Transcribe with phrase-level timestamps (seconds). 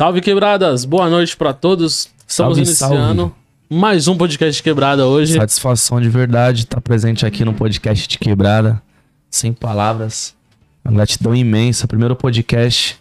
[0.00, 2.08] Salve quebradas, boa noite pra todos.
[2.26, 3.34] Estamos Salve, iniciando salve.
[3.68, 5.34] mais um podcast de quebrada hoje.
[5.34, 8.80] Satisfação de verdade estar presente aqui no podcast de Quebrada.
[9.30, 10.34] Sem palavras.
[10.82, 11.86] Uma gratidão imensa.
[11.86, 12.98] Primeiro podcast.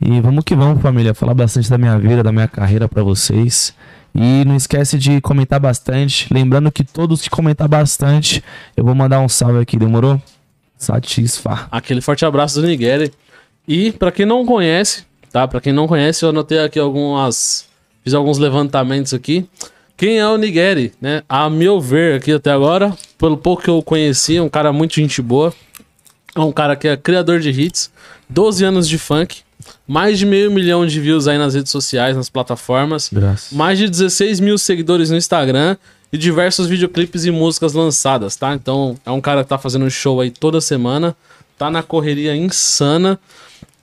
[0.00, 1.14] E vamos que vamos, família.
[1.14, 3.72] Falar bastante da minha vida, da minha carreira pra vocês.
[4.12, 6.26] E não esquece de comentar bastante.
[6.34, 8.42] Lembrando que todos que comentar bastante,
[8.76, 10.20] eu vou mandar um salve aqui, demorou?
[10.76, 11.68] Satisfa.
[11.70, 13.12] Aquele forte abraço do Nigeri.
[13.68, 15.48] E pra quem não conhece, tá?
[15.48, 17.66] Pra quem não conhece, eu anotei aqui algumas
[18.04, 19.46] fiz alguns levantamentos aqui.
[19.96, 21.22] Quem é o Nigeri, né?
[21.28, 24.94] A meu ver aqui até agora, pelo pouco que eu conheci, é um cara muito
[24.94, 25.54] gente boa.
[26.34, 27.90] É um cara que é criador de hits,
[28.28, 29.42] 12 anos de funk,
[29.86, 33.10] mais de meio milhão de views aí nas redes sociais, nas plataformas.
[33.12, 33.52] Graças.
[33.52, 35.76] mais de 16 mil seguidores no Instagram
[36.12, 38.54] e diversos videoclipes e músicas lançadas, tá?
[38.54, 41.14] Então é um cara que tá fazendo show aí toda semana,
[41.56, 43.20] tá na correria insana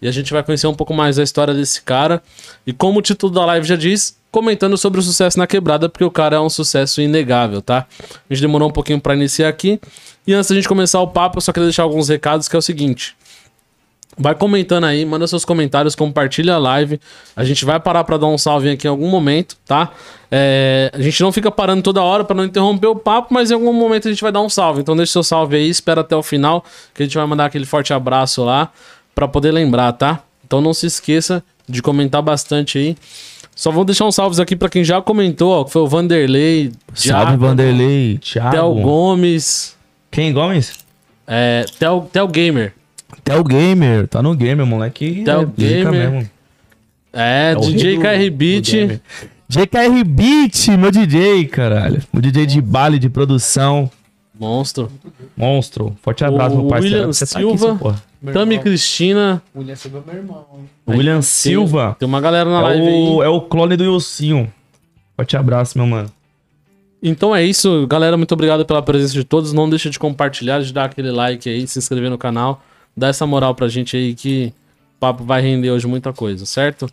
[0.02, 2.22] e a gente vai conhecer um pouco mais da história desse cara.
[2.66, 6.04] E como o título da live já diz, comentando sobre o sucesso na quebrada, porque
[6.04, 7.86] o cara é um sucesso inegável, tá?
[8.30, 9.80] A gente demorou um pouquinho pra iniciar aqui.
[10.26, 12.60] E antes da gente começar o papo, eu só queria deixar alguns recados, que é
[12.60, 13.16] o seguinte.
[14.22, 17.00] Vai comentando aí, manda seus comentários, compartilha a live.
[17.36, 19.92] A gente vai parar pra dar um salve aqui em algum momento, tá?
[20.30, 23.54] É, a gente não fica parando toda hora pra não interromper o papo, mas em
[23.54, 24.82] algum momento a gente vai dar um salve.
[24.82, 27.66] Então deixa seu salve aí, espera até o final, que a gente vai mandar aquele
[27.66, 28.72] forte abraço lá
[29.20, 30.22] pra poder lembrar, tá?
[30.46, 32.96] Então não se esqueça de comentar bastante aí.
[33.54, 36.72] Só vou deixar uns salves aqui pra quem já comentou, ó, que foi o Vanderlei,
[36.94, 38.52] Salve, Diago, Vanderlei, Thiago.
[38.52, 39.76] Theo Gomes,
[40.10, 40.74] Quem, Gomes?
[41.28, 42.74] é, Theo, Theo Gamer.
[43.26, 44.08] Theo Gamer.
[44.08, 45.24] Tá no Gamer, moleque.
[45.26, 45.92] Theo é Gamer.
[46.12, 46.30] mesmo.
[47.12, 49.02] É, É o DJ KR Beat.
[49.50, 52.02] JKR Beat, meu DJ, caralho.
[52.14, 53.92] Meu DJ de baile, de produção.
[54.40, 54.90] Monstro.
[55.36, 55.98] Monstro.
[56.02, 56.96] Forte abraço, O meu parceiro.
[56.96, 57.74] William Você tá Silva.
[57.74, 58.34] aqui, porra.
[58.34, 59.42] Tami Cristina.
[59.56, 60.70] William Silva é meu irmão, hein?
[60.88, 61.96] William Tem- Silva.
[62.00, 63.28] Tem uma galera na É live o, aí.
[63.28, 64.52] é o clone do Ilcinho.
[65.16, 66.12] Forte abraço, meu mano.
[67.02, 68.18] Então é isso, galera.
[68.18, 69.54] Muito obrigado pela presença de todos.
[69.54, 72.62] Não deixa de compartilhar, de dar aquele like aí, se inscrever no canal.
[72.96, 74.54] Dá essa moral pra gente aí que
[74.98, 76.90] o papo vai render hoje muita coisa, certo?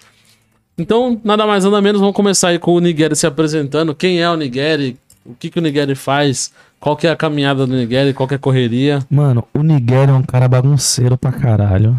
[0.79, 3.95] Então, nada mais, nada menos, vamos começar aí com o Nigeri se apresentando.
[3.95, 4.97] Quem é o Nigeri?
[5.25, 6.53] O que, que o Nigeri faz?
[6.81, 8.13] Qual que é a caminhada do Nigeri?
[8.13, 9.01] Qual que é a correria?
[9.11, 11.99] Mano, o Nigério é um cara bagunceiro pra caralho.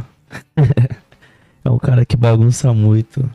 [1.65, 3.29] é um cara que bagunça muito.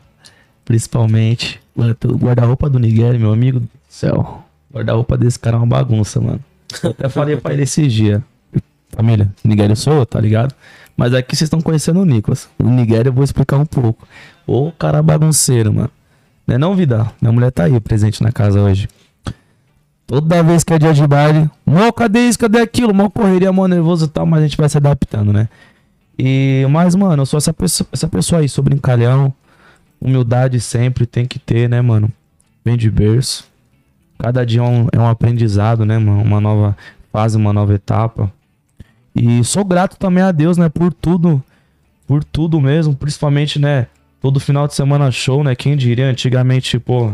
[0.65, 1.61] Principalmente.
[1.75, 4.43] O guarda-roupa do Nigério, meu amigo do céu.
[4.69, 6.39] O guarda-roupa desse cara é uma bagunça, mano.
[6.81, 8.21] Eu até falei pra ele esses dias.
[8.89, 10.53] Família, Nigério sou eu, tá ligado?
[10.95, 12.47] Mas aqui vocês estão conhecendo o Nicolas.
[12.59, 14.07] O Nigério eu vou explicar um pouco.
[14.45, 15.89] Ô cara bagunceiro, mano.
[16.45, 17.11] Não é não, vida?
[17.21, 18.87] Minha mulher tá aí presente na casa hoje.
[20.05, 22.93] Toda vez que é dia de baile, mó, cadê isso, cadê aquilo?
[22.93, 25.47] Mó correria, mó nervoso e tal, mas a gente vai se adaptando, né?
[26.19, 29.33] E, mas, mano, eu sou essa pessoa, essa pessoa aí, sou brincalhão.
[29.99, 32.11] Humildade sempre tem que ter, né, mano?
[32.63, 33.45] Vem de berço.
[34.19, 36.21] Cada dia é um, é um aprendizado, né, mano?
[36.21, 36.77] Uma nova
[37.11, 38.31] fase, uma nova etapa.
[39.15, 41.41] E sou grato também a Deus, né, por tudo.
[42.05, 43.87] Por tudo mesmo, principalmente, né?
[44.21, 45.55] Todo final de semana show, né?
[45.55, 47.13] Quem diria antigamente, pô,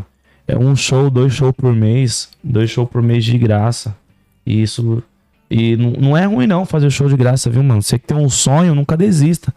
[0.50, 3.96] é um show, dois shows por mês, dois shows por mês de graça.
[4.44, 5.03] E isso.
[5.50, 7.84] E não, é ruim não fazer show de graça, viu, mano?
[7.84, 9.53] Você que tem um sonho, nunca desista.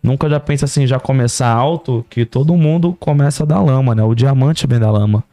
[0.00, 4.02] Nunca já pensa assim, já começar alto, que todo mundo começa da lama, né?
[4.04, 5.24] O diamante vem da lama.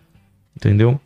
[0.56, 1.00] Entendeu?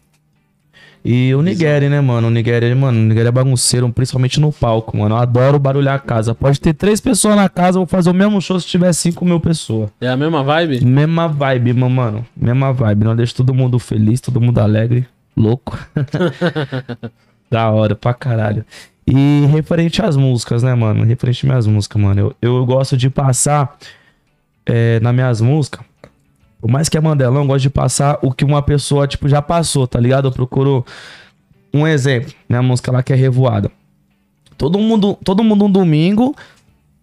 [1.03, 2.27] E o Nigeri, né, mano?
[2.27, 5.15] O Nigeri, mano, o Nigeri é bagunceiro, principalmente no palco, mano.
[5.15, 6.36] Eu adoro barulhar a casa.
[6.36, 9.24] Pode ter três pessoas na casa, eu vou fazer o mesmo show se tiver cinco
[9.25, 9.89] mil pessoas.
[10.01, 10.84] É a mesma vibe?
[10.84, 12.25] Mesma vibe, mano.
[12.36, 13.06] Mesma vibe.
[13.06, 15.77] Não deixa todo mundo feliz, todo mundo alegre, louco.
[17.50, 18.65] da hora, pra caralho.
[19.08, 21.03] E referente às músicas, né, mano?
[21.03, 22.20] Referente às minhas músicas, mano.
[22.20, 23.77] Eu, eu gosto de passar
[24.65, 25.88] é, nas minhas músicas.
[26.59, 29.41] Por mais que é Mandelão, eu gosto de passar o que uma pessoa, tipo, já
[29.41, 30.27] passou, tá ligado?
[30.27, 30.85] Eu procuro
[31.73, 32.33] um exemplo.
[32.47, 33.71] Minha música lá que é Revoada.
[34.57, 36.35] Todo mundo, todo mundo um domingo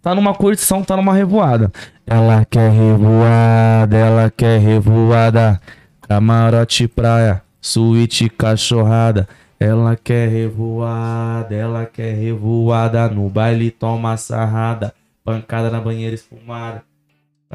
[0.03, 1.73] tá numa curtição, tá numa revoada.
[2.07, 5.61] Ela quer revoada, ela quer revoada.
[6.03, 9.27] Camarote praia, suíte cachorrada.
[9.59, 13.09] Ela quer revoada, ela quer revoada.
[13.09, 14.95] No baile toma sarrada,
[15.25, 16.85] pancada na banheira espumada.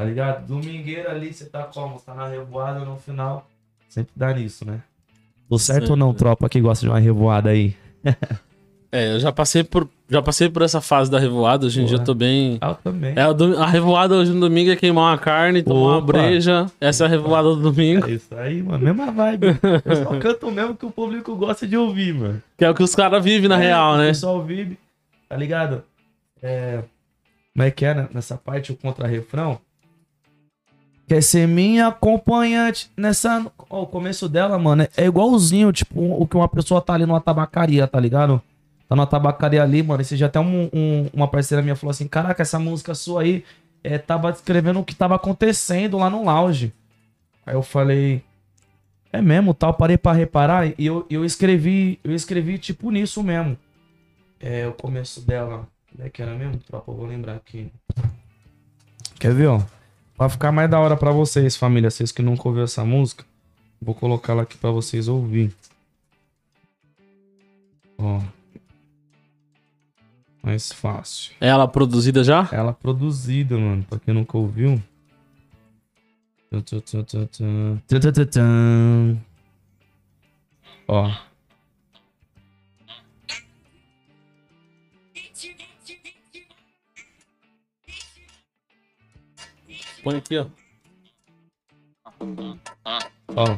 [0.01, 0.47] Tá ligado?
[0.47, 1.99] Domingueira ali, você tá como?
[1.99, 3.47] Você tá na revoada no final.
[3.87, 4.81] Sempre dá nisso, né?
[5.47, 7.75] Tô certo ou não, tropa que gosta de uma revoada aí?
[8.93, 11.95] É, eu já passei por, já passei por essa fase da revoada, hoje em dia
[11.95, 12.57] eu tô bem.
[12.59, 13.13] Ah, eu também.
[13.15, 13.21] É,
[13.57, 16.07] a, revoada hoje no domingo é queimar uma carne, tomar uma Opa.
[16.07, 16.65] breja.
[16.77, 18.83] Essa é a revoada do domingo, É isso aí, mano.
[18.83, 19.57] Mesma vibe.
[19.85, 22.43] Eu só canto mesmo que o público gosta de ouvir, mano.
[22.57, 24.07] que é o que os caras vivem na É, real, O né?
[24.09, 24.77] pessoal vive,
[25.29, 25.83] tá ligado?
[26.43, 26.83] É.
[27.53, 28.09] Como é que é né?
[28.13, 29.57] nessa parte o contra-refrão?
[31.11, 33.45] Quer ser minha acompanhante nessa.
[33.69, 37.19] Ó, o começo dela, mano, é igualzinho, tipo, o que uma pessoa tá ali numa
[37.19, 38.41] tabacaria, tá ligado?
[38.87, 39.99] Tá numa tabacaria ali, mano.
[40.01, 43.43] Esse já até um, um- uma parceira minha falou assim: Caraca, essa música sua aí
[43.83, 46.71] é, tava descrevendo o que tava acontecendo lá no lounge.
[47.45, 48.23] Aí eu falei.
[49.11, 53.57] É mesmo, tal, parei pra reparar e eu, eu escrevi, eu escrevi tipo nisso mesmo.
[54.39, 55.67] É o começo dela.
[55.91, 56.89] Como é que era mesmo, tropa?
[56.89, 57.69] Eu vou lembrar aqui.
[59.19, 59.61] Quer ver, ó?
[60.21, 63.25] Pra ficar mais da hora pra vocês, família, vocês que nunca ouviram essa música,
[63.81, 65.51] vou colocar ela aqui pra vocês ouvir.
[67.97, 68.21] Ó.
[70.43, 71.33] Mais fácil.
[71.41, 72.47] É ela produzida já?
[72.51, 74.79] Ela produzida, mano, pra quem nunca ouviu.
[76.51, 76.61] Tum,
[90.03, 90.45] Põe aqui, ó.
[93.35, 93.57] Ó.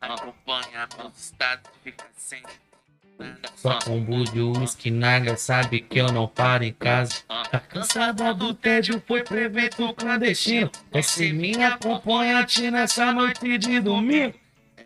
[0.00, 3.48] Acompanha meus estados, fica sem nada.
[3.56, 7.22] Só com bulho, uísque, naga, sabe que eu não paro em casa.
[7.50, 10.70] Tá cansada do tédio, foi pro evento clandestino.
[11.02, 14.38] Ser minha acompanhante nessa noite de domingo.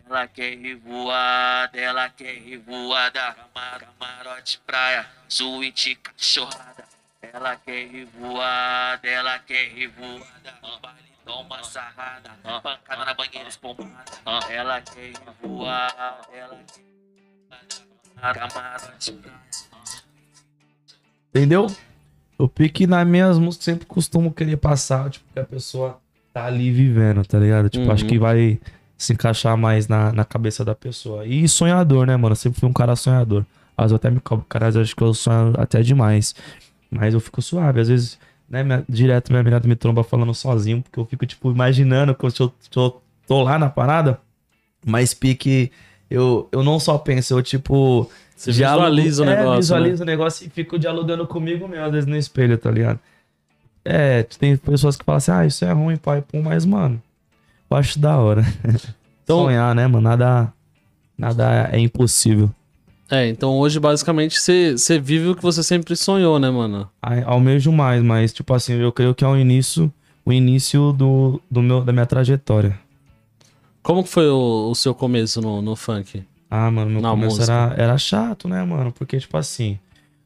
[0.05, 3.33] Ela quer revoada, ela quer revoada.
[3.53, 6.83] Camar- Camarote, praia, suíte, cachorrada.
[7.21, 10.25] Ela quer revoada, ela quer revoada.
[10.81, 12.31] Baile, toma sarrada.
[12.63, 14.11] Pancada na banheira espumada.
[14.49, 18.93] Ela quer revoada, ela quer praia.
[21.29, 21.67] Entendeu?
[22.39, 25.99] Eu pique nas minhas músicas sempre costumo querer passar, tipo, que a pessoa
[26.33, 27.69] tá ali vivendo, tá ligado?
[27.69, 27.91] Tipo, Uhum.
[27.91, 28.59] acho que vai
[28.97, 31.25] se encaixar mais na, na cabeça da pessoa.
[31.25, 32.33] E sonhador, né, mano?
[32.33, 33.45] Eu sempre fui um cara sonhador.
[33.77, 36.35] Às vezes eu até me cobro, cara, acho que eu sonho até demais.
[36.91, 37.79] Mas eu fico suave.
[37.79, 41.49] Às vezes, né, minha- direto minha menina me tromba falando sozinho, porque eu fico, tipo,
[41.49, 44.19] imaginando que eu tô, tô, tô lá na parada.
[44.85, 45.71] Mas pique,
[46.09, 49.57] eu, eu não só penso, eu, tipo, Você Diálogo- visualiza o é, negócio.
[49.57, 50.11] visualizo né?
[50.11, 52.99] o negócio e fico dialogando comigo mesmo, às vezes no espelho, tá ligado?
[53.85, 57.01] É, tem pessoas que falam assim, ah, isso é ruim, pai, pô, mas, mano,
[57.69, 58.43] eu acho da hora.
[59.23, 60.01] Então- Sonhar, né, mano?
[60.09, 60.51] Nada,
[61.17, 62.49] nada é impossível.
[63.11, 66.89] É, então hoje basicamente você vive o que você sempre sonhou, né, mano?
[67.01, 69.91] Ai, Almejo mais, mas, tipo assim, eu creio que é o início,
[70.25, 72.79] o início do, do meu, da minha trajetória.
[73.83, 76.23] Como que foi o, o seu começo no, no funk?
[76.49, 77.51] Ah, mano, meu Na começo música.
[77.51, 78.93] era, era chato, né, mano?
[78.93, 79.77] Porque, tipo assim,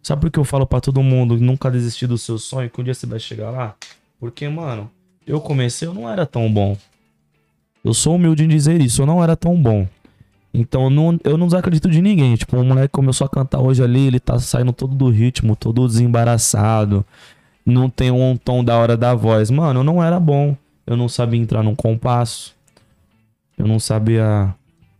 [0.03, 2.83] sabe por que eu falo pra todo mundo nunca desistir do seu sonho, que um
[2.83, 3.75] dia você vai chegar lá?
[4.19, 4.91] Porque, mano,
[5.25, 6.77] eu comecei, eu não era tão bom.
[7.83, 9.87] Eu sou humilde em dizer isso, eu não era tão bom.
[10.57, 12.35] Então, eu não, eu não desacredito de ninguém.
[12.35, 15.85] Tipo, o moleque começou a cantar hoje ali, ele tá saindo todo do ritmo, todo
[15.85, 17.05] desembaraçado.
[17.65, 19.51] Não tem um tom da hora da voz.
[19.51, 20.55] Mano, eu não era bom.
[20.87, 22.55] Eu não sabia entrar num compasso.
[23.57, 24.53] Eu não sabia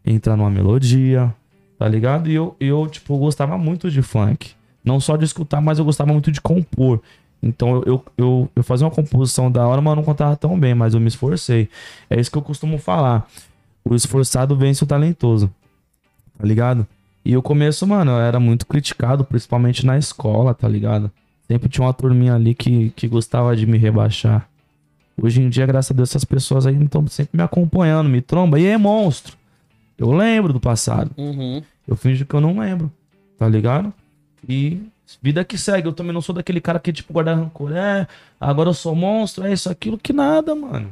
[0.05, 1.33] entrar numa melodia,
[1.79, 2.29] tá ligado?
[2.29, 4.51] E eu, eu, tipo, gostava muito de funk.
[4.83, 7.01] Não só de escutar, mas eu gostava muito de compor.
[7.41, 10.73] Então eu, eu, eu fazia uma composição da hora, mas eu não contava tão bem,
[10.73, 11.69] mas eu me esforcei.
[12.09, 13.27] É isso que eu costumo falar.
[13.87, 15.53] O esforçado vence o talentoso.
[16.37, 16.87] Tá ligado?
[17.23, 21.11] E o começo, mano, eu era muito criticado, principalmente na escola, tá ligado?
[21.47, 24.47] Sempre tinha uma turminha ali que, que gostava de me rebaixar.
[25.21, 28.59] Hoje em dia, graças a Deus, essas pessoas aí estão sempre me acompanhando, me tromba.
[28.59, 29.37] E é monstro.
[29.97, 31.11] Eu lembro do passado.
[31.17, 31.63] Uhum.
[31.87, 32.91] Eu finjo que eu não lembro,
[33.37, 33.93] tá ligado?
[34.47, 34.81] E
[35.21, 35.87] vida que segue.
[35.87, 37.71] Eu também não sou daquele cara que, tipo, guarda rancor.
[37.71, 38.07] É,
[38.39, 40.89] agora eu sou monstro, é isso, aquilo, que nada, mano.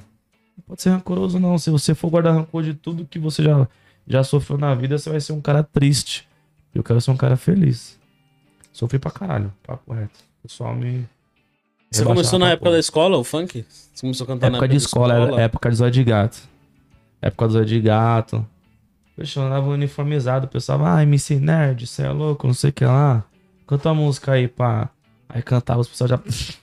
[0.58, 1.58] Não pode ser rancoroso, não.
[1.58, 3.68] Se você for guardar rancor de tudo que você já,
[4.08, 6.28] já sofreu na vida, você vai ser um cara triste.
[6.74, 8.00] Eu quero ser um cara feliz.
[8.72, 10.20] Sofri pra caralho, papo reto.
[10.40, 11.08] O pessoal me.
[11.92, 12.76] Você começou na época porra.
[12.76, 13.64] da escola, o funk?
[13.70, 16.42] Você começou a cantar na Época de escola, era época de zóio de gato.
[17.22, 18.46] Época do zóio de gato.
[19.16, 20.48] Poxa, eu andava uniformizado.
[20.48, 23.24] O pessoal, ah, MC Nerd, você é louco, não sei o que lá.
[23.68, 24.90] Canta uma música aí, pá.
[25.30, 26.20] Aí cantava, os pessoal já.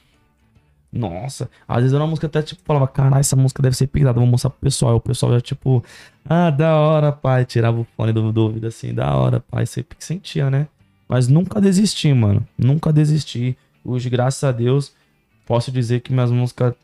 [0.92, 4.18] Nossa, às vezes era uma música até tipo, falava, caralho, essa música deve ser pesada,
[4.18, 4.92] vou mostrar pro pessoal.
[4.92, 5.85] Aí o pessoal já tipo,
[6.24, 7.44] ah, da hora, pai.
[7.44, 9.66] Tirava o fone do, do ouvido assim, da hora, pai.
[9.66, 10.66] Você sentia, né?
[11.09, 12.46] Mas nunca desisti, mano.
[12.59, 13.57] Nunca desisti.
[13.85, 14.92] Hoje, graças a Deus,
[15.46, 16.74] posso dizer que minhas músicas,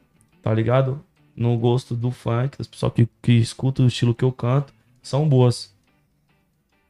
[0.41, 1.03] tá ligado?
[1.35, 5.29] No gosto do funk, das pessoas que, que escutam o estilo que eu canto, são
[5.29, 5.75] boas.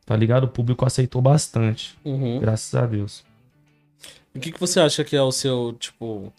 [0.05, 0.45] Tá ligado?
[0.45, 1.99] O público aceitou bastante.
[2.05, 2.39] Uhum.
[2.41, 3.25] Graças a Deus.
[4.35, 6.33] O que, que você acha que é o seu, tipo,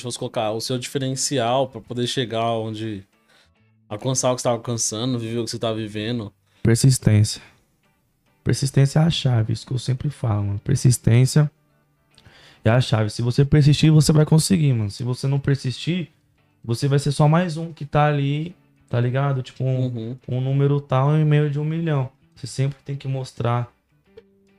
[0.00, 3.04] fosse colocar, o seu diferencial pra poder chegar onde.
[3.88, 6.32] alcançar o que você tá alcançando, viver o que você tá vivendo?
[6.62, 7.42] Persistência.
[8.44, 10.58] Persistência é a chave, isso que eu sempre falo, mano.
[10.60, 11.50] Persistência
[12.64, 13.10] é a chave.
[13.10, 14.90] Se você persistir, você vai conseguir, mano.
[14.90, 16.08] Se você não persistir,
[16.64, 18.54] você vai ser só mais um que tá ali,
[18.88, 19.42] tá ligado?
[19.42, 20.18] Tipo, um, Uhum.
[20.28, 22.10] um número tal em meio de um milhão.
[22.34, 23.71] Você sempre tem que mostrar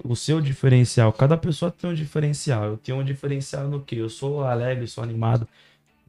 [0.04, 1.14] o seu diferencial.
[1.14, 2.66] Cada pessoa tem um diferencial.
[2.66, 3.96] Eu tenho um diferencial no que?
[3.96, 5.48] Eu sou alegre, sou animado.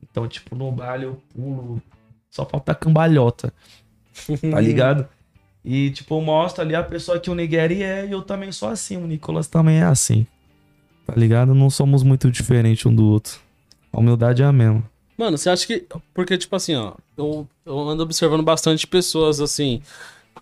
[0.03, 1.81] Então, tipo, no baile eu pulo.
[2.31, 3.53] Só falta cambalhota.
[4.51, 5.09] Tá ligado?
[5.65, 8.97] E, tipo, mostra ali a pessoa que o Nigeri é e eu também sou assim.
[8.97, 10.27] O Nicolas também é assim.
[11.07, 11.55] Tá ligado?
[11.55, 13.41] Não somos muito diferentes um do outro.
[13.93, 14.85] A humildade é a mesma.
[15.17, 15.87] Mano, você acha que.
[16.13, 19.81] Porque, tipo assim, ó, eu, eu ando observando bastante pessoas, assim,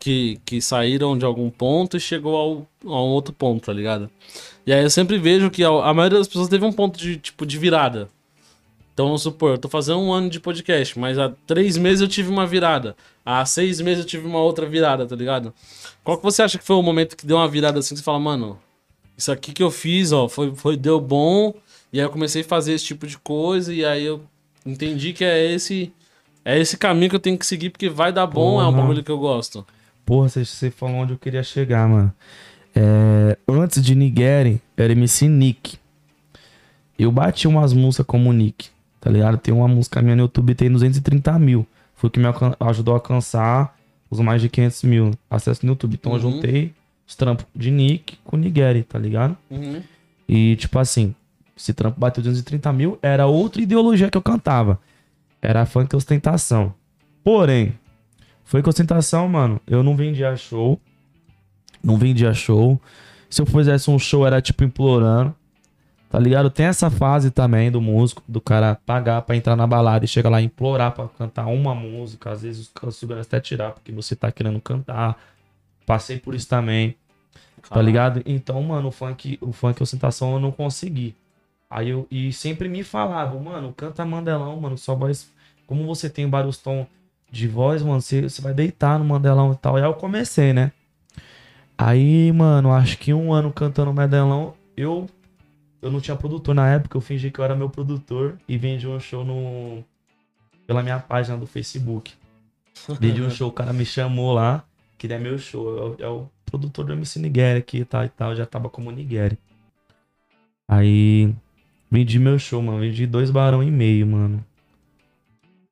[0.03, 4.11] que, que saíram de algum ponto e chegou ao, a um outro ponto, tá ligado?
[4.67, 7.19] E aí eu sempre vejo que a, a maioria das pessoas teve um ponto de,
[7.19, 8.09] tipo, de virada.
[8.93, 12.09] Então, vamos supor, eu tô fazendo um ano de podcast, mas há três meses eu
[12.09, 12.97] tive uma virada.
[13.25, 15.55] Há seis meses eu tive uma outra virada, tá ligado?
[16.03, 18.05] Qual que você acha que foi o momento que deu uma virada assim que você
[18.05, 18.59] fala, mano,
[19.17, 21.55] isso aqui que eu fiz, ó, foi, foi, deu bom.
[21.93, 24.21] E aí eu comecei a fazer esse tipo de coisa, e aí eu
[24.67, 25.93] entendi que é esse.
[26.45, 29.05] É esse caminho que eu tenho que seguir, porque vai dar bom, é um bagulho
[29.05, 29.65] que eu gosto.
[30.05, 32.13] Porra, você, falou onde eu queria chegar, mano.
[32.75, 35.79] É, antes de Nigeri, era MC Nick.
[36.99, 38.69] Eu bati umas músicas como Nick,
[39.01, 39.39] tá ligado?
[39.39, 41.67] Tem uma música minha no YouTube, tem 230 mil.
[41.95, 42.27] Foi o que me
[42.61, 43.77] ajudou a alcançar
[44.11, 45.95] os mais de 500 mil acessos no YouTube.
[45.95, 46.33] Então eu Uhum.
[46.33, 46.73] juntei
[47.07, 49.37] os trampos de Nick com Nigeri, tá ligado?
[49.51, 49.83] Uhum.
[50.29, 51.15] E, tipo assim,
[51.57, 54.79] esse trampo bateu 230 mil, era outra ideologia que eu cantava.
[55.41, 56.73] Era funk ostentação.
[57.25, 57.75] Porém,
[58.45, 59.61] foi com ostentação, mano.
[59.67, 60.81] Eu não vendia show.
[61.83, 62.81] Não vendia show.
[63.29, 65.35] Se eu fizesse um show, era tipo implorando.
[66.11, 66.51] Tá ligado?
[66.51, 70.29] Tem essa fase também do músico, do cara pagar pra entrar na balada e chegar
[70.29, 72.31] lá e implorar pra cantar uma música.
[72.31, 75.19] Às vezes os seguranças até tirar porque você tá querendo cantar.
[75.87, 76.97] Passei por isso também.
[77.71, 78.23] Tá ligado?
[78.27, 81.17] Então, mano, o funk, o funk ostentação eu não consegui.
[81.71, 85.33] Aí eu e sempre me falavam, mano, canta Mandelão, mano, sua voz,
[85.67, 86.87] como você tem vários tons
[87.33, 89.79] de voz, mano, você, você vai deitar no Mandelão e tal.
[89.79, 90.71] E aí eu comecei, né?
[91.79, 95.09] Aí, mano, acho que um ano cantando Mandelão, eu
[95.81, 98.87] eu não tinha produtor na época, eu fingi que eu era meu produtor e vendi
[98.87, 99.83] um show no
[100.67, 102.13] pela minha página do Facebook.
[103.01, 104.65] Vendi um show, o cara me chamou lá,
[104.97, 108.09] que é meu show, é o, é produtor do MC Nigeri aqui e tal e
[108.09, 109.39] tal, já tava como Nigeri.
[110.69, 111.35] Aí
[111.91, 114.45] vendi meu show, mano, vendi dois barão e meio, mano.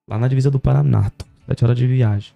[0.08, 1.10] Lá na divisa do Paraná,
[1.50, 2.32] sete horas de viagem.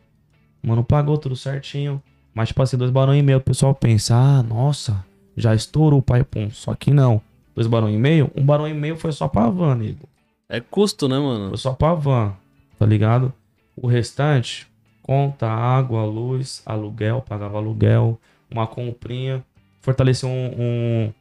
[0.61, 2.03] Mano, pagou tudo certinho,
[2.35, 5.05] mas tipo assim, dois barão e meio, o pessoal pensa, ah, nossa,
[5.37, 7.21] já estourou o pai pum, só que não.
[7.55, 10.09] Dois barão e meio, um barão e meio foi só pra van, nego.
[10.49, 11.51] É custo, né, mano?
[11.51, 12.33] Foi só pra van,
[12.77, 13.33] tá ligado?
[13.77, 14.67] O restante,
[15.03, 18.19] conta, água, luz, aluguel, pagava aluguel,
[18.51, 19.45] uma comprinha.
[19.81, 21.13] Fortaleceu um, um,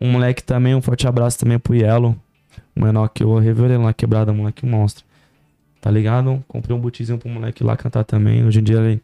[0.00, 2.14] um moleque também, um forte abraço também pro Yellow.
[2.76, 5.04] O menor que eu revelei na quebrada, moleque monstro.
[5.84, 6.42] Tá ligado?
[6.48, 8.42] Comprei um botizinho pro moleque lá cantar também.
[8.42, 9.02] Hoje em dia ele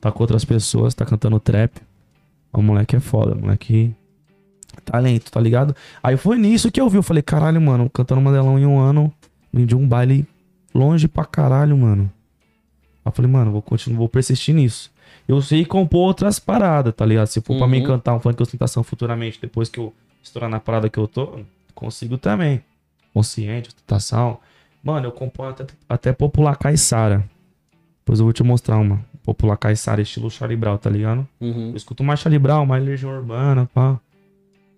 [0.00, 1.70] tá com outras pessoas, tá cantando trap.
[2.50, 3.94] O moleque é foda, moleque.
[4.86, 5.76] Talento, tá ligado?
[6.02, 6.96] Aí foi nisso que eu vi.
[6.96, 9.12] Eu falei, caralho, mano, cantando Mandelão em um ano,
[9.52, 10.26] vendi um baile
[10.74, 12.10] longe pra caralho, mano.
[13.04, 14.90] Aí eu falei, mano, vou continuar, vou persistir nisso.
[15.28, 17.26] Eu sei compor outras paradas, tá ligado?
[17.26, 17.86] Se for pra mim Uhum.
[17.86, 21.40] cantar um funk ostentação futuramente, depois que eu estourar na parada que eu tô,
[21.74, 22.62] consigo também.
[23.12, 24.38] Consciente, ostentação.
[24.84, 27.24] Mano, eu componho até, até popular Caissara.
[28.00, 29.00] Depois eu vou te mostrar uma.
[29.24, 31.26] popular Caissara, estilo Charlie Brown, tá ligado?
[31.40, 31.70] Uhum.
[31.70, 33.98] Eu escuto mais Charlie Brown, mais Legião Urbana, pá.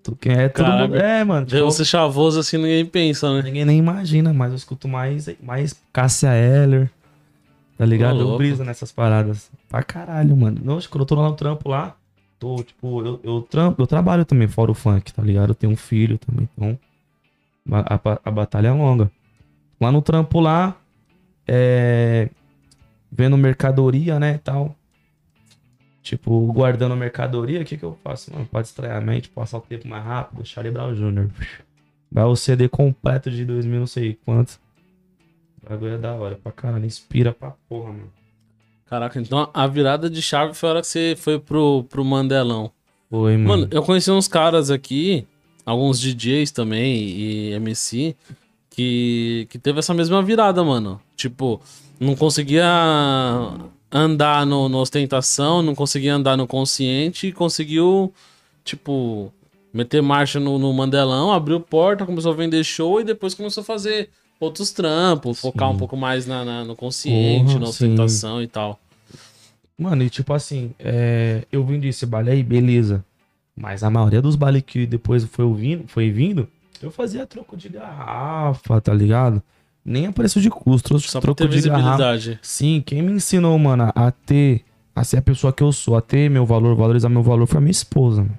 [0.05, 0.87] Tu é todo Caraca.
[0.87, 0.97] mundo.
[0.97, 1.47] É, mano.
[1.47, 3.43] Tipo, você chavoso assim, ninguém pensa, né?
[3.43, 6.89] Ninguém nem imagina, mas eu escuto mais, mais Cássia Eller.
[7.77, 8.19] Tá ligado?
[8.19, 9.51] Ô, eu briso nessas paradas.
[9.69, 10.61] Pra caralho, mano.
[10.63, 11.97] Nossa, quando eu tô lá no trampo lá,
[12.39, 15.51] tô, tipo, eu, eu, trampo, eu trabalho também fora o funk, tá ligado?
[15.51, 16.79] Eu tenho um filho também, então.
[17.73, 19.11] A, a, a batalha é longa.
[19.81, 20.77] Lá no trampo lá,
[21.47, 22.29] é.
[23.11, 24.75] Vendo mercadoria, né, e tal.
[26.03, 28.47] Tipo, guardando mercadoria, o que que eu faço, mano?
[28.47, 31.29] Pra distrair a mente, passar o tempo mais rápido, Charlie Brown Jr.
[32.11, 34.61] Vai o CD completo de 2000, não sei quanto.
[35.61, 38.13] O bagulho é da hora pra caralho, inspira pra porra, mano.
[38.87, 42.71] Caraca, então a virada de chave foi a hora que você foi pro, pro Mandelão.
[43.11, 43.49] Foi, mano.
[43.49, 45.27] Mano, eu conheci uns caras aqui,
[45.65, 48.15] alguns DJs também e MC,
[48.77, 51.01] que, que teve essa mesma virada, mano.
[51.17, 51.63] Tipo,
[51.99, 52.63] não conseguia
[53.91, 58.13] andar no, no ostentação, não conseguia andar no consciente e conseguiu,
[58.63, 59.33] tipo,
[59.73, 63.65] meter marcha no, no Mandelão, abriu porta, começou a vender show e depois começou a
[63.65, 67.71] fazer outros trampos, focar um pouco mais na, na- no consciente, Porra, na sim.
[67.71, 68.79] ostentação e tal.
[69.79, 73.03] Mano, e tipo assim, é, eu vim desse baile aí, beleza.
[73.57, 76.47] Mas a maioria dos bailes que depois foi vindo, foi vindo,
[76.85, 79.43] eu fazia troco de garrafa, tá ligado?
[79.85, 82.39] Nem a preço de custo, trouxe Só pra troco ter de garrafa.
[82.43, 86.01] Sim, quem me ensinou, mano, a ter, a ser a pessoa que eu sou, a
[86.01, 88.39] ter meu valor, valorizar meu valor, foi a minha esposa, mano.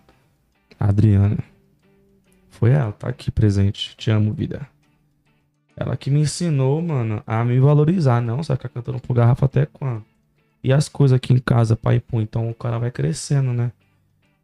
[0.80, 1.38] A Adriana.
[2.50, 3.95] Foi ela, tá aqui presente.
[3.95, 4.67] Te amo, vida.
[5.76, 8.19] Ela que me ensinou, mano, a me valorizar.
[8.19, 10.04] Não, você vai ficar cantando por garrafa até quando?
[10.63, 13.71] E as coisas aqui em casa, pai, pô, então o cara vai crescendo, né?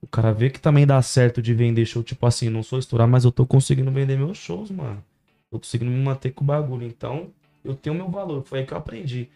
[0.04, 3.08] O cara vê que também dá certo de vender show, tipo assim, não sou estourar,
[3.08, 5.02] mas eu tô conseguindo vender meus shows, mano.
[5.50, 6.86] Tô conseguindo me manter com o bagulho.
[6.86, 7.30] Então,
[7.64, 8.44] eu tenho meu valor.
[8.44, 9.30] Foi aí que eu aprendi.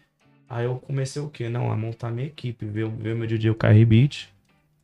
[0.46, 1.48] Aí eu comecei o quê?
[1.48, 4.28] Não, a montar minha equipe, ver, ver meu DJ, o KR Beat.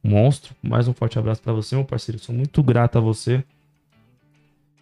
[0.02, 0.56] Monstro.
[0.62, 2.18] Mais um forte abraço pra você, meu parceiro.
[2.18, 3.44] Sou muito grato a você.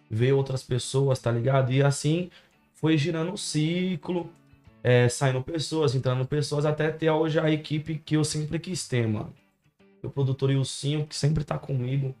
[0.09, 1.73] Ver outras pessoas, tá ligado?
[1.73, 2.29] E assim
[2.75, 4.29] foi girando o ciclo.
[4.81, 9.05] É, saindo pessoas, entrando pessoas, até ter hoje a equipe que eu sempre quis ter,
[9.05, 9.33] mano.
[10.03, 12.13] O produtor Ilcinho, que sempre tá comigo.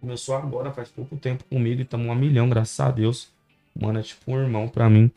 [0.00, 3.28] Começou agora, faz pouco tempo comigo, e estamos a milhão, graças a Deus.
[3.78, 5.10] Mano, é tipo um irmão pra mim.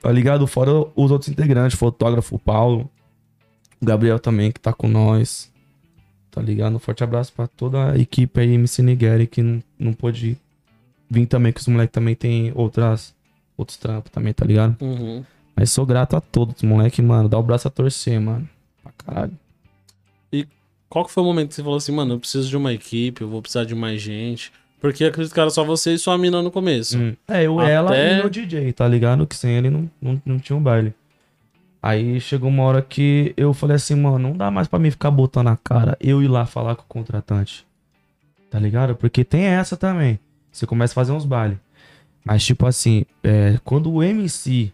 [0.00, 0.46] Tá ligado?
[0.46, 2.90] Fora os outros integrantes, fotógrafo, Paulo.
[3.80, 5.50] Gabriel também, que tá com nós.
[6.30, 6.76] Tá ligado?
[6.76, 10.36] Um forte abraço pra toda a equipe aí, MC Nigeri, que não, não pôde
[11.08, 13.14] vir também, que os moleques também tem outras,
[13.56, 14.76] outros trampos também, tá ligado?
[14.82, 15.24] Uhum.
[15.56, 17.28] Mas sou grato a todos, moleque, mano.
[17.28, 18.48] Dá o braço a torcer, mano.
[18.82, 19.43] Pra caralho.
[20.94, 23.20] Qual que foi o momento que você falou assim, mano, eu preciso de uma equipe,
[23.20, 24.52] eu vou precisar de mais gente?
[24.80, 26.96] Porque acredito que era só você e sua mina no começo.
[26.96, 27.16] Hum.
[27.26, 29.26] É, eu, Até- ela e meu DJ, tá ligado?
[29.26, 30.94] Que sem ele não, não, não tinha um baile.
[31.82, 35.10] Aí chegou uma hora que eu falei assim, mano, não dá mais pra mim ficar
[35.10, 37.66] botando a cara, eu ir lá falar com o contratante.
[38.48, 38.94] Tá ligado?
[38.94, 40.20] Porque tem essa também.
[40.52, 41.58] Você começa a fazer uns bailes.
[42.24, 44.72] Mas, tipo assim, é, quando o MC,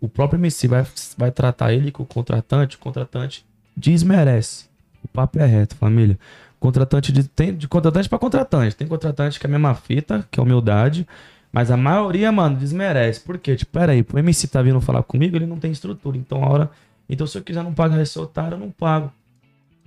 [0.00, 0.84] o próprio MC vai,
[1.16, 4.73] vai tratar ele com o contratante, o contratante desmerece.
[5.04, 6.18] O papo é reto, família.
[6.58, 8.74] Contratante de, tem de contratante pra contratante.
[8.74, 11.06] Tem contratante que é a mesma fita, que é humildade.
[11.52, 13.20] Mas a maioria, mano, desmerece.
[13.20, 13.54] Por quê?
[13.54, 16.16] Tipo, pera aí, o MC tá vindo falar comigo, ele não tem estrutura.
[16.16, 16.70] Então, a hora.
[17.08, 19.12] Então, se eu quiser não pagar esse otário, eu não pago.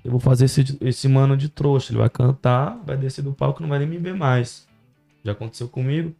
[0.06, 1.92] Eu vou fazer esse, esse mano de trouxa.
[1.92, 4.66] Ele vai cantar, vai descer do palco, não vai nem me ver mais.
[5.26, 6.16] Já aconteceu comigo.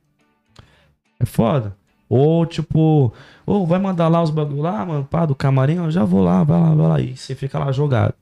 [1.20, 1.76] É foda.
[2.10, 3.14] Ou, tipo,
[3.46, 6.44] ou vai mandar lá os bagulho lá, mano, pá, do camarim, eu já vou lá,
[6.44, 7.00] vai lá, vai lá.
[7.00, 8.14] E você fica lá jogado.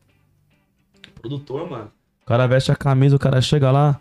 [1.30, 1.92] Produtor, mano.
[2.22, 4.00] O cara veste a camisa, o cara chega lá.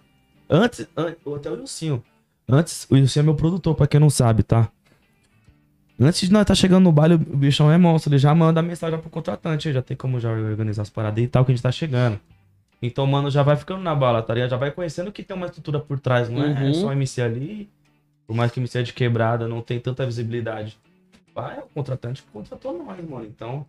[0.48, 2.02] Antes, an- até o Ilcinho.
[2.48, 4.68] Antes, o Ilcinho é meu produtor, pra quem não sabe, tá?
[5.98, 8.10] Antes de nós tá chegando no baile, o bichão é monstro.
[8.10, 9.72] Ele já manda mensagem pro contratante.
[9.72, 12.18] Já tem como já organizar as paradas e tal, que a gente tá chegando.
[12.82, 14.50] Então, mano, já vai ficando na bala, tá ligado?
[14.50, 16.74] Já vai conhecendo que tem uma estrutura por trás, não é, é Uhum.
[16.74, 17.70] só MC ali.
[18.26, 20.76] Por mais que MC é de quebrada, não tem tanta visibilidade.
[21.34, 23.24] Vai, o contratante contratou nós, mano.
[23.24, 23.64] Então,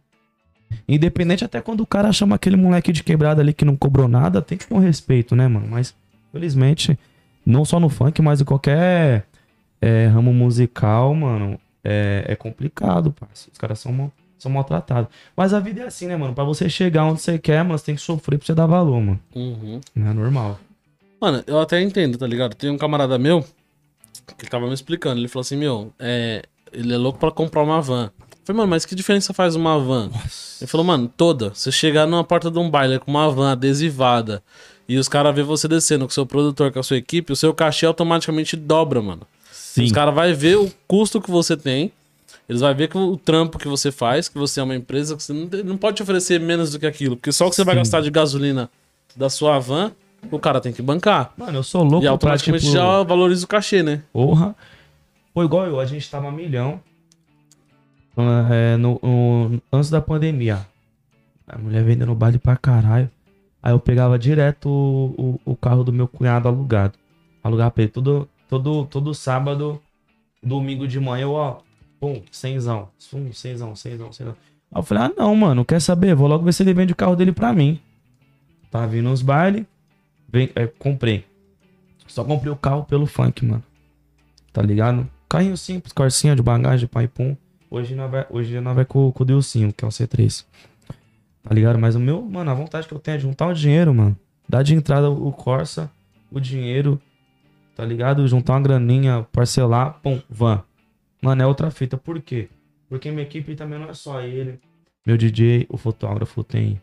[0.88, 4.42] independente até quando o cara chama aquele moleque de quebrada ali que não cobrou nada,
[4.42, 5.68] tem que ter um respeito, né, mano?
[5.70, 5.94] Mas,
[6.32, 6.98] felizmente,
[7.46, 9.26] não só no funk, mas em qualquer
[9.82, 13.52] é, ramo musical, mano, é, é complicado, parceiro.
[13.54, 15.10] Os caras são, mal- são maltratados.
[15.36, 16.34] Mas a vida é assim, né, mano?
[16.34, 19.00] Pra você chegar onde você quer, mano, você tem que sofrer pra você dar valor,
[19.02, 19.20] mano.
[19.36, 19.80] Uhum.
[19.96, 20.60] Não é normal.
[21.22, 22.56] Mano, eu até entendo, tá ligado?
[22.56, 23.44] Tem um camarada meu
[24.38, 25.20] que tava me explicando.
[25.20, 28.12] Ele falou assim: Meu, é, ele é louco pra comprar uma van.
[28.46, 30.12] Falei, mano, mas que diferença faz uma van?
[30.62, 31.50] Ele falou, mano, toda.
[31.54, 34.42] Você chegar numa porta de um baile com uma van adesivada
[34.88, 37.54] e os caras ver você descendo com seu produtor, com a sua equipe, o seu
[37.56, 39.24] cachê automaticamente dobra, mano.
[39.78, 41.92] Os caras vão ver o custo que você tem
[42.48, 45.24] Eles vão ver que o trampo que você faz, que você é uma empresa, que
[45.24, 47.18] você não, não pode te oferecer menos do que aquilo.
[47.18, 47.80] Porque só o que você vai Sim.
[47.80, 48.70] gastar de gasolina
[49.16, 49.92] da sua van,
[50.32, 51.34] o cara tem que bancar.
[51.36, 54.04] Mano, eu sou louco e pra, automaticamente tipo, já valoriza o cachê, né?
[54.14, 54.56] Porra.
[55.34, 56.80] Foi igual eu, a gente tava milhão.
[58.52, 60.66] É, no, no- antes da pandemia.
[61.48, 63.10] A mulher vendendo baile pra caralho.
[63.62, 66.94] Aí eu pegava direto o, o, o carro do meu cunhado alugado.
[67.44, 69.82] Alugava pra ele todo, todo, todo sábado,
[70.42, 71.60] domingo de manhã, eu, ó,
[72.00, 72.90] pum, cenzão.
[73.12, 74.36] Pum, cenzão, cenzão, cenzão.
[74.72, 76.16] Aí eu falei, ah não, mano, quer saber?
[76.16, 77.80] Vou logo ver se ele vende o carro dele pra mim.
[78.72, 79.66] Tá vindo os bailes.
[80.28, 81.24] Vem, é, comprei.
[82.08, 83.64] Só comprei o carro pelo funk, mano.
[84.52, 85.08] Tá ligado?
[85.30, 87.36] Carrinho simples, corsinha de bagagem, pai pum.
[87.76, 90.46] Hoje nós vai, hoje nós vai com, com o Dilcinho, que é o C3.
[91.44, 91.78] Tá ligado?
[91.78, 94.18] Mas o meu, mano, a vontade que eu tenho é juntar o dinheiro, mano.
[94.48, 95.92] Dar de entrada o Corsa,
[96.32, 97.02] o dinheiro,
[97.76, 98.26] tá ligado?
[98.30, 100.64] Juntar uma graninha, parcelar, pum, van.
[101.22, 101.98] Mano, é outra fita.
[101.98, 102.48] Por quê?
[102.88, 104.58] Porque minha equipe também não é só ele.
[105.06, 106.82] Meu DJ, o fotógrafo tem.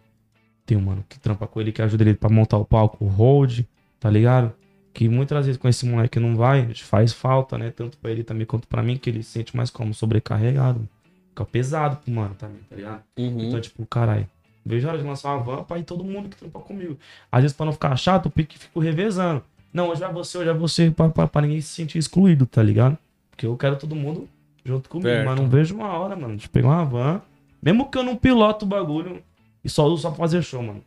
[0.66, 3.08] Tem um mano que trampa com ele, que ajuda ele pra montar o palco, o
[3.08, 3.60] hold,
[3.98, 4.52] tá ligado?
[4.92, 7.70] Que muitas vezes com esse moleque não vai, faz falta, né?
[7.70, 10.86] Tanto pra ele também quanto pra mim, que ele se sente mais como sobrecarregado.
[11.30, 13.02] Fica pesado pro mano também, tá ligado?
[13.18, 13.40] Uhum.
[13.48, 14.26] Então, tipo, caralho,
[14.66, 16.98] vejo a hora de lançar uma van pra ir todo mundo que trampa comigo.
[17.30, 19.42] Às vezes, pra não ficar chato, eu pique- fico revezando.
[19.72, 22.62] Não, hoje vai você, hoje vai você, pra, pra, pra ninguém se sentir excluído, tá
[22.62, 22.98] ligado?
[23.30, 24.28] Porque eu quero todo mundo
[24.62, 25.26] junto comigo, Certo.
[25.26, 27.22] mas não vejo uma hora, mano, de pegar uma van.
[27.62, 29.22] Mesmo que eu não piloto o bagulho
[29.64, 30.82] e só uso só pra fazer show, mano.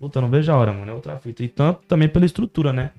[0.00, 0.90] Puta, não vejo a hora, mano.
[0.90, 1.44] É outra fita.
[1.44, 2.90] E tanto também pela estrutura, né?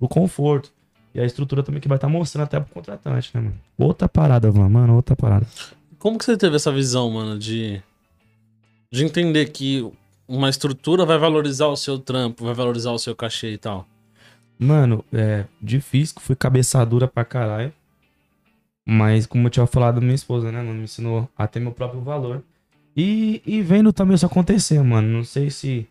[0.00, 0.72] O conforto.
[1.14, 3.60] E a estrutura também que vai estar mostrando até pro contratante, né, mano?
[3.76, 5.46] Outra parada, mano, outra parada.
[5.98, 7.82] Como que você teve essa visão, mano, de,
[8.90, 9.86] de entender que
[10.26, 13.86] uma estrutura vai valorizar o seu trampo, vai valorizar o seu cachê e tal?
[14.58, 17.72] Mano, é difícil, fui cabeçadura pra caralho.
[18.86, 22.00] Mas, como eu tinha falado, minha esposa, né, mano, me ensinou a ter meu próprio
[22.00, 22.42] valor.
[22.96, 25.08] E, e vendo também isso acontecer, mano.
[25.08, 25.86] Não sei se,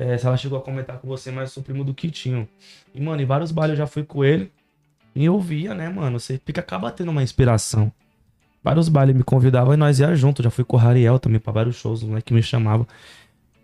[0.00, 2.48] é, se ela chegou a comentar com você, mas eu sou primo do Kitinho.
[2.94, 4.50] E, mano, em vários bailes eu já fui com ele.
[5.14, 6.18] E eu via, né, mano?
[6.18, 7.92] Você fica, acaba tendo uma inspiração.
[8.64, 10.42] Vários bailes me convidavam e nós ia junto.
[10.42, 12.86] Já fui com o Rariel também pra vários shows, os moleques me chamavam.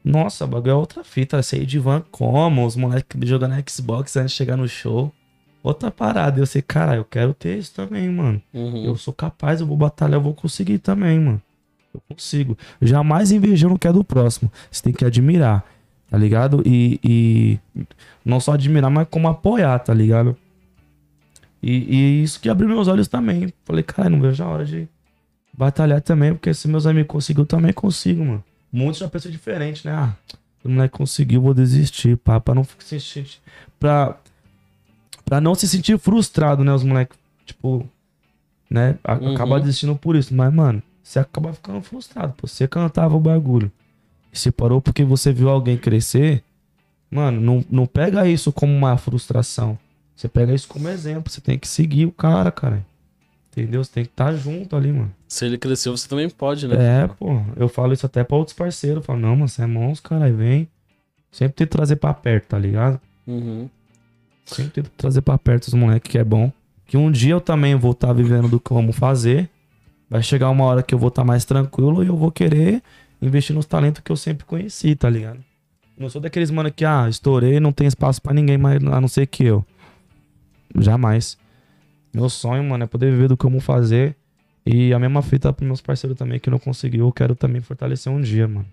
[0.05, 1.43] Nossa, o bagulho é outra fita.
[1.43, 5.11] Sair de van como, os moleques jogando Xbox antes de chegar no show.
[5.63, 6.39] Outra parada.
[6.39, 8.43] Eu sei, cara, eu quero ter isso também, mano.
[8.53, 8.85] Uhum.
[8.85, 11.43] Eu sou capaz, eu vou batalhar, eu vou conseguir também, mano.
[11.95, 12.59] Eu consigo.
[12.83, 14.53] Jamais invejando o que é do próximo.
[14.71, 15.65] Você tem que admirar,
[16.11, 16.63] tá ligado?
[16.65, 17.59] E, e
[18.25, 20.37] não só admirar, mas como apoiar, tá ligado?
[21.63, 23.53] E, e isso que abriu meus olhos também.
[23.65, 24.89] Falei, cara, não vejo a hora de
[25.53, 28.45] batalhar também, porque se meus amigos conseguiram, eu também consigo, mano.
[28.71, 29.93] Muitos já pensam diferente, né?
[29.93, 30.15] Ah,
[30.63, 33.41] o moleque conseguiu, vou desistir, pá, pra não se sentir.
[33.79, 34.17] Pra,
[35.25, 36.73] pra não se sentir frustrado, né?
[36.73, 37.89] Os moleques, tipo,
[38.69, 38.99] né?
[39.09, 39.35] Uhum.
[39.35, 40.35] Acabar desistindo por isso.
[40.35, 42.35] Mas, mano, você acaba ficando frustrado.
[42.37, 43.71] Pô, você cantava o bagulho.
[44.37, 46.45] E você parou porque você viu alguém crescer.
[47.11, 49.79] Mano, não, não pega isso como uma frustração.
[50.15, 51.33] Você pega isso como exemplo.
[51.33, 52.85] Você tem que seguir o cara, cara.
[53.51, 53.83] Entendeu?
[53.83, 55.11] Você tem que estar junto ali, mano.
[55.27, 57.05] Se ele cresceu, você também pode, né?
[57.05, 57.41] É, pô.
[57.57, 58.99] Eu falo isso até pra outros parceiros.
[58.99, 60.31] Eu falo, não, mano, você é monstro, cara.
[60.31, 60.69] Vem.
[61.33, 63.01] Sempre tem que trazer pra perto, tá ligado?
[63.27, 63.71] Uhum.
[64.45, 66.53] Sempre tento trazer pra perto os moleques que é bom.
[66.87, 69.49] Que um dia eu também vou estar vivendo do que eu amo fazer.
[70.11, 72.83] Vai chegar uma hora que eu vou estar mais tranquilo e eu vou querer
[73.21, 75.45] investir nos talentos que eu sempre conheci, tá ligado?
[75.99, 79.09] Não sou daqueles mano que, ah, estourei, não tem espaço pra ninguém mais a não
[79.09, 79.65] ser que eu.
[80.79, 81.39] Jamais.
[82.13, 84.15] Meu sonho, mano, é poder viver do que eu amo fazer.
[84.65, 87.07] E a mesma fita pros meus parceiros também que não conseguiu.
[87.07, 88.67] Eu quero também fortalecer um dia, mano.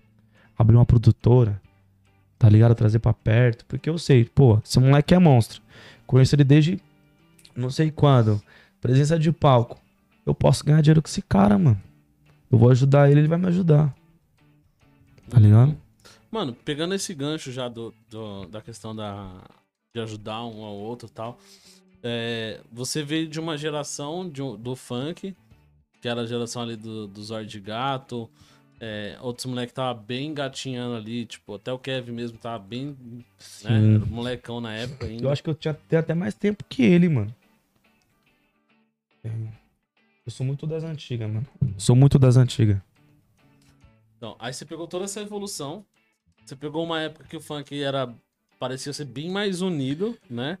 [0.58, 1.60] Abrir uma produtora,
[2.38, 2.74] tá ligado?
[2.74, 3.64] Trazer pra perto.
[3.66, 5.62] Porque eu sei, pô, esse moleque é monstro.
[6.06, 6.80] Conheço ele desde
[7.56, 8.42] não sei quando.
[8.80, 9.78] Presença de palco.
[10.26, 11.80] Eu posso ganhar dinheiro com esse cara, mano.
[12.50, 13.94] Eu vou ajudar ele, ele vai me ajudar.
[15.30, 15.76] Tá ligado?
[16.30, 19.42] Mano, pegando esse gancho já do, do- da questão da,
[19.94, 21.38] de ajudar um ao outro e tal,
[22.02, 25.34] é, você veio de uma geração de do funk,
[26.00, 28.28] que era a geração ali do, do Zord de Gato,
[28.80, 32.96] é, outros moleques tava bem engatinhando ali, tipo, até o Kevin mesmo tava bem,
[33.62, 35.24] né, molecão na época ainda.
[35.24, 37.34] Eu acho que eu tinha até mais tempo que ele, mano.
[39.22, 39.30] É.
[40.26, 41.46] Eu sou muito das antigas, mano.
[41.78, 42.78] Sou muito das antigas.
[44.24, 45.84] Então, aí você pegou toda essa evolução.
[46.46, 48.08] Você pegou uma época que o funk era.
[48.58, 50.56] parecia ser bem mais unido, né?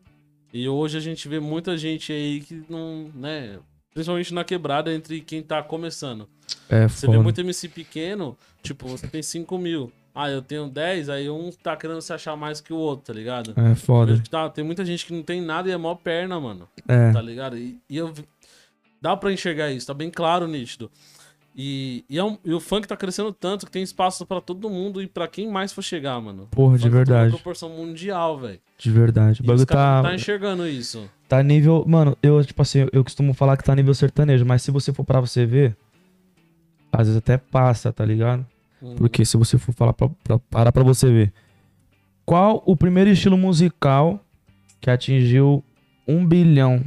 [0.52, 3.10] E hoje a gente vê muita gente aí que não.
[3.14, 3.58] né?
[3.94, 6.28] Principalmente na quebrada entre quem tá começando.
[6.68, 7.16] É Você foda.
[7.16, 9.90] vê muito MC pequeno, tipo, você tem 5 mil.
[10.14, 13.12] Ah, eu tenho 10, aí um tá querendo se achar mais que o outro, tá
[13.14, 13.54] ligado?
[13.56, 14.22] É foda.
[14.30, 17.12] Tá- tem muita gente que não tem nada e é mó perna, mano É.
[17.12, 17.56] tá ligado?
[17.56, 18.12] E, e eu
[19.00, 20.90] Dá pra enxergar isso, tá bem claro, nítido.
[21.56, 24.68] E, e, é um- e o funk tá crescendo tanto que tem espaço pra todo
[24.68, 26.48] mundo e pra quem mais for chegar, mano.
[26.50, 27.30] Porra, de funk tá verdade.
[27.30, 28.58] proporção mundial, velho.
[28.76, 29.40] De verdade.
[29.40, 31.08] O bagulho tá, tá enxergando isso.
[31.28, 31.84] tá nível.
[31.86, 35.04] Mano, eu, tipo assim, eu costumo falar que tá nível sertanejo, mas se você for
[35.04, 35.76] pra você ver,
[36.92, 38.44] às vezes até passa, tá ligado?
[38.82, 38.96] Uhum.
[38.96, 41.32] Porque se você for falar pra, pra, parar pra você ver.
[42.26, 44.18] Qual o primeiro estilo musical
[44.80, 45.62] que atingiu
[46.06, 46.82] um bilhão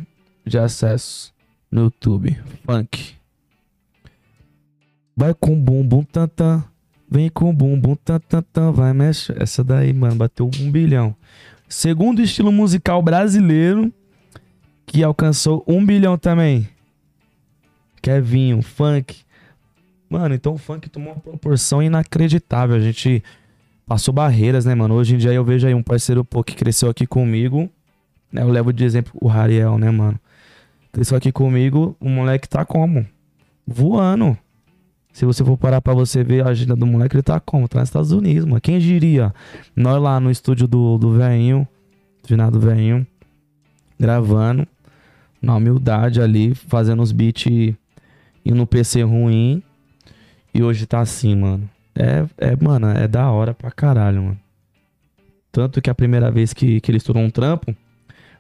[0.46, 1.34] de acessos
[1.72, 2.38] no YouTube?
[2.66, 3.16] Funk.
[5.18, 6.64] Vai com bumbum tantã.
[7.10, 9.34] Vem com bumbum tantã, vai mexe.
[9.36, 11.16] Essa daí, mano, bateu um bilhão.
[11.68, 13.92] Segundo estilo musical brasileiro
[14.86, 16.70] que alcançou um bilhão também.
[18.00, 19.22] Kevinho, funk.
[20.08, 22.76] Mano, então o funk tomou uma proporção inacreditável.
[22.76, 23.24] A gente
[23.88, 24.94] passou barreiras, né, mano?
[24.94, 27.68] Hoje em dia eu vejo aí um parceiro pô, que cresceu aqui comigo.
[28.32, 28.44] Né?
[28.44, 30.20] Eu levo de exemplo o Rariel, né, mano?
[30.92, 33.04] Cresceu aqui comigo, o moleque tá como?
[33.66, 34.38] Voando.
[35.18, 37.68] Se você for parar pra você ver a agenda do moleque, ele tá como?
[37.68, 38.62] Tá nos Estados Unidos, mano.
[38.62, 39.34] Quem diria?
[39.76, 41.68] Nós lá no estúdio do, do velhinho,
[42.24, 43.04] finado velhinho,
[44.00, 44.68] gravando,
[45.42, 49.64] na humildade ali, fazendo os beats e no PC ruim.
[50.54, 51.68] E hoje tá assim, mano.
[51.96, 54.40] É, é, mano, é da hora pra caralho, mano.
[55.52, 57.76] Tanto que a primeira vez que, que ele estourou um trampo,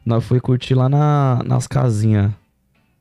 [0.05, 2.31] nós foi curtir lá na, nas casinhas.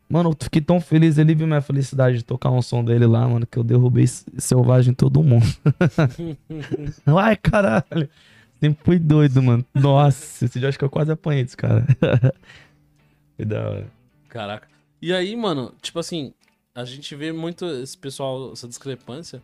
[0.09, 3.27] Mano, eu fiquei tão feliz, ele viu minha felicidade de tocar um som dele lá,
[3.29, 5.45] mano, que eu derrubei selvagem em todo mundo.
[7.07, 8.09] Ai, caralho.
[8.61, 9.65] Sempre fui doido, mano.
[9.75, 11.85] Nossa, esse dia acho que eu quase apanhei desse cara.
[13.37, 13.87] Foi da hora.
[14.29, 14.69] Caraca.
[15.03, 16.33] E aí, mano, tipo assim,
[16.75, 19.43] a gente vê muito esse pessoal, essa discrepância.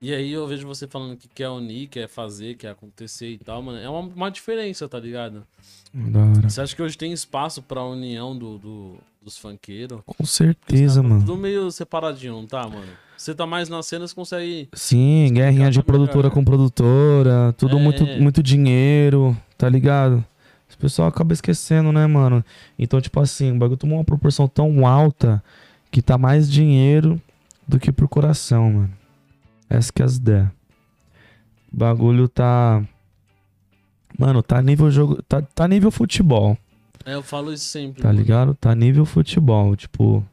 [0.00, 3.62] E aí eu vejo você falando que quer unir, quer fazer, quer acontecer e tal,
[3.62, 3.78] mano.
[3.78, 5.46] É uma, uma diferença, tá ligado?
[5.92, 6.48] Da hora.
[6.50, 10.00] Você acha que hoje tem espaço pra união do, do- dos funkeiros?
[10.04, 11.20] Com certeza, mano.
[11.20, 12.86] Tudo meio separadinho, não tá, mano?
[13.16, 14.68] Você tá mais na cena, você consegue.
[14.74, 16.34] Sim, guerrinha de tá produtora melhor.
[16.34, 17.80] com produtora, tudo É.
[17.80, 20.24] muito, muito dinheiro, tá ligado?
[20.74, 22.44] O pessoal acaba esquecendo, né, mano?
[22.78, 25.42] Então, tipo assim, o bagulho tomou uma proporção tão alta
[25.90, 27.20] que tá mais dinheiro
[27.68, 28.90] do que por coração, mano.
[29.70, 30.48] Essa que é as ideias.
[31.72, 32.82] O bagulho tá.
[34.18, 35.22] Mano, tá nível jogo.
[35.22, 36.58] Tá, tá nível futebol.
[37.04, 38.02] É, eu falo isso sempre.
[38.02, 38.18] Tá mano.
[38.18, 38.54] ligado?
[38.54, 40.24] Tá nível futebol, tipo.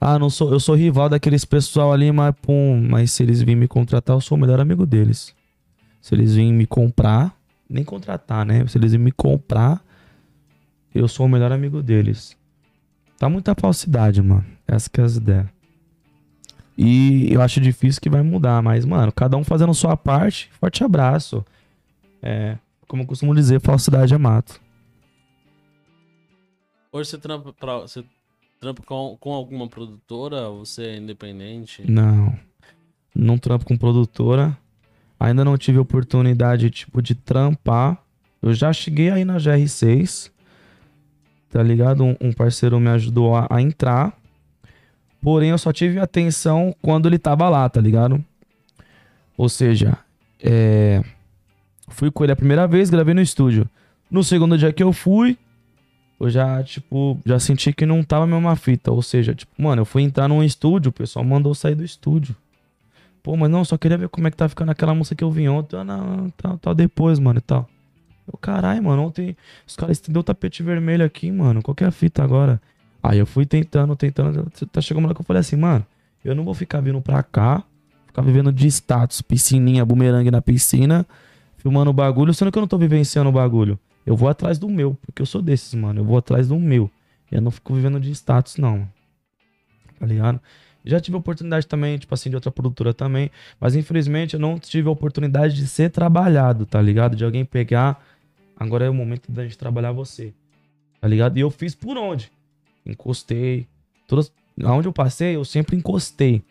[0.00, 3.56] Ah, não sou, eu sou rival daqueles pessoal ali, mas pum, mas se eles virem
[3.56, 5.34] me contratar, eu sou o melhor amigo deles.
[6.00, 7.36] Se eles virem me comprar,
[7.68, 8.66] nem contratar, né?
[8.66, 9.84] Se eles virem me comprar,
[10.94, 12.34] eu sou o melhor amigo deles.
[13.18, 14.46] Tá muita falsidade, mano.
[14.66, 15.46] Essa que é as ideias.
[16.78, 20.82] E eu acho difícil que vai mudar, mas, mano, cada um fazendo sua parte, forte
[20.82, 21.44] abraço.
[22.22, 22.56] É,
[22.88, 24.58] como eu costumo dizer, falsidade é mato.
[26.92, 28.04] Hoje você trampa, pra, você
[28.60, 30.48] trampa com, com alguma produtora?
[30.50, 31.88] Você é independente?
[31.88, 32.36] Não.
[33.14, 34.58] Não trampo com produtora.
[35.18, 38.02] Ainda não tive oportunidade, tipo, de trampar.
[38.42, 40.32] Eu já cheguei aí na GR6.
[41.48, 42.02] Tá ligado?
[42.02, 44.18] Um, um parceiro me ajudou a, a entrar.
[45.22, 48.24] Porém, eu só tive atenção quando ele tava lá, tá ligado?
[49.36, 49.96] Ou seja,
[50.42, 51.04] é...
[51.88, 53.68] fui com ele a primeira vez, gravei no estúdio.
[54.10, 55.38] No segundo dia que eu fui,
[56.20, 58.92] eu já, tipo, já senti que não tava a mesma fita.
[58.92, 62.36] Ou seja, tipo, mano, eu fui entrar num estúdio, o pessoal mandou sair do estúdio.
[63.22, 65.30] Pô, mas não, só queria ver como é que tá ficando aquela música que eu
[65.30, 65.76] vi ontem.
[65.76, 67.66] Ah, não, tá, tá depois, mano, e tal.
[68.30, 69.34] Eu, caralho, mano, ontem
[69.66, 71.62] os caras estenderam o tapete vermelho aqui, mano.
[71.62, 72.60] Qual que é a fita agora?
[73.02, 74.50] Aí eu fui tentando, tentando.
[74.70, 75.84] Tá chegando hora que eu falei assim, mano,
[76.22, 77.62] eu não vou ficar vindo pra cá,
[78.06, 81.06] ficar vivendo de status, piscininha, bumerangue na piscina,
[81.56, 83.78] filmando o bagulho, sendo que eu não tô vivenciando o bagulho.
[84.04, 86.00] Eu vou atrás do meu, porque eu sou desses, mano.
[86.00, 86.90] Eu vou atrás do meu.
[87.30, 88.88] Eu não fico vivendo de status, não.
[89.98, 90.40] Tá ligado?
[90.84, 93.30] Já tive oportunidade também, tipo assim, de outra produtora também.
[93.60, 97.14] Mas infelizmente eu não tive a oportunidade de ser trabalhado, tá ligado?
[97.14, 98.02] De alguém pegar.
[98.56, 100.32] Agora é o momento da gente trabalhar você.
[101.00, 101.36] Tá ligado?
[101.36, 102.32] E eu fiz por onde?
[102.84, 103.66] Encostei.
[104.06, 104.32] Todas.
[104.62, 106.42] Aonde eu passei, eu sempre encostei.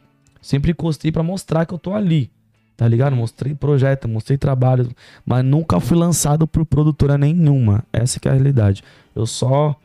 [0.41, 2.32] Sempre encostei pra mostrar que eu tô ali.
[2.80, 3.14] Tá ligado?
[3.14, 4.90] Mostrei projeto, mostrei trabalho.
[5.26, 7.84] Mas nunca fui lançado por produtora nenhuma.
[7.92, 8.82] Essa que é a realidade.
[9.14, 9.76] Eu só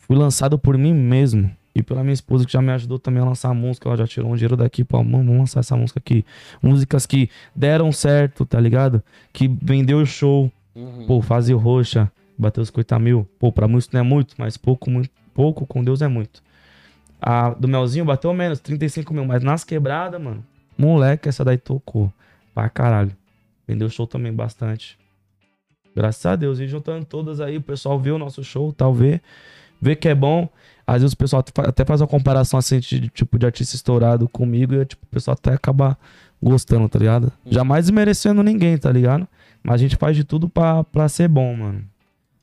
[0.00, 1.48] fui lançado por mim mesmo.
[1.76, 3.88] E pela minha esposa que já me ajudou também a lançar a música.
[3.88, 6.24] Ela já tirou um dinheiro daqui, pô, mano, vamos lançar essa música aqui.
[6.60, 9.00] Músicas que deram certo, tá ligado?
[9.32, 10.50] Que vendeu o show.
[10.74, 11.06] Uhum.
[11.06, 13.28] Pô, fase roxa, bateu os 50 mil.
[13.38, 16.42] Pô, pra muitos não é muito, mas pouco, muito, pouco com Deus é muito.
[17.22, 19.24] A do Melzinho bateu menos, 35 mil.
[19.24, 20.44] Mas nas quebradas, mano,
[20.76, 22.12] moleque, essa daí tocou.
[22.54, 23.12] Pra caralho.
[23.66, 24.98] Vendeu show também bastante.
[25.94, 26.58] Graças a Deus.
[26.60, 29.20] E juntando todas aí, o pessoal viu o nosso show, tal, vê.
[29.80, 30.48] vê que é bom.
[30.86, 33.74] Às vezes o pessoal até fa- até faz uma comparação assim, de, tipo, de artista
[33.74, 35.98] estourado comigo e tipo, o pessoal até acaba
[36.42, 37.32] gostando, tá ligado?
[37.46, 39.26] Jamais desmerecendo ninguém, tá ligado?
[39.62, 41.82] Mas a gente faz de tudo pra, pra ser bom, mano.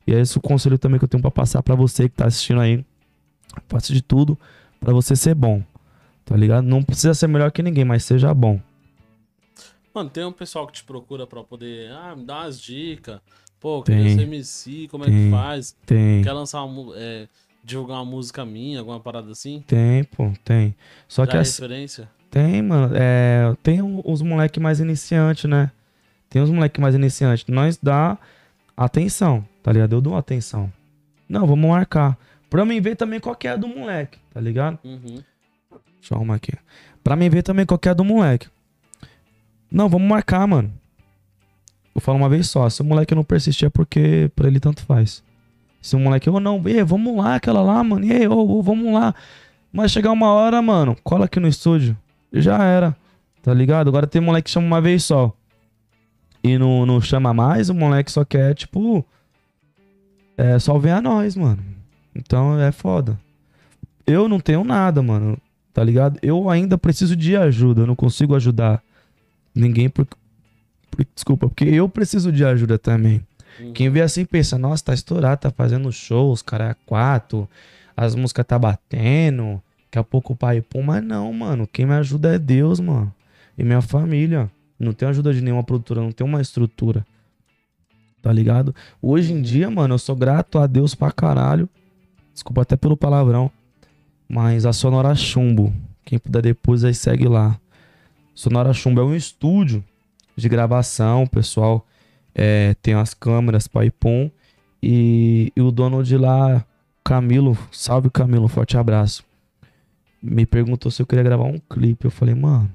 [0.06, 2.26] E é esse o conselho também que eu tenho pra passar pra você que tá
[2.26, 2.84] assistindo aí.
[3.68, 4.36] Faça de tudo
[4.80, 5.62] pra você ser bom,
[6.24, 6.64] tá ligado?
[6.64, 8.58] Não precisa ser melhor que ninguém, mas seja bom.
[9.94, 11.90] Mano, tem um pessoal que te procura pra poder.
[11.92, 13.20] Ah, me dá umas dicas.
[13.60, 13.96] Pô, Tem.
[13.96, 15.30] queria ser MC, como é que Tem.
[15.30, 15.76] faz?
[15.86, 16.92] Tem, Quer lançar uma.
[16.96, 17.28] É,
[17.62, 19.62] divulgar uma música minha, alguma parada assim?
[19.68, 20.74] tem, pô, tem.
[21.06, 22.10] Só Dá que assim, referência?
[22.28, 22.92] Tem, mano.
[22.96, 25.70] É, tem os moleque mais iniciantes, né?
[26.28, 27.44] Tem os moleque mais iniciantes.
[27.46, 28.18] Nós dá
[28.76, 29.92] atenção, tá ligado?
[29.92, 30.72] Eu dou atenção.
[31.28, 32.18] Não, vamos marcar.
[32.50, 34.78] Pra mim ver também qual que é a do moleque, tá ligado?
[34.82, 35.22] Uhum.
[36.00, 36.52] Deixa eu arrumar aqui.
[37.04, 38.48] Pra mim ver também qual que é a do moleque.
[39.72, 40.70] Não, vamos marcar, mano.
[41.94, 42.68] Eu falo uma vez só.
[42.68, 45.22] Se o moleque não persistir é porque pra ele tanto faz.
[45.80, 48.04] Se o moleque, ô não, ei, vamos lá, aquela lá, mano.
[48.04, 49.14] Ei, ô, ô, vamos lá.
[49.72, 51.96] Mas chegar uma hora, mano, cola aqui no estúdio.
[52.30, 52.94] Já era.
[53.42, 53.88] Tá ligado?
[53.88, 55.32] Agora tem moleque que chama uma vez só.
[56.44, 59.04] E não, não chama mais, o moleque só quer, tipo.
[60.36, 61.62] É só ver a nós, mano.
[62.14, 63.18] Então é foda.
[64.06, 65.38] Eu não tenho nada, mano.
[65.72, 66.18] Tá ligado?
[66.22, 67.82] Eu ainda preciso de ajuda.
[67.82, 68.82] Eu não consigo ajudar
[69.54, 70.18] ninguém por, por-
[71.14, 73.20] Desculpa, porque eu preciso de ajuda também.
[73.60, 73.72] Uhum.
[73.72, 77.48] Quem vê assim pensa, nossa, tá estourado, tá fazendo shows, cara, é quatro,
[77.96, 81.94] as músicas tá batendo, daqui a pouco o pai pum, mas não, mano, quem me
[81.94, 83.12] ajuda é Deus, mano,
[83.56, 84.50] e minha família.
[84.78, 87.06] Não tenho ajuda de nenhuma produtora, não tenho uma estrutura,
[88.20, 88.74] tá ligado?
[89.00, 91.68] Hoje em dia, mano, eu sou grato a Deus pra caralho,
[92.34, 93.50] desculpa até pelo palavrão,
[94.28, 95.72] mas a Sonora Chumbo,
[96.04, 97.58] quem puder depois aí segue lá.
[98.34, 99.84] Sonora Chumbo é um estúdio
[100.36, 101.86] de gravação, pessoal
[102.34, 104.30] é, tem as câmeras pai pum.
[104.82, 106.64] E, e o dono de lá
[107.04, 109.24] Camilo salve Camilo forte abraço.
[110.22, 112.06] Me perguntou se eu queria gravar um clipe.
[112.06, 112.70] Eu falei mano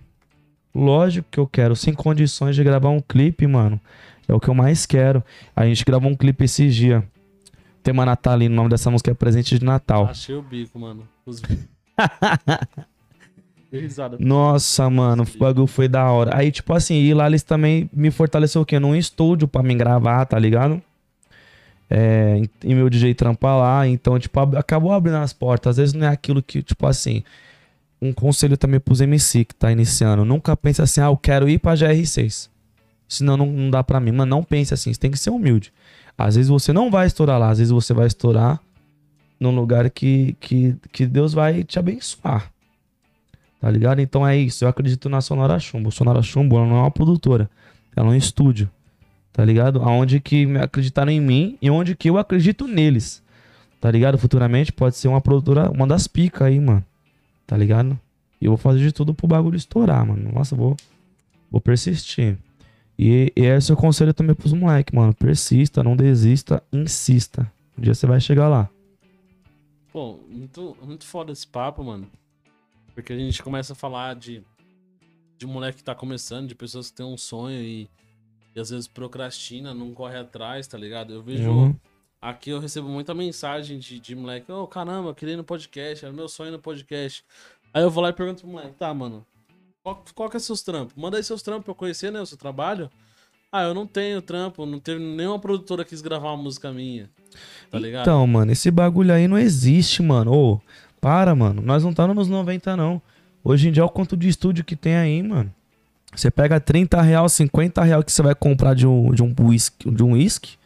[0.77, 3.81] lógico que eu quero sem condições de gravar um clipe mano.
[4.27, 5.23] É o que eu mais quero.
[5.55, 7.03] A gente gravou um clipe esses dias
[7.81, 10.07] tema natalino o nome dessa música é presente de Natal.
[10.07, 11.07] Achei o bico, mano.
[11.25, 11.65] Os bicos.
[13.71, 14.17] Risada.
[14.19, 16.35] Nossa, mano, o bagulho foi da hora.
[16.35, 18.79] Aí, tipo assim, e lá eles também me fortaleceu o quê?
[18.79, 20.81] Num estúdio pra me gravar, tá ligado?
[21.89, 25.71] É, e meu DJ trampa lá, então, tipo, ab- acabou abrindo as portas.
[25.71, 27.23] Às vezes não é aquilo que, tipo assim,
[28.01, 30.25] um conselho também pros MC que tá iniciando.
[30.25, 32.49] Nunca pense assim, ah, eu quero ir pra GR6.
[33.07, 34.11] Senão não, não dá pra mim.
[34.11, 35.71] Mano, não pense assim, você tem que ser humilde.
[36.17, 38.59] Às vezes você não vai estourar lá, às vezes você vai estourar
[39.39, 42.51] num lugar que, que, que Deus vai te abençoar.
[43.59, 43.99] Tá ligado?
[43.99, 44.63] Então é isso.
[44.63, 45.91] Eu acredito na Sonora Chumbo.
[45.91, 47.49] Sonora Chumbo não é uma produtora.
[47.95, 48.69] Ela é um estúdio.
[49.33, 49.81] Tá ligado?
[49.81, 53.23] Aonde que acreditaram em mim e onde que eu acredito neles.
[53.79, 54.17] Tá ligado?
[54.17, 56.83] Futuramente pode ser uma produtora, uma das picas aí, mano.
[57.45, 57.99] Tá ligado?
[58.41, 60.31] E eu vou fazer de tudo pro bagulho estourar, mano.
[60.31, 60.75] Nossa, vou,
[61.51, 62.37] vou persistir.
[62.97, 65.13] E, e esse é o conselho também pros moleques, mano.
[65.13, 67.51] Persista, não desista, insista.
[67.77, 68.69] Um dia você vai chegar lá.
[69.93, 72.07] Pô, muito, muito foda esse papo, mano.
[72.97, 74.43] Porque a gente começa a falar de,
[75.37, 77.87] de moleque que tá começando, de pessoas que têm um sonho e,
[78.55, 81.13] e às vezes procrastina, não corre atrás, tá ligado?
[81.13, 81.47] Eu vejo.
[81.47, 81.75] Uhum.
[82.19, 86.05] Aqui eu recebo muita mensagem de, de moleque, ô caramba, eu queria ir no podcast,
[86.05, 87.23] era meu sonho no podcast.
[87.71, 89.23] Aí eu vou lá e pergunto pro moleque, tá, mano,
[89.83, 90.95] qual, qual que é seus trampos?
[90.97, 92.89] Manda aí seus trampos pra eu conhecer, né, o seu trabalho.
[93.51, 97.11] Ah, eu não tenho trampo, não teve nenhuma produtora que quis gravar uma música minha,
[97.69, 98.01] tá ligado?
[98.01, 100.33] Então, mano, esse bagulho aí não existe, mano.
[100.33, 100.61] Ô,
[101.01, 101.61] para, mano.
[101.61, 103.01] Nós não tá nos 90, não.
[103.43, 105.51] Hoje em dia, olha o quanto de estúdio que tem aí, mano.
[106.15, 109.89] Você pega 30 real, 50 real que você vai comprar de um, de um whisky,
[109.91, 110.57] de um whisky.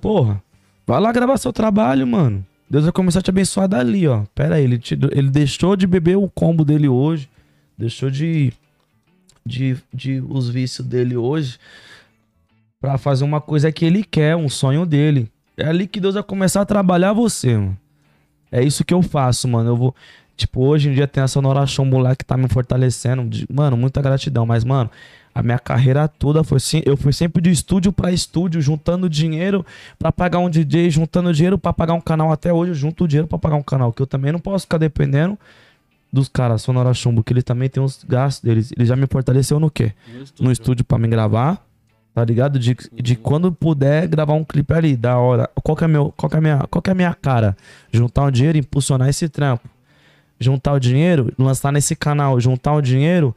[0.00, 0.42] Porra,
[0.86, 2.44] vai lá gravar seu trabalho, mano.
[2.68, 4.24] Deus vai começar a te abençoar dali, ó.
[4.34, 7.28] Pera aí, ele, te- ele deixou de beber o combo dele hoje.
[7.76, 8.52] Deixou de,
[9.44, 11.58] de, de os vícios dele hoje.
[12.80, 15.30] Pra fazer uma coisa que ele quer, um sonho dele.
[15.56, 17.76] É ali que Deus vai começar a trabalhar você, mano.
[18.50, 19.70] É isso que eu faço, mano.
[19.70, 19.94] Eu vou.
[20.36, 23.28] Tipo, hoje em dia tem a Sonora Chombo lá que tá me fortalecendo.
[23.52, 24.46] Mano, muita gratidão.
[24.46, 24.90] Mas, mano,
[25.34, 26.82] a minha carreira toda foi assim.
[26.84, 29.64] Eu fui sempre de estúdio pra estúdio, juntando dinheiro
[29.98, 32.32] pra pagar um DJ, juntando dinheiro pra pagar um canal.
[32.32, 33.92] Até hoje eu junto dinheiro pra pagar um canal.
[33.92, 35.38] Que eu também não posso ficar dependendo
[36.12, 38.72] dos caras, Sonora Chumbo, que ele também tem os gastos deles.
[38.76, 39.92] Ele já me fortaleceu no quê?
[40.08, 40.44] No estúdio.
[40.44, 41.64] no estúdio pra me gravar,
[42.14, 42.58] tá ligado?
[42.58, 45.48] De, de quando puder gravar um clipe ali, da hora.
[45.62, 47.56] Qual que é, meu, qual que é, a minha, qual que é a minha cara?
[47.92, 49.68] Juntar o dinheiro e impulsionar esse trampo.
[50.38, 52.40] Juntar o dinheiro, lançar nesse canal.
[52.40, 53.34] Juntar o dinheiro,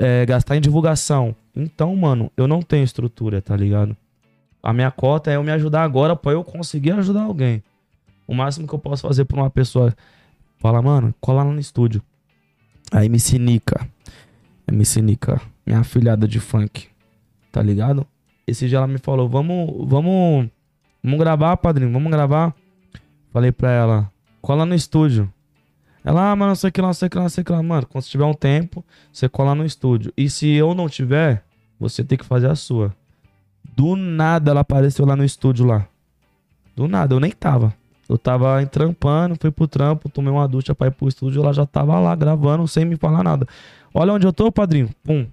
[0.00, 1.34] é, gastar em divulgação.
[1.54, 3.96] Então, mano, eu não tenho estrutura, tá ligado?
[4.62, 7.62] A minha cota é eu me ajudar agora pra eu conseguir ajudar alguém.
[8.26, 9.94] O máximo que eu posso fazer pra uma pessoa.
[10.58, 12.02] Fala, mano, cola lá no estúdio.
[12.92, 13.88] A MC Nika.
[14.68, 16.88] MC Nika, minha afilhada de funk.
[17.50, 18.06] Tá ligado?
[18.46, 20.48] Esse dia ela me falou: vamos, vamos.
[21.02, 22.54] Vamos gravar, padrinho, vamos gravar.
[23.32, 25.32] Falei pra ela, cola no estúdio.
[26.04, 27.42] Ela, ah, mano, não sei o que lá, não sei o que lá, não sei
[27.42, 27.62] o que lá.
[27.62, 30.12] Mano, quando você tiver um tempo, você cola no estúdio.
[30.16, 31.44] E se eu não tiver,
[31.78, 32.94] você tem que fazer a sua.
[33.76, 35.86] Do nada ela apareceu lá no estúdio lá.
[36.74, 37.74] Do nada, eu nem tava.
[38.08, 41.64] Eu tava entrampando, fui pro trampo, tomei uma ducha pra ir pro estúdio, ela já
[41.64, 43.46] tava lá gravando sem me falar nada.
[43.94, 44.90] Olha onde eu tô, padrinho.
[45.04, 45.26] Pum.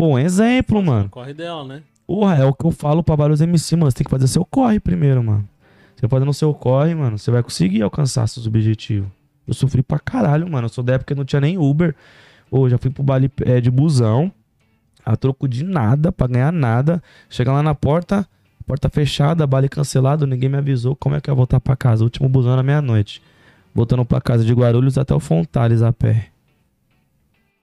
[0.00, 1.10] Pô, um exemplo, mano.
[1.10, 1.82] Corre dela, né?
[2.06, 3.90] Porra, é o que eu falo pra vários MC, mano.
[3.90, 5.46] Você tem que fazer seu corre primeiro, mano.
[5.94, 9.10] Você fazendo seu corre, mano, você vai conseguir alcançar seus objetivos.
[9.46, 10.64] Eu sofri pra caralho, mano.
[10.64, 11.94] Eu sou da época que não tinha nem Uber.
[12.50, 14.32] Ou já fui pro baile é, de busão.
[15.04, 17.02] A troco de nada, pra ganhar nada.
[17.28, 18.26] Chega lá na porta,
[18.66, 22.02] porta fechada, baile cancelado, ninguém me avisou como é que eu ia voltar pra casa.
[22.02, 23.20] O último busão era meia-noite.
[23.74, 26.28] Voltando pra casa de Guarulhos até o Fontales a pé.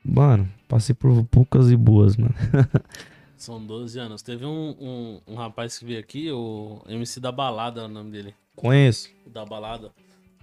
[0.05, 2.35] Mano, passei por poucas e boas, mano.
[3.37, 4.21] São 12 anos.
[4.21, 8.11] Teve um, um, um rapaz que veio aqui, o MC da Balada, é o nome
[8.11, 8.33] dele.
[8.55, 9.09] Conheço.
[9.27, 9.91] Da Balada.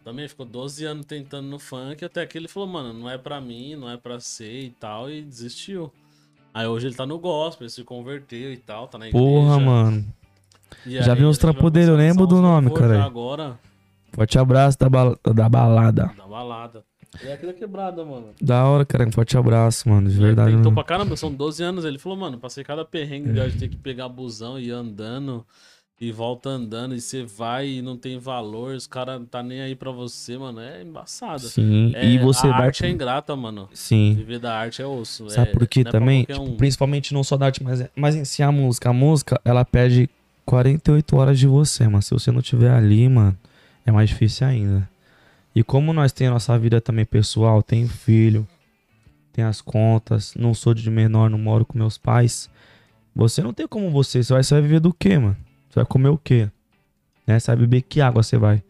[0.04, 3.40] Também ficou 12 anos tentando no funk, até que ele falou, mano, não é pra
[3.40, 5.90] mim, não é pra ser e tal, e desistiu.
[6.52, 9.24] Aí hoje ele tá no gospel, ele se converteu e tal, tá na igreja.
[9.24, 10.06] Porra, mano.
[10.86, 13.02] E Já aí vi uns dele, eu lembro do nome, cara.
[13.02, 13.58] Agora,
[14.12, 16.12] Forte abraço da, bal- da balada.
[16.16, 16.84] da balada.
[17.22, 18.28] É aqui da quebrada, mano.
[18.40, 19.06] Da hora, cara.
[19.06, 20.08] Um forte abraço, mano.
[20.08, 20.56] De verdade.
[20.56, 20.72] Mesmo.
[20.72, 21.84] pra caramba, são 12 anos.
[21.84, 25.44] Ele falou, mano, passei cada perrengue de ter que pegar busão e ir andando.
[26.00, 29.62] E volta andando, e você vai e não tem valor, os caras não tá nem
[29.62, 30.60] aí pra você, mano.
[30.60, 31.38] É embaçado.
[31.38, 31.92] Sim.
[31.94, 32.66] É, e você a vai.
[32.66, 33.68] arte é ingrata, mano.
[33.72, 34.12] Sim.
[34.14, 35.30] Viver da arte é osso.
[35.30, 36.24] Sabe é, por quê é também?
[36.24, 36.56] qualquer Tipo, um.
[36.56, 38.90] principalmente não só da arte, mas, mas em si a música.
[38.90, 40.10] A música, ela pede
[40.44, 42.02] 48 horas de você, mano.
[42.02, 43.38] Se você não tiver ali, mano,
[43.86, 44.86] é mais difícil ainda.
[45.54, 48.46] E como nós temos a nossa vida também pessoal, tem filho,
[49.32, 52.50] tem as contas, não sou de menor, não moro com meus pais.
[53.14, 54.22] Você não tem como você.
[54.22, 55.36] Você vai, você vai viver do quê, mano?
[55.68, 56.50] Você vai comer o quê?
[57.26, 57.38] Né?
[57.38, 58.62] Você vai beber que água você vai?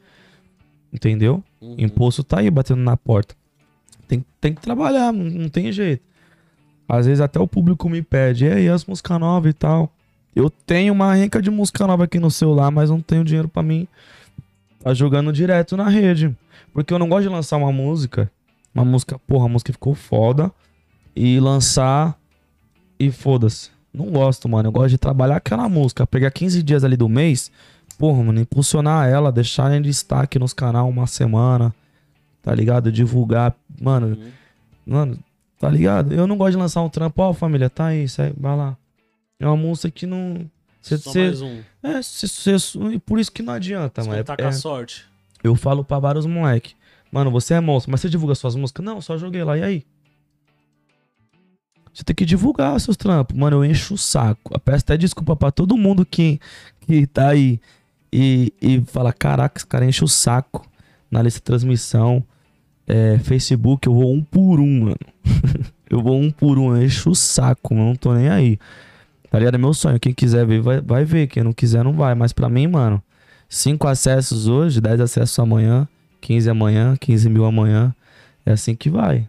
[0.93, 1.43] Entendeu?
[1.61, 1.77] Uhum.
[1.79, 3.35] Imposto tá aí batendo na porta.
[4.07, 6.03] Tem, tem que trabalhar, não, não tem jeito.
[6.87, 9.91] Às vezes até o público me pede, e aí as músicas novas e tal.
[10.37, 13.63] Eu tenho uma renca de música nova aqui no celular, mas não tenho dinheiro pra
[13.63, 13.89] mim
[14.85, 16.37] tá jogando direto na rede.
[16.75, 18.31] Porque eu não gosto de lançar uma música,
[18.75, 20.53] uma música, porra, a música ficou foda,
[21.17, 22.19] e lançar
[22.99, 23.71] e foda-se.
[23.93, 24.69] Não gosto, mano.
[24.69, 27.51] Eu gosto de trabalhar aquela música, pegar 15 dias ali do mês,
[27.97, 31.73] porra, mano, impulsionar ela, deixar em destaque nos canal uma semana,
[32.43, 32.91] tá ligado?
[32.91, 34.31] Divulgar, mano, Uhum.
[34.87, 35.19] Mano,
[35.59, 36.13] tá ligado?
[36.13, 38.77] Eu não gosto de lançar um trampo, ó, família, tá aí, segue, vai lá.
[39.41, 40.45] É uma música que não.
[40.83, 41.61] Cê, Só cê- mais um.
[41.83, 44.21] é, cê, cê- por isso que não adianta, mano.
[44.21, 45.07] É- com a é- sorte.
[45.45, 46.75] Eu falo pra vários moleque.
[47.13, 48.85] Mano, você é monstro, mas você divulga suas músicas?
[48.85, 49.87] Não, só joguei lá, e aí?
[51.93, 53.37] Você tem que divulgar seus trampos.
[53.37, 54.53] Mano, eu encho o saco.
[54.53, 56.41] Eu peço até desculpa pra todo mundo que,
[56.81, 57.61] que tá aí
[58.13, 60.67] e, e fala: caraca, esse cara enche o saco
[61.09, 62.25] na lista de transmissão.
[62.87, 64.97] É, Facebook, eu vou um por um, mano.
[65.89, 67.91] eu vou um por um, eu encho o saco, mano.
[67.91, 68.59] Não tô nem aí.
[69.31, 69.55] Tá ligado?
[69.55, 70.01] É meu sonho.
[70.01, 71.29] Quem quiser ver, vai, vai ver.
[71.29, 72.15] Quem não quiser, não vai.
[72.17, 73.01] Mas pra mim, mano,
[73.55, 75.87] 5 acessos hoje, 10 acessos amanhã,
[76.21, 77.95] 15 amanhã, 15 mil amanhã.
[78.45, 79.29] É assim que vai.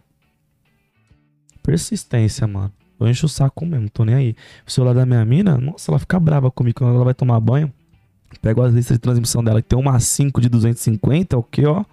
[1.62, 2.72] Persistência, mano.
[2.98, 4.36] Eu encho o saco mesmo, tô nem aí.
[4.66, 7.72] O celular da minha mina, nossa, ela fica brava comigo quando ela vai tomar banho.
[8.42, 11.84] Pego as listas de transmissão dela, que tem uma 5 de 250, o que, ó.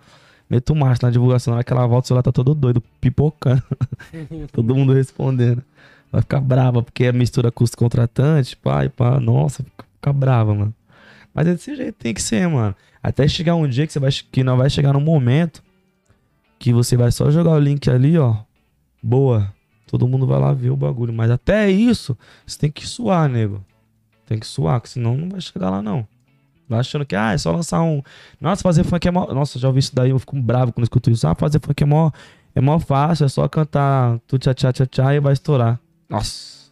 [0.50, 3.64] Meto marcha na divulgação, na hora que ela volta, o celular tá todo doido, pipocando.
[4.52, 5.64] todo mundo respondendo.
[6.12, 9.64] Vai ficar brava, porque é mistura custo-contratante, pai, pá, nossa,
[9.98, 10.74] fica brava, mano.
[11.34, 12.76] Mas é desse jeito tem que ser, mano.
[13.02, 15.64] Até chegar um dia que você vai que não vai chegar num momento
[16.60, 18.38] que você vai só jogar o link ali, ó.
[19.02, 19.54] Boa.
[19.88, 21.14] Todo mundo vai lá ver o bagulho.
[21.14, 23.64] Mas até isso, você tem que suar, nego.
[24.26, 26.08] Tem que suar, que senão não vai chegar lá, não.
[26.68, 28.02] Vai achando que, ah, é só lançar um.
[28.40, 29.32] Nossa, fazer funk é mó.
[29.34, 31.28] Nossa, já ouvi isso daí, eu fico bravo quando escuto isso.
[31.28, 32.10] Ah, fazer funk é mó,
[32.56, 35.80] é mó fácil, é só cantar tu tchá tchá tchá tchá e vai estourar.
[36.10, 36.72] Nossa.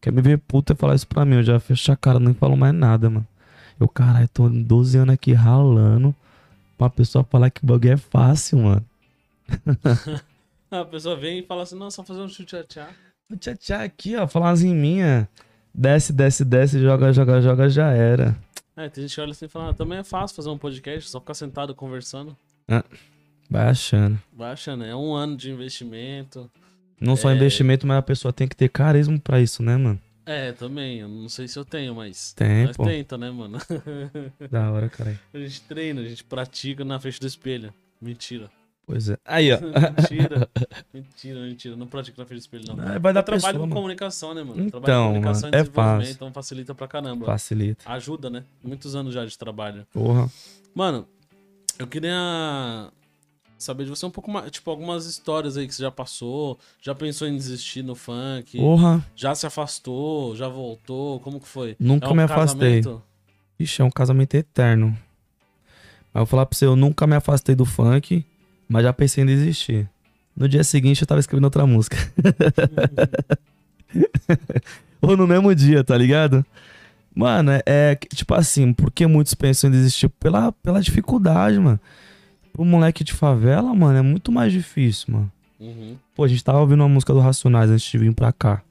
[0.00, 1.36] Quer me ver puta falar isso pra mim?
[1.36, 3.26] Eu já fecho a cara, nem falo mais nada, mano.
[3.78, 6.14] Eu, caralho, tô 12 anos aqui ralando
[6.78, 8.84] pra pessoa falar que o bagulho é fácil, mano.
[10.70, 12.88] A pessoa vem e fala assim, não, só fazer um chute tchá.
[13.30, 15.28] O tchá tchá aqui, ó, falar em minha.
[15.72, 18.36] Desce, desce, desce, joga, joga, joga, já era.
[18.76, 21.08] É, tem gente que olha assim e fala, ah, também é fácil fazer um podcast,
[21.08, 22.36] só ficar sentado conversando.
[23.48, 24.18] Vai achando.
[24.32, 26.50] Vai achando, é um ano de investimento.
[27.00, 27.34] Não só É.
[27.36, 30.00] investimento, mas a pessoa tem que ter carisma pra isso, né, mano?
[30.26, 30.98] É, também.
[30.98, 32.32] Eu não sei se eu tenho, mas.
[32.32, 32.84] Tem, Nós pô.
[32.84, 33.58] tenta, né, mano?
[34.50, 35.18] Da hora, caralho.
[35.32, 37.72] A gente treina, a gente pratica na frente do espelho.
[38.00, 38.50] Mentira.
[38.84, 39.16] Pois é.
[39.24, 39.58] Aí, ó.
[39.98, 40.48] Mentira.
[40.92, 41.76] mentira, mentira.
[41.76, 42.76] Não pratica na frente do espelho, não.
[43.00, 43.74] Vai dar Eu trabalho pessoa, com mano.
[43.74, 44.62] comunicação, né, mano?
[44.62, 46.12] Então, trabalho com comunicação mano, e é desenvolvimento, fácil.
[46.14, 47.26] então facilita pra caramba.
[47.26, 47.84] Facilita.
[47.90, 48.44] Ajuda, né?
[48.62, 49.86] Muitos anos já de trabalho.
[49.92, 50.30] Porra.
[50.74, 51.08] Mano,
[51.78, 52.92] eu queria
[53.58, 56.94] saber de você um pouco mais, tipo, algumas histórias aí que você já passou, já
[56.94, 59.04] pensou em desistir no funk, Porra.
[59.14, 61.76] já se afastou, já voltou, como que foi?
[61.78, 62.80] Nunca É um me afastei.
[62.82, 63.02] casamento?
[63.58, 64.88] Ixi, é um casamento eterno.
[66.12, 68.24] Mas eu vou falar pra você, eu nunca me afastei do funk,
[68.68, 69.88] mas já pensei em desistir.
[70.36, 71.96] No dia seguinte eu tava escrevendo outra música.
[75.00, 76.44] Ou no mesmo dia, tá ligado?
[77.14, 80.08] Mano, é, é tipo assim, por que muitos pensam em desistir?
[80.08, 81.80] Pela, pela dificuldade, mano.
[82.56, 85.32] Pro moleque de favela, mano, é muito mais difícil, mano.
[85.60, 85.98] Uhum.
[86.14, 88.62] Pô, a gente tava ouvindo uma música do Racionais antes de vir pra cá.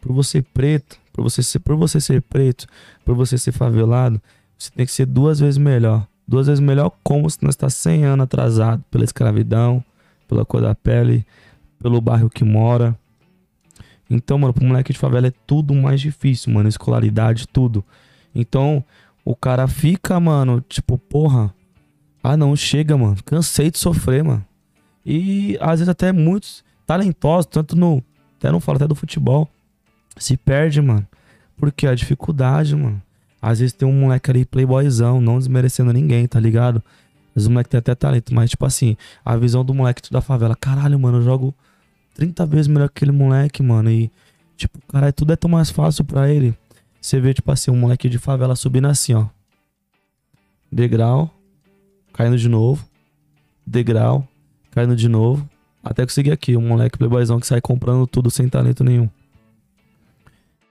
[0.00, 2.66] Por você preto, por você ser, por você ser preto,
[3.04, 4.22] por você ser favelado,
[4.56, 6.06] você tem que ser duas vezes melhor.
[6.26, 9.84] Duas vezes melhor como se nós tá 100 anos atrasado pela escravidão,
[10.26, 11.26] pela cor da pele,
[11.78, 12.98] pelo bairro que mora.
[14.08, 17.84] Então, mano, pro moleque de favela é tudo mais difícil, mano, escolaridade, tudo.
[18.34, 18.82] Então,
[19.26, 21.52] o cara fica, mano, tipo, porra,
[22.22, 24.44] ah não, chega, mano, cansei de sofrer, mano.
[25.04, 28.02] E às vezes até muitos talentosos, tanto no.
[28.36, 29.48] Até não falo até do futebol.
[30.16, 31.06] Se perde, mano.
[31.56, 33.00] Porque a dificuldade, mano.
[33.40, 36.82] Às vezes tem um moleque ali, playboyzão, não desmerecendo ninguém, tá ligado?
[37.34, 40.56] Vezes o moleque tem até talento, mas tipo assim, a visão do moleque da favela,
[40.56, 41.54] caralho, mano, eu jogo
[42.14, 43.90] 30 vezes melhor que aquele moleque, mano.
[43.90, 44.10] E,
[44.56, 46.52] tipo, caralho, tudo é tão mais fácil pra ele.
[47.00, 49.26] Você vê, tipo assim, um moleque de favela subindo assim, ó.
[50.70, 51.32] Degrau,
[52.18, 52.84] caindo de novo.
[53.64, 54.26] Degrau,
[54.72, 55.48] caindo de novo.
[55.84, 59.08] Até conseguir aqui, um moleque playboyzão que sai comprando tudo sem talento nenhum.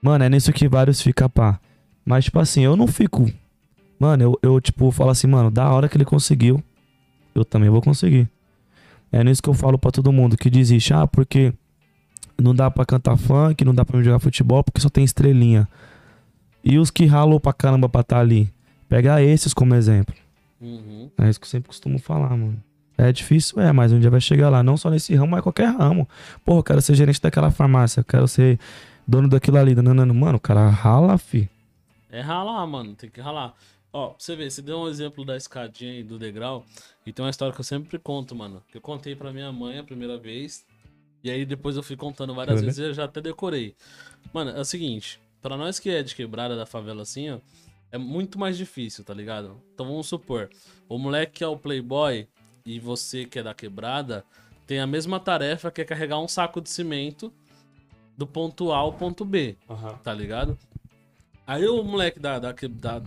[0.02, 1.58] Mano, é nisso que vários ficam pá.
[2.04, 3.32] Mas, tipo assim, eu não fico.
[3.98, 6.62] Mano, eu, eu, tipo, falo assim, mano, da hora que ele conseguiu,
[7.34, 8.28] eu também vou conseguir.
[9.10, 10.92] É nisso que eu falo pra todo mundo que desiste.
[10.92, 11.54] Ah, porque
[12.36, 15.66] não dá pra cantar funk, não dá me jogar futebol, porque só tem estrelinha.
[16.62, 18.52] E os que ralou pra caramba pra tá ali?
[18.86, 20.14] Pega esses como exemplo.
[20.60, 21.10] Uhum.
[21.18, 22.62] É isso que eu sempre costumo falar, mano.
[22.96, 24.62] É difícil, é, mas um dia vai chegar lá.
[24.62, 26.08] Não só nesse ramo, mas qualquer ramo.
[26.44, 28.58] Porra, eu quero ser gerente daquela farmácia, eu quero ser
[29.06, 29.74] dono daquilo ali.
[29.74, 30.14] Não, não, não.
[30.14, 31.48] Mano, o cara rala, fi.
[32.10, 32.96] É ralar, mano.
[32.96, 33.54] Tem que ralar.
[33.92, 36.64] Ó, pra você ver, você deu um exemplo da escadinha aí do degrau.
[37.06, 38.62] E tem uma história que eu sempre conto, mano.
[38.70, 40.66] Que eu contei pra minha mãe a primeira vez.
[41.22, 42.64] E aí depois eu fui contando várias Olha.
[42.64, 43.74] vezes e eu já até decorei.
[44.32, 45.20] Mano, é o seguinte.
[45.40, 47.38] Pra nós que é de quebrada da favela assim, ó.
[47.90, 49.60] É muito mais difícil, tá ligado?
[49.74, 50.50] Então vamos supor.
[50.88, 52.28] O moleque que é o playboy
[52.64, 54.24] e você que é da quebrada
[54.66, 57.32] tem a mesma tarefa que é carregar um saco de cimento
[58.16, 59.56] do ponto A ao ponto B
[60.02, 60.58] tá ligado?
[61.46, 62.38] Aí o moleque da.
[62.38, 63.02] da, da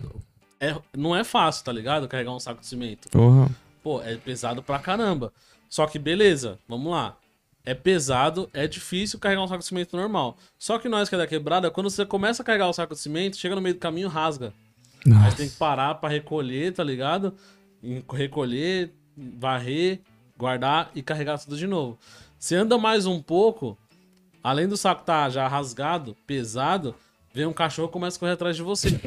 [0.58, 2.08] é, não é fácil, tá ligado?
[2.08, 3.08] Carregar um saco de cimento.
[3.08, 3.48] Porra.
[3.82, 5.32] Pô, é pesado pra caramba.
[5.68, 7.16] Só que beleza, vamos lá.
[7.64, 10.36] É pesado, é difícil carregar um saco de cimento normal.
[10.58, 13.00] Só que nós que é da quebrada, quando você começa a carregar o saco de
[13.00, 14.52] cimento, chega no meio do caminho, rasga.
[15.06, 17.34] Aí você tem que parar pra recolher, tá ligado?
[18.10, 20.00] Recolher, varrer,
[20.36, 21.98] guardar e carregar tudo de novo.
[22.38, 23.76] Você anda mais um pouco,
[24.42, 26.94] além do saco tá já rasgado, pesado,
[27.32, 29.02] vem um cachorro e começa a correr atrás de você, tá?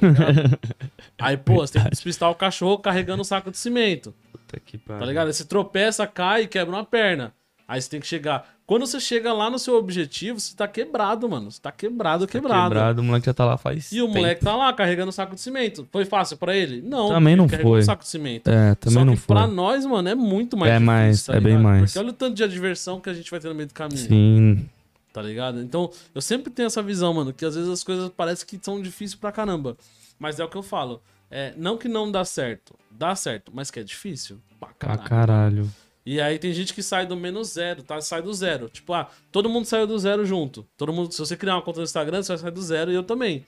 [1.25, 4.77] Aí, pô, você tem que despistar o cachorro carregando o saco de cimento, Puta que
[4.77, 5.27] tá ligado?
[5.27, 7.33] Aí você tropeça, cai e quebra uma perna.
[7.67, 8.47] Aí você tem que chegar.
[8.67, 11.49] Quando você chega lá no seu objetivo, você tá quebrado, mano.
[11.51, 12.69] Você tá quebrado, quebrado.
[12.75, 13.91] Quebrado, o moleque já tá lá faz.
[13.91, 14.17] E o tempo.
[14.19, 15.87] moleque tá lá carregando o saco de cimento.
[15.91, 16.81] Foi fácil pra ele?
[16.81, 17.09] Não.
[17.09, 17.79] Também não foi.
[17.79, 18.47] um saco de cimento.
[18.49, 19.35] É, também Só não foi.
[19.35, 21.63] pra nós, mano, é muito mais É difícil, mais, tá é bem ligado?
[21.63, 21.91] mais.
[21.91, 23.97] Porque olha o tanto de adversão que a gente vai ter no meio do caminho,
[23.99, 24.69] Sim.
[25.11, 25.59] tá ligado?
[25.61, 28.79] Então, eu sempre tenho essa visão, mano, que às vezes as coisas parecem que são
[28.81, 29.75] difíceis pra caramba.
[30.19, 31.01] Mas é o que eu falo.
[31.31, 32.75] É, não que não dá certo.
[32.91, 34.37] Dá certo, mas que é difícil.
[34.59, 35.67] Pra Pra caralho.
[36.05, 37.99] E aí tem gente que sai do menos zero, tá?
[37.99, 38.69] Sai do zero.
[38.69, 40.65] Tipo, ah, todo mundo saiu do zero junto.
[40.77, 42.95] Todo mundo, se você criar uma conta no Instagram, você vai sair do zero e
[42.95, 43.43] eu também.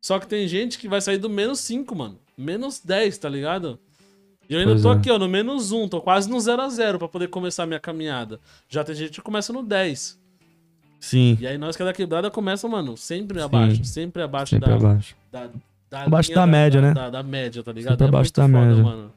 [0.00, 2.18] Só que tem gente que vai sair do menos 5, mano.
[2.36, 3.78] Menos 10, tá ligado?
[4.48, 4.96] E eu ainda Pois tô é.
[4.96, 7.66] aqui, ó, no menos 1, tô quase no 0 a 0 pra poder começar a
[7.66, 8.40] minha caminhada.
[8.68, 10.18] Já tem gente que começa no 10.
[10.98, 11.36] Sim.
[11.40, 14.76] E aí nós que é da quebrada começa, mano, sempre abaixo, sempre abaixo Sempre da,
[14.76, 15.16] abaixo.
[15.30, 15.50] da,
[15.90, 16.94] da Abaixo da média, né?
[16.94, 17.92] Da, da média, tá ligado?
[17.92, 18.82] Sempre abaixo muito da foda, média.
[18.82, 19.12] mano.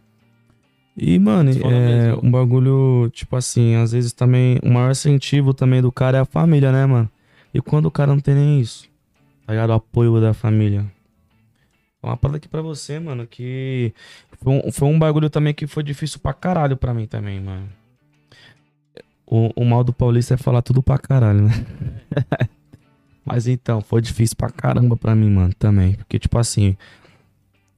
[0.97, 2.21] E, mano, é mesmo.
[2.23, 6.25] um bagulho, tipo assim, às vezes também, o maior incentivo também do cara é a
[6.25, 7.09] família, né, mano?
[7.53, 8.87] E quando o cara não tem nem isso,
[9.45, 9.71] tá ligado?
[9.71, 10.85] O apoio da família.
[12.01, 13.93] Uma parada aqui pra você, mano, que
[14.41, 17.67] foi um, foi um bagulho também que foi difícil pra caralho pra mim também, mano.
[19.25, 21.65] O, o mal do paulista é falar tudo pra caralho, né?
[23.25, 25.93] Mas então, foi difícil pra caramba pra mim, mano, também.
[25.95, 26.77] Porque, tipo assim,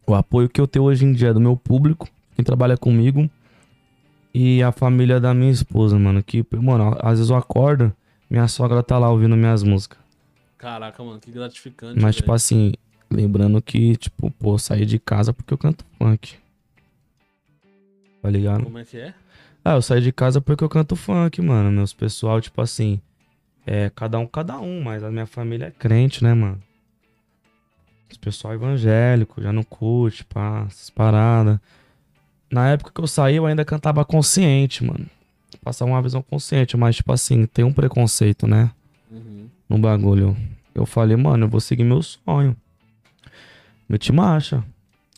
[0.05, 3.27] o apoio que eu tenho hoje em dia é do meu público, quem trabalha comigo,
[4.31, 6.21] e a família da minha esposa, mano.
[6.21, 7.91] Que, mano, às vezes eu acordo,
[8.29, 9.97] minha sogra tá lá ouvindo minhas músicas.
[10.55, 11.99] Caraca, mano, que gratificante.
[11.99, 12.35] Mas, tipo velho.
[12.35, 12.73] assim,
[13.09, 16.35] lembrando que, tipo, pô, eu saí de casa porque eu canto funk.
[18.21, 18.63] Tá ligado?
[18.63, 19.15] Como é que é?
[19.65, 21.71] Ah, eu saí de casa porque eu canto funk, mano.
[21.71, 23.01] Meus pessoal, tipo assim,
[23.65, 26.61] é cada um, cada um, mas a minha família é crente, né, mano?
[28.11, 31.59] Os pessoal evangélico, já não curte, pá, essas paradas.
[32.51, 35.05] Na época que eu saí, eu ainda cantava consciente, mano.
[35.63, 38.71] Passava uma visão consciente, mas, tipo assim, tem um preconceito, né?
[39.11, 39.47] Uhum.
[39.69, 40.35] no bagulho.
[40.73, 42.55] Eu falei, mano, eu vou seguir meu sonho.
[43.89, 44.63] Meti marcha.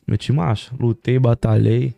[0.07, 0.71] Meti marcha.
[0.79, 1.93] Lutei, batalhei.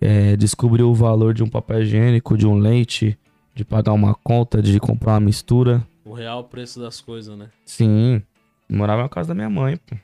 [0.00, 3.18] é, descobri o valor de um papel higiênico, de um leite,
[3.54, 5.86] de pagar uma conta, de comprar uma mistura.
[6.04, 7.48] O real preço das coisas, né?
[7.66, 8.22] Sim.
[8.68, 9.96] Morava na casa da minha mãe, pô.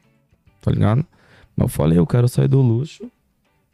[0.60, 1.06] Tá ligado?
[1.56, 3.10] Mas eu falei, eu quero sair do luxo.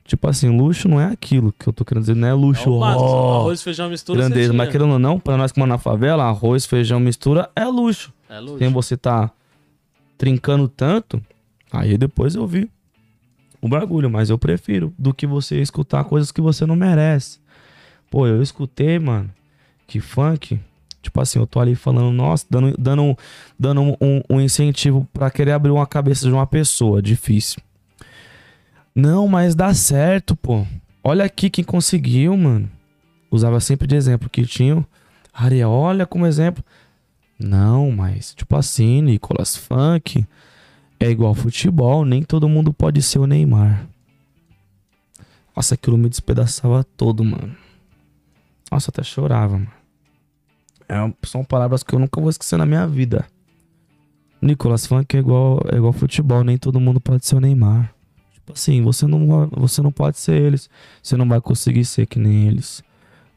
[0.05, 2.77] Tipo assim, luxo não é aquilo que eu tô querendo dizer, não é luxo.
[2.77, 4.53] é básico, ó, arroz, feijão, mistura, grandeza.
[4.53, 8.13] Mas querendo ou não, pra nós que moramos na favela, arroz, feijão, mistura é luxo.
[8.29, 8.59] É luxo.
[8.59, 9.31] Sem você tá
[10.19, 11.23] trincando tanto,
[11.73, 12.69] aí depois eu vi
[13.61, 17.39] o bagulho, mas eu prefiro do que você escutar coisas que você não merece.
[18.11, 19.31] Pô, eu escutei, mano,
[19.87, 20.59] que funk,
[21.01, 23.17] tipo assim, eu tô ali falando, nossa, dando, dando,
[23.59, 27.63] dando um, um incentivo pra querer abrir uma cabeça de uma pessoa, difícil.
[28.95, 30.67] Não, mas dá certo, pô.
[31.03, 32.71] Olha aqui quem conseguiu, mano.
[33.31, 34.87] Usava sempre de exemplo que tinha.
[35.33, 36.63] Ariel, olha como exemplo.
[37.39, 40.25] Não, mas tipo assim, Nicolas Funk
[41.01, 43.89] é igual futebol, nem todo mundo pode ser o Neymar.
[45.57, 47.57] Nossa, aquilo me despedaçava todo, mano.
[48.71, 49.73] Nossa, até chorava, mano.
[50.89, 53.27] É, são palavras que eu nunca vou esquecer na minha vida.
[54.41, 57.95] Nicolas Funk é igual, é igual futebol, nem todo mundo pode ser o Neymar.
[58.43, 60.69] Tipo assim, você não, você não pode ser eles.
[61.01, 62.83] Você não vai conseguir ser que nem eles.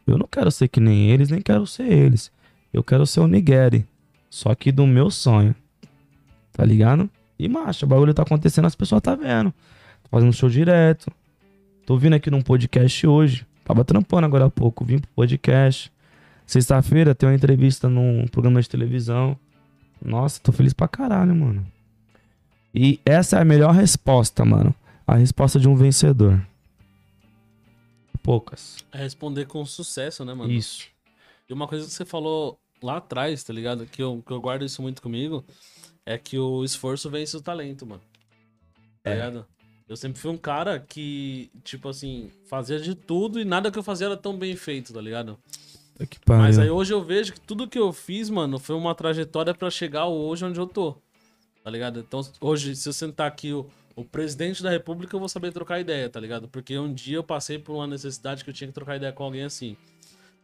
[0.07, 2.31] Eu não quero ser que nem eles, nem quero ser eles.
[2.73, 3.87] Eu quero ser o Nigeri.
[4.31, 5.55] Só que do meu sonho.
[6.51, 7.09] Tá ligado?
[7.37, 9.53] E, macho, o bagulho tá acontecendo, as pessoas tá vendo.
[10.03, 11.11] Tô fazendo show direto.
[11.85, 13.45] Tô vindo aqui num podcast hoje.
[13.63, 15.91] Tava trampando agora há pouco, vim pro podcast.
[16.47, 19.37] Sexta-feira tem uma entrevista num programa de televisão.
[20.03, 21.65] Nossa, tô feliz pra caralho, mano.
[22.73, 24.73] E essa é a melhor resposta, mano.
[25.07, 26.45] A resposta de um vencedor.
[28.23, 28.77] Poucas.
[28.91, 30.51] É responder com sucesso, né, mano?
[30.51, 30.87] Isso.
[31.47, 33.85] E uma coisa que você falou lá atrás, tá ligado?
[33.85, 35.45] Que eu, que eu guardo isso muito comigo,
[36.05, 38.01] é que o esforço vence o talento, mano.
[39.03, 39.13] Tá É.
[39.15, 39.45] ligado?
[39.87, 43.83] Eu sempre fui um cara que, tipo assim, fazia de tudo e nada que eu
[43.83, 45.37] fazia era tão bem feito, tá ligado?
[46.25, 46.41] Pariu.
[46.43, 49.69] Mas aí hoje eu vejo que tudo que eu fiz, mano, foi uma trajetória pra
[49.69, 50.95] chegar hoje onde eu tô.
[51.63, 51.99] Tá ligado?
[51.99, 53.51] Então, hoje, se eu sentar aqui
[53.95, 56.47] o presidente da república, eu vou saber trocar ideia, tá ligado?
[56.47, 59.23] Porque um dia eu passei por uma necessidade que eu tinha que trocar ideia com
[59.23, 59.77] alguém assim.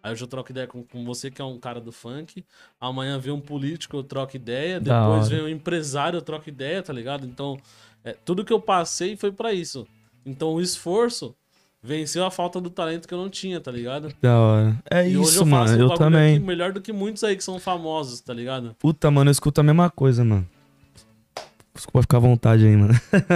[0.03, 2.43] Aí hoje eu troco ideia com, com você, que é um cara do funk.
[2.79, 4.79] Amanhã vem um político, eu troco ideia.
[4.79, 5.35] Da Depois hora.
[5.35, 7.25] vem um empresário, eu troco ideia, tá ligado?
[7.27, 7.59] Então,
[8.03, 9.85] é, tudo que eu passei foi pra isso.
[10.25, 11.35] Então, o esforço
[11.83, 14.11] venceu a falta do talento que eu não tinha, tá ligado?
[14.21, 14.77] Da hora.
[14.89, 15.71] É E hoje isso, eu mano.
[15.77, 16.39] um Eu também.
[16.39, 18.75] melhor do que muitos aí que são famosos, tá ligado?
[18.79, 20.47] Puta, mano, eu escuto a mesma coisa, mano.
[21.73, 22.93] Desculpa ficar à vontade aí, mano.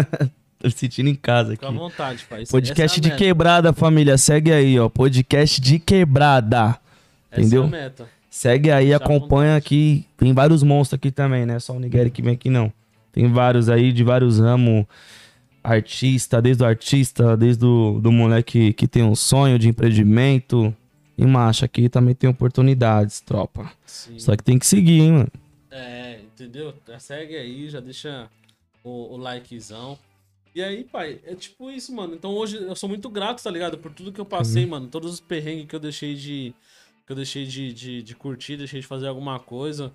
[0.60, 1.78] Tô sentindo em casa Fica à aqui.
[1.78, 2.42] vontade, pai.
[2.44, 3.18] Essa- Podcast é de meta.
[3.24, 4.18] quebrada, família.
[4.18, 4.90] Segue aí, ó.
[4.90, 6.78] Podcast de quebrada.
[7.32, 7.64] Essa entendeu?
[7.64, 8.06] É a meta.
[8.30, 10.06] Segue aí, acompanha aqui.
[10.18, 11.60] Tem vários monstros aqui também, né?
[11.60, 12.72] Só o Nigeri que vem aqui, não.
[13.12, 14.86] Tem vários aí de vários ramos.
[15.64, 20.76] Artista, desde o artista, desde o do moleque que tem um sonho de empreendimento.
[21.18, 23.72] E macho, aqui também tem oportunidades, tropa.
[23.86, 24.20] Sim.
[24.20, 25.28] Só que tem que seguir, hein, mano.
[25.72, 26.05] É,
[26.36, 26.74] entendeu?
[26.88, 28.30] Já segue aí, já deixa
[28.84, 29.98] o, o likezão.
[30.54, 32.14] E aí, pai, é tipo isso, mano.
[32.16, 33.78] Então hoje eu sou muito grato, tá ligado?
[33.78, 34.88] Por tudo que eu passei, mano.
[34.88, 36.54] Todos os perrengues que eu deixei de.
[37.06, 39.92] Que eu deixei de, de, de curtir, deixei de fazer alguma coisa.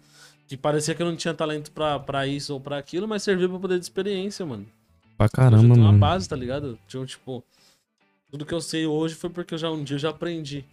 [0.46, 3.48] Que parecia que eu não tinha talento pra, pra isso ou pra aquilo, mas serviu
[3.48, 4.66] pra poder de experiência, mano.
[5.16, 5.98] Pra Hoje eu caramba, tenho uma mano.
[5.98, 6.78] base, tá ligado?
[6.88, 7.42] Tinha, tipo,
[8.30, 10.64] tudo que eu sei hoje foi porque eu já um dia eu já aprendi.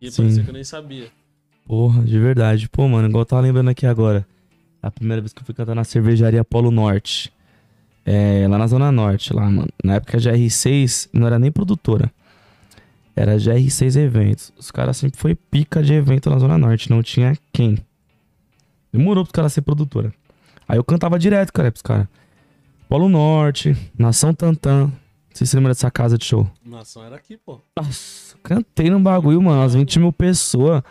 [0.00, 0.22] E Sim.
[0.22, 1.10] parecia que eu nem sabia.
[1.66, 2.68] Porra, de verdade.
[2.68, 4.26] Pô, mano, igual eu tava lembrando aqui agora.
[4.82, 7.32] A primeira vez que eu fui cantar na cervejaria Polo Norte.
[8.04, 9.68] É, lá na Zona Norte, lá, mano.
[9.84, 12.10] Na época a GR6 não era nem produtora.
[13.14, 14.52] Era GR6 Eventos.
[14.56, 16.88] Os caras sempre foi pica de evento na Zona Norte.
[16.90, 17.78] Não tinha quem.
[18.92, 20.12] Demorou pros caras ser produtora.
[20.66, 22.08] Aí eu cantava direto, cara, pros caras.
[22.88, 24.86] Polo Norte, Nação Tantan.
[24.86, 24.92] Não
[25.34, 26.50] sei se você lembra dessa casa de show.
[26.64, 27.60] Nação era aqui, pô.
[27.76, 29.60] Nossa, cantei no bagulho, mano.
[29.60, 30.82] Umas 20 mil pessoas.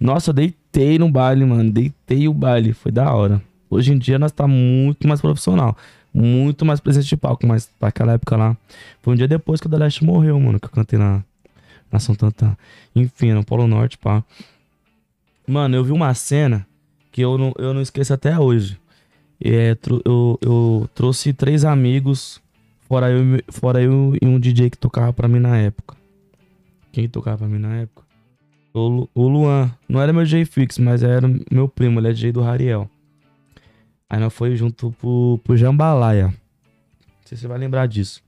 [0.00, 1.70] Nossa, eu deitei no baile, mano.
[1.70, 2.72] Deitei o baile.
[2.72, 3.42] Foi da hora.
[3.68, 5.76] Hoje em dia nós tá muito mais profissional.
[6.12, 8.56] Muito mais presente de palco, mas naquela época lá.
[9.02, 11.22] Foi um dia depois que o Deleste morreu, mano, que eu cantei na,
[11.92, 12.16] na São.
[12.96, 14.24] Enfim, no Polo Norte, pá.
[15.46, 16.66] Mano, eu vi uma cena
[17.12, 18.78] que eu não, eu não esqueço até hoje.
[19.42, 22.40] É, eu, eu trouxe três amigos,
[22.88, 25.96] fora eu, fora eu e um DJ que tocava pra mim na época.
[26.92, 28.09] Quem tocava pra mim na época?
[28.72, 29.70] O, o Luan.
[29.88, 32.88] Não era meu DJ fixo, mas era meu primo, ele é DJ do Rariel.
[34.08, 36.26] Aí nós foi junto pro, pro Jambalaya.
[36.26, 36.34] Não
[37.24, 38.22] sei se você vai lembrar disso.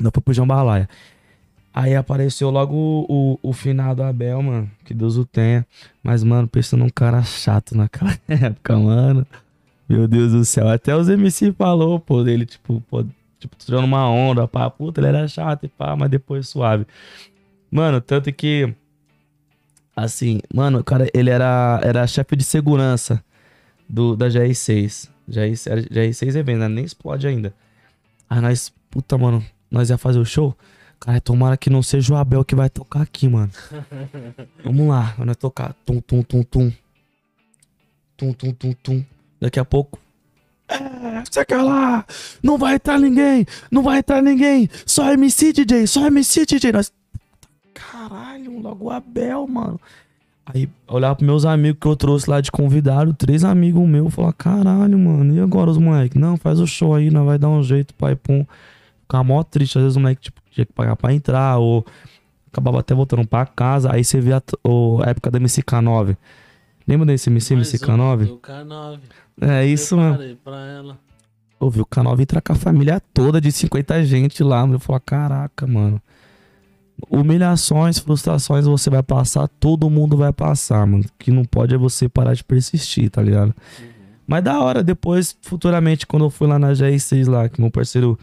[0.00, 0.88] Nós foi pro Jambalaya.
[1.72, 3.06] Aí apareceu logo o,
[3.42, 4.70] o, o finado Abel, mano.
[4.84, 5.66] Que Deus o tenha.
[6.02, 9.26] Mas, mano, pensando num cara chato naquela época, mano.
[9.88, 10.68] Meu Deus do céu.
[10.68, 13.04] Até os MC falou, pô, dele, tipo, pô,
[13.38, 16.86] tipo, tirando uma onda, pá, puta, ele era chato e pá, mas depois suave.
[17.70, 18.74] Mano, tanto que.
[20.00, 23.20] Assim, mano, o cara, ele era, era chefe de segurança
[23.88, 25.08] do, da GR6.
[25.26, 27.52] GR, era GR6 é venda, nem explode ainda.
[28.30, 30.56] Aí nós, puta, mano, nós ia fazer o show.
[31.00, 33.50] Cara, tomara que não seja o Abel que vai tocar aqui, mano.
[34.62, 35.74] Vamos lá, nós tocar.
[35.84, 36.72] Tum, tum, tum, tum.
[38.16, 39.04] Tum, tum, tum, tum.
[39.40, 39.98] Daqui a pouco.
[40.68, 42.06] É, você quer lá?
[42.40, 43.44] Não vai entrar ninguém!
[43.68, 44.70] Não vai entrar ninguém!
[44.86, 46.70] Só MC DJ, só MC DJ.
[46.70, 46.92] Nós.
[47.90, 49.80] Caralho, logo o Abel, mano.
[50.46, 54.32] Aí olhar pros meus amigos que eu trouxe lá de convidado, três amigos meus, falar,
[54.32, 56.18] caralho, mano, e agora os moleques?
[56.18, 58.46] Não, faz o show aí, não vai dar um jeito, pai, pum.
[59.02, 61.84] Ficar mó triste, às vezes o moleque tipo, tinha que pagar pra entrar, ou
[62.50, 66.16] acabava até voltando pra casa, aí você vê a, o- a época da MCK9.
[66.86, 68.26] Lembra desse MC, Mais um MCK9?
[68.26, 68.98] do K9.
[69.42, 70.36] É isso, mano.
[70.42, 70.98] Pra ela.
[71.60, 74.74] Ouviu o K9 entrar com a família toda de 50 gente lá, mano.
[74.76, 76.00] Eu falo, caraca, mano.
[77.10, 81.04] Humilhações, frustrações você vai passar, todo mundo vai passar, mano.
[81.04, 83.54] O que não pode é você parar de persistir, tá ligado?
[84.26, 88.18] Mas da hora, depois, futuramente, quando eu fui lá na GR6 lá, que meu parceiro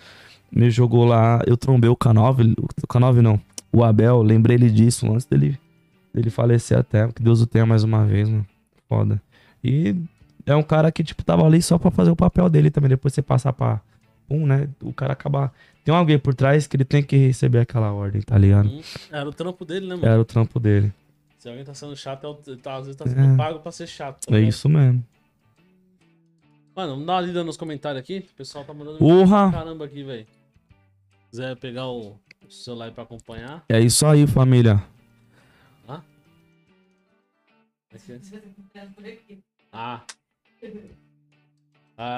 [0.51, 3.39] me jogou lá, eu trombei o K9, o K9 não,
[3.71, 5.57] o Abel, lembrei ele disso antes dele,
[6.13, 8.45] dele falecer até, que Deus o tenha mais uma vez, mano.
[8.87, 9.21] Foda.
[9.63, 9.95] E
[10.45, 12.89] é um cara que, tipo, tava ali só pra fazer o papel dele também.
[12.89, 13.81] Depois você passar pra.
[14.27, 14.69] Pum, né?
[14.81, 15.53] O cara acaba.
[15.83, 18.67] Tem alguém por trás que ele tem que receber aquela ordem, tá ligado?
[18.69, 20.07] Hum, Era o trampo dele, né, mano?
[20.07, 20.91] Era o trampo dele.
[21.37, 23.37] Se alguém tá sendo chato, é o- tá, às vezes tá sendo É.
[23.37, 24.25] pago pra ser chato.
[24.25, 25.05] tá É isso mesmo.
[26.75, 28.25] Mano, vamos dar uma lida nos comentários aqui.
[28.31, 29.51] O pessoal tá mandando Porra!
[29.51, 30.25] caramba aqui, velho.
[31.29, 32.17] Quiser pegar o
[32.47, 33.63] o celular aí pra acompanhar.
[33.67, 34.83] É isso aí, família.
[35.87, 36.01] Ah.
[39.73, 40.03] Ah.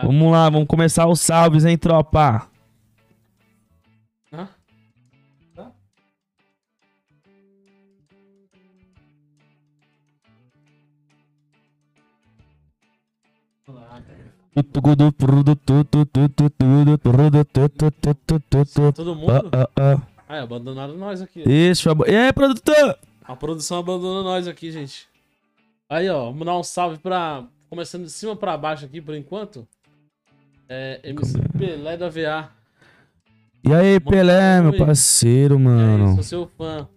[0.04, 2.48] Vamos lá, vamos começar os salves, hein, tropa?
[4.34, 4.48] Hã?
[13.68, 14.02] Lá.
[18.94, 19.32] Todo mundo?
[19.54, 20.02] Ah, ah, ah.
[20.30, 21.42] Ah, abandonaram nós aqui.
[21.48, 22.98] Isso, abo- e aí, produtor?
[23.24, 25.08] A produção abandonou nós aqui, gente.
[25.90, 27.44] Aí, ó, vamos dar um salve pra.
[27.70, 29.68] Começando de cima pra baixo aqui por enquanto.
[30.70, 32.50] É, MC Pelé da VA.
[33.64, 36.16] E aí, Pelé, meu parceiro, mano.
[36.16, 36.88] sou seu fã.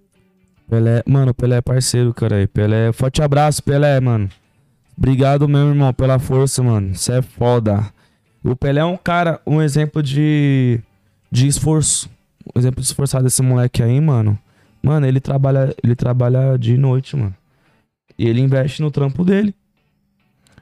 [0.68, 2.46] Pelé, mano, Pelé é parceiro, cara.
[2.46, 4.28] Pelé, forte abraço, Pelé, mano.
[4.96, 6.94] Obrigado, meu irmão, pela força, mano.
[6.94, 7.92] Você é foda.
[8.44, 10.80] O Pelé é um cara, um exemplo de,
[11.30, 12.08] de esforço.
[12.54, 14.38] Um exemplo de esforçado desse moleque aí, mano.
[14.82, 17.34] Mano, ele trabalha, ele trabalha de noite, mano.
[18.16, 19.54] E ele investe no trampo dele.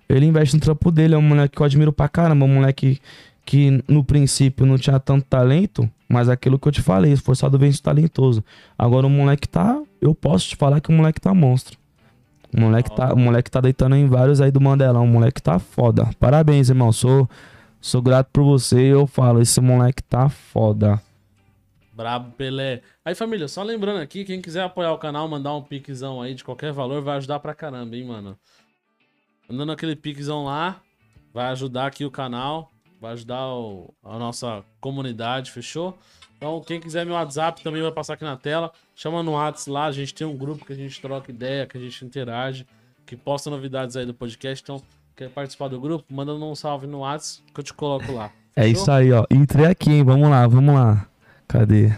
[0.09, 1.14] Ele investe no trampo dele.
[1.14, 2.44] É um moleque que eu admiro pra caramba.
[2.44, 3.00] Um moleque
[3.44, 7.82] que no princípio não tinha tanto talento, mas aquilo que eu te falei, esforçado vence
[7.82, 8.44] talentoso.
[8.78, 9.80] Agora o moleque tá.
[10.00, 11.78] Eu posso te falar que o moleque tá monstro.
[12.54, 15.04] O moleque tá, o moleque tá deitando em vários aí do Mandelão.
[15.04, 16.09] O moleque tá foda.
[16.20, 16.92] Parabéns, irmão.
[16.92, 17.28] Sou,
[17.80, 18.80] sou grato por você.
[18.80, 21.00] Eu falo, esse moleque tá foda.
[21.92, 22.82] Brabo Pelé.
[23.04, 26.44] Aí, família, só lembrando aqui, quem quiser apoiar o canal, mandar um piquezão aí de
[26.44, 28.38] qualquer valor, vai ajudar pra caramba, hein, mano.
[29.49, 30.76] Mandando aquele piquezão lá,
[31.32, 32.70] vai ajudar aqui o canal,
[33.01, 35.96] vai ajudar o- a nossa comunidade, fechou?
[36.36, 38.70] Então, quem quiser meu WhatsApp também vai passar aqui na tela.
[38.94, 41.76] Chama no WhatsApp lá, a gente tem um grupo que a gente troca ideia, que
[41.76, 42.66] a gente interage,
[43.07, 44.62] que posta novidades aí do podcast.
[44.62, 44.80] Então,
[45.16, 46.05] quer participar do grupo?
[46.12, 48.30] Manda um salve no WhatsApp que eu te coloco lá.
[48.55, 48.82] É Fechou?
[48.82, 49.24] isso aí, ó.
[49.30, 50.05] Entrei aqui, hein?
[50.05, 51.07] Vamos lá, vamos lá.
[51.49, 51.92] Cadê?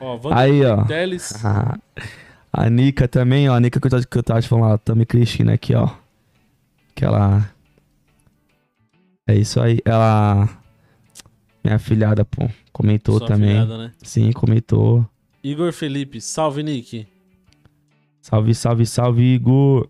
[0.00, 0.84] Ó, Aí, ó.
[0.84, 1.32] Teles.
[2.52, 3.54] a Nica também, ó.
[3.54, 5.88] A Nica que eu, tava- que eu tava te falando, a Tami Cristina aqui, ó.
[6.98, 7.48] Que ela.
[9.24, 9.78] É isso aí.
[9.84, 10.48] Ela.
[11.62, 12.50] Minha filhada, pô.
[12.72, 13.50] Comentou Sua também.
[13.56, 13.92] afilhada, né?
[14.02, 15.08] Sim, comentou.
[15.44, 17.06] Igor Felipe, salve Nick.
[18.20, 19.86] Salve, salve, salve, Igor.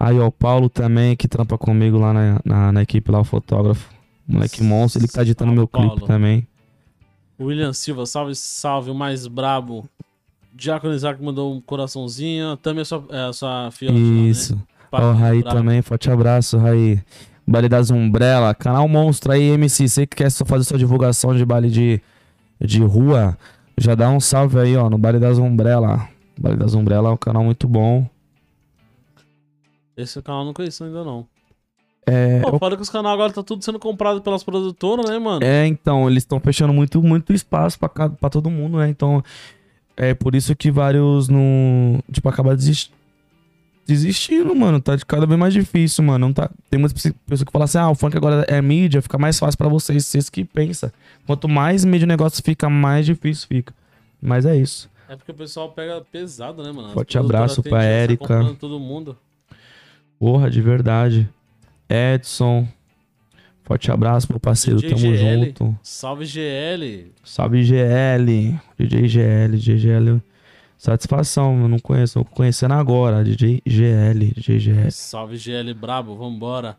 [0.00, 3.24] Aí, ó, o Paulo também, que trampa comigo lá na, na, na equipe, lá, o
[3.24, 3.88] fotógrafo.
[4.26, 6.06] Moleque monstro, ele que tá editando Salve, meu clipe Paulo.
[6.08, 6.44] também.
[7.38, 9.88] William Silva, salve, salve, o mais brabo.
[10.52, 12.56] Diácono Isaac mandou um coraçãozinho.
[12.56, 14.66] Também a sua, é, a sua fiote lá, né?
[14.96, 17.00] Ó, Paquinho Raí também, forte abraço, Raí.
[17.46, 19.88] Baile das Umbrella, canal monstro aí, MC.
[19.88, 22.00] Você que quer só fazer sua divulgação de baile de,
[22.60, 23.38] de rua,
[23.78, 26.08] já dá um salve aí, ó, no Baile das Umbrella.
[26.38, 28.08] Baile das Umbrella é um canal muito bom.
[29.96, 31.26] Esse canal eu não conheço ainda não.
[32.08, 35.44] É, Pô, fala que os canais agora tá tudo sendo comprado pelas produtoras, né, mano?
[35.44, 38.88] É, então, eles estão fechando muito, muito espaço pra, pra todo mundo, né?
[38.88, 39.22] Então,
[39.96, 42.00] é por isso que vários não.
[42.12, 42.92] Tipo, acabam desist...
[43.86, 44.80] desistindo, mano.
[44.80, 46.26] Tá de cada vez mais difícil, mano.
[46.26, 46.50] Não tá...
[46.68, 49.56] Tem muitas pessoas que falam assim: ah, o funk agora é mídia, fica mais fácil
[49.56, 50.04] pra vocês.
[50.04, 50.90] Vocês que pensam.
[51.26, 53.72] Quanto mais mídia o negócio fica, mais difícil fica.
[54.20, 54.90] Mas é isso.
[55.08, 56.88] É porque o pessoal pega pesado, né, mano?
[56.88, 58.38] As Forte abraço pra Érica.
[58.38, 59.16] comprando todo mundo.
[60.18, 61.28] Porra, de verdade.
[61.88, 62.66] Edson.
[63.62, 64.80] Forte abraço, meu parceiro.
[64.80, 65.44] DJ Tamo GL.
[65.46, 65.78] junto.
[65.82, 67.12] Salve GL.
[67.24, 70.22] Salve GL, DJ GL, DJ GL.
[70.78, 74.90] Satisfação, eu não conheço, tô conhecendo agora, DJ GL, DJ GL.
[74.90, 76.76] Salve GL brabo, vambora.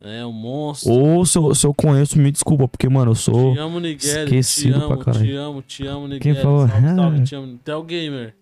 [0.00, 0.90] É um monstro.
[0.92, 3.52] Ou se eu, se eu conheço, me desculpa, porque, mano, eu sou.
[3.52, 4.24] Te amo, Niguel.
[4.24, 5.24] esquecido te pra amo, caralho.
[5.26, 6.20] te amo, te amo, Niguel.
[6.20, 6.66] Quem falou?
[6.68, 7.22] Salve, salve, Ah.
[7.24, 7.58] te amo.
[7.64, 8.34] Tel Gamer.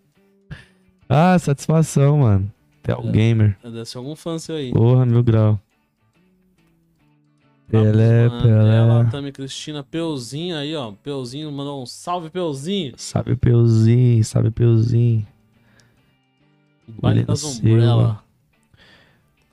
[1.08, 2.50] Ah, satisfação, mano.
[2.82, 3.10] Tel É.
[3.10, 3.56] Gamer.
[3.62, 4.72] Deve ser algum fã seu aí.
[4.72, 5.60] Porra, mil grau.
[7.70, 8.72] Pelé, Vamos, mano.
[8.72, 9.10] Ela, Pelé.
[9.10, 10.92] Tami Cristina, Peuzinho aí, ó.
[10.92, 12.94] Peuzinho mandou um salve, Peuzinho.
[12.96, 15.26] Sabe Peuzinho, sabe Peuzinho.
[17.02, 17.42] William das.
[17.44, 18.22] Umbrella.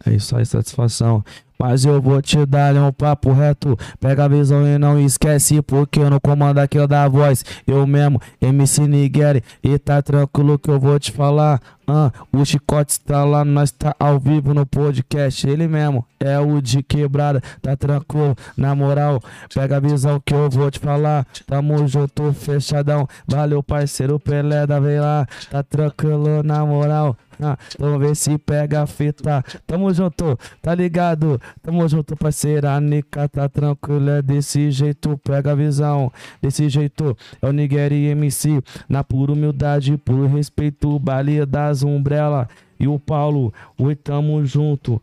[0.06, 1.24] É isso aí, satisfação.
[1.60, 3.78] Mas eu vou te dar um papo reto.
[4.00, 7.44] Pega a visão e não esquece, porque no comando aqui eu da voz.
[7.66, 9.44] Eu mesmo, MC Nigeri.
[9.64, 11.60] E tá tranquilo que eu vou te falar.
[11.90, 15.48] Ah, o chicote está lá, nós tá ao vivo no podcast.
[15.48, 18.36] Ele mesmo é o de quebrada, tá tranquilo.
[18.58, 19.22] Na moral,
[19.54, 21.26] pega a visão que eu vou te falar.
[21.46, 23.08] Tamo junto, fechadão.
[23.26, 25.26] Valeu, parceiro Pelé da vem lá.
[25.50, 27.16] Tá tranquilo, na moral.
[27.42, 29.44] Ah, vamos ver se pega a fita.
[29.66, 31.40] Tamo junto, tá ligado?
[31.62, 32.80] Tamo junto, parceira.
[32.80, 35.18] Nica tá tranquilo, é desse jeito.
[35.24, 36.12] Pega a visão,
[36.42, 37.16] desse jeito.
[37.42, 38.62] É o Nigeri MC.
[38.90, 40.98] Na pura humildade, por respeito.
[41.00, 42.48] Baile das Umbrella.
[42.80, 45.02] E o Paulo, oi, tamo junto.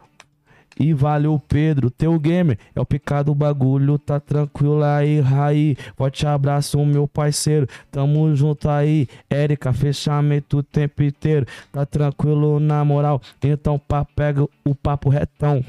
[0.79, 5.77] E valeu, Pedro, teu gamer é o picado do bagulho, tá tranquilo aí, Raí.
[5.97, 9.07] Forte abraço, meu parceiro, tamo junto aí.
[9.31, 13.21] Érica, fechamento o tempo inteiro, tá tranquilo na moral.
[13.43, 15.65] Então, pá, pega o papo retão,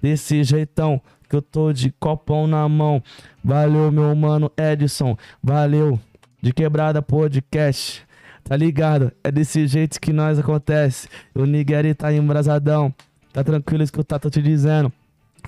[0.00, 3.02] desse jeitão, que eu tô de copão na mão.
[3.44, 6.00] Valeu, meu mano Edson, valeu.
[6.40, 8.06] De quebrada podcast,
[8.44, 9.10] tá ligado?
[9.24, 11.08] É desse jeito que nós acontece.
[11.34, 12.94] O Nigeri tá embrasadão.
[13.32, 14.92] Tá tranquilo escutar, tô te dizendo.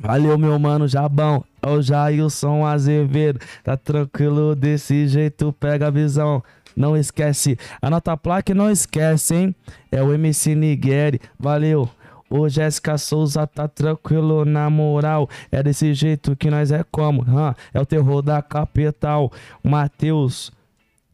[0.01, 1.45] Valeu, meu mano Jabão.
[1.63, 3.41] É o Jailson Azevedo.
[3.63, 6.43] Tá tranquilo desse jeito, pega a visão.
[6.77, 7.59] Não esquece.
[7.83, 9.55] Anota a placa e não esquece, hein?
[9.91, 11.21] É o MC Nigeri.
[11.39, 11.89] Valeu.
[12.31, 15.29] Ô Jéssica Souza tá tranquilo na moral.
[15.51, 17.23] É desse jeito que nós é como?
[17.29, 17.55] hã?
[17.75, 19.33] É o terror da capital.
[19.63, 20.53] Matheus.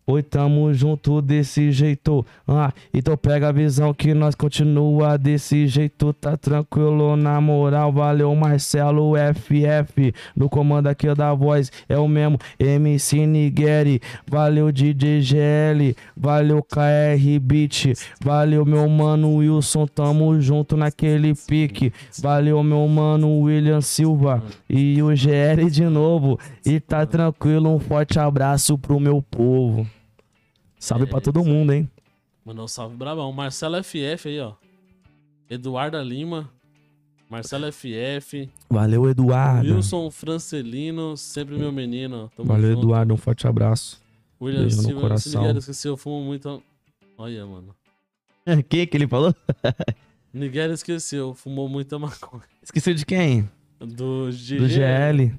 [0.09, 2.25] Oi, tamo junto desse jeito.
[2.47, 6.13] Ah, então pega a visão que nós continua desse jeito.
[6.13, 7.93] Tá tranquilo na moral.
[7.93, 10.15] Valeu, Marcelo FF.
[10.37, 14.01] No comando aqui da voz é o mesmo MC Nigeri.
[14.31, 15.97] Valeu, DJ GL.
[16.17, 17.95] Valeu, KR Beat.
[18.23, 19.89] Valeu, meu mano Wilson.
[19.89, 21.93] Tamo junto naquele pique.
[22.23, 24.41] Valeu, meu mano William Silva.
[24.71, 26.39] E o GL de novo.
[26.65, 27.75] E tá tranquilo.
[27.75, 29.85] Um forte abraço pro meu povo.
[30.87, 31.91] Salve É pra todo mundo, hein?
[32.45, 33.33] Mandou um salve brabão.
[33.33, 34.53] Marcelo FF aí, ó.
[35.51, 36.49] Eduarda Lima.
[37.29, 38.49] Marcelo FF.
[38.71, 39.75] Valeu, Eduardo.
[39.75, 42.31] Wilson Francelino, sempre meu menino.
[42.37, 42.83] Tamo Valeu, junto.
[42.87, 43.15] Eduardo.
[43.15, 44.01] Um forte abraço.
[44.41, 45.43] William Beijo no Silva, se coração.
[45.43, 46.63] Niguel esqueceu, eu fumo muito.
[47.19, 47.75] Olha, mano.
[48.69, 49.35] Quem que ele falou?
[50.33, 52.45] Niguel esqueceu, fumou muita maconha.
[52.63, 53.51] Esqueceu de quem?
[53.81, 54.59] Do GG.
[54.59, 55.35] Do GL.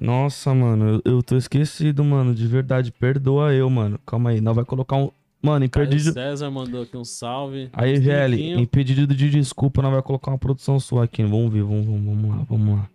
[0.00, 2.34] Nossa, mano, eu, eu tô esquecido, mano.
[2.34, 3.98] De verdade, perdoa eu, mano.
[4.06, 5.10] Calma aí, nós vai colocar um.
[5.42, 6.12] Mano, em Caio pedido.
[6.12, 7.68] César mandou aqui um salve.
[7.72, 8.58] Aí, Um GL, cinquinho.
[8.60, 11.22] em pedido de desculpa, nós vai colocar uma produção sua aqui.
[11.22, 12.88] Vamos ver, vamos, vamos, vamos lá, vamos lá.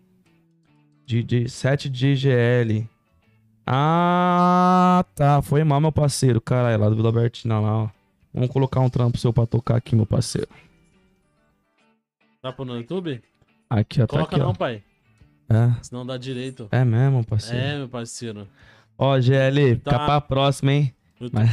[1.05, 2.87] DJ 7 DGL.
[3.65, 5.41] Ah, tá.
[5.41, 6.41] Foi mal, meu parceiro.
[6.41, 7.89] Caralho, lá do Vila Bertina lá, ó.
[8.33, 10.49] Vamos colocar um trampo seu pra tocar aqui, meu parceiro.
[12.41, 13.21] Tá pro no YouTube?
[13.69, 14.07] Aqui, ó.
[14.07, 14.53] Tá Coloca aqui, não, ó.
[14.53, 14.83] pai.
[15.55, 16.67] É, Senão dá direito.
[16.71, 17.63] é mesmo, parceiro.
[17.65, 18.47] É, meu parceiro.
[18.97, 19.91] Ó, GL, Tá.
[19.91, 20.93] fica pra próxima, hein?
[21.19, 21.49] Eu tô Mas-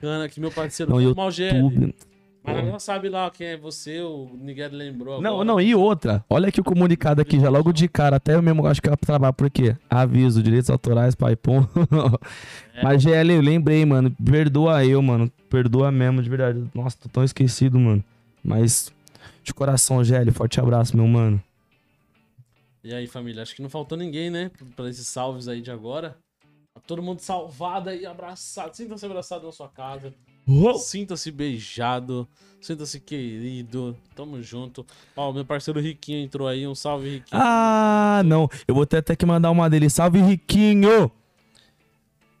[0.00, 0.90] tá aqui, meu parceiro.
[0.92, 1.58] No Vamos mal GL.
[1.58, 1.94] YouTube.
[2.42, 5.44] Mas ela sabe lá quem é você, o Niguel lembrou Não, agora.
[5.44, 6.24] não, e outra.
[6.28, 8.16] Olha aqui o comunicado aqui, já logo de cara.
[8.16, 9.76] Até eu mesmo acho que ela trabalha, por quê?
[9.90, 11.66] Aviso, direitos autorais, pai, pum.
[12.82, 14.10] Mas, GL, eu lembrei, mano.
[14.24, 15.30] Perdoa eu, mano.
[15.50, 16.64] Perdoa mesmo, de verdade.
[16.74, 18.02] Nossa, tô tão esquecido, mano.
[18.42, 18.90] Mas,
[19.44, 21.40] de coração, GL, forte abraço, meu mano.
[22.82, 24.50] E aí, família, acho que não faltou ninguém, né?
[24.74, 26.16] Pra esses salves aí de agora.
[26.74, 28.74] Tá todo mundo salvado aí, abraçado.
[28.76, 30.14] Sinta-se abraçado na sua casa.
[30.78, 32.26] Sinta-se beijado.
[32.60, 33.96] Sinta-se querido.
[34.16, 34.86] Tamo junto.
[35.16, 36.66] Ó, meu parceiro Riquinho entrou aí.
[36.66, 37.40] Um salve, Riquinho.
[37.42, 38.48] Ah, não.
[38.66, 39.90] Eu vou ter até que mandar uma dele.
[39.90, 41.10] Salve, Riquinho!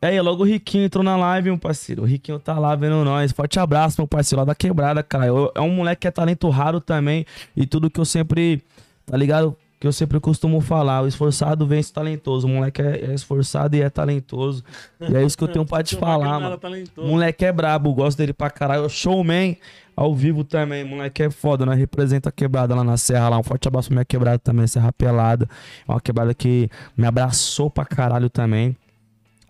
[0.02, 2.02] É aí, logo o Riquinho entrou na live, meu parceiro.
[2.02, 3.32] O Riquinho tá lá vendo nós.
[3.32, 5.26] Forte abraço, meu parceiro, lá da quebrada, cara.
[5.26, 7.26] Eu- é um moleque que é talento raro também.
[7.54, 8.62] E tudo que eu sempre.
[9.04, 9.54] Tá ligado?
[9.80, 11.00] Que eu sempre costumo falar.
[11.02, 12.46] O esforçado vence o talentoso.
[12.46, 14.62] O moleque é, é esforçado e é talentoso.
[15.00, 16.58] E é isso que eu tenho pra te falar, mano.
[17.08, 18.86] Moleque é brabo, gosto dele pra caralho.
[18.90, 19.56] Showman
[19.96, 20.84] ao vivo também.
[20.84, 21.74] Moleque é foda, né?
[21.74, 23.30] Representa a quebrada lá na Serra.
[23.30, 23.38] Lá.
[23.38, 25.48] Um forte abraço pra minha quebrada também, Serra Pelada.
[25.88, 28.76] É uma quebrada que me abraçou pra caralho também.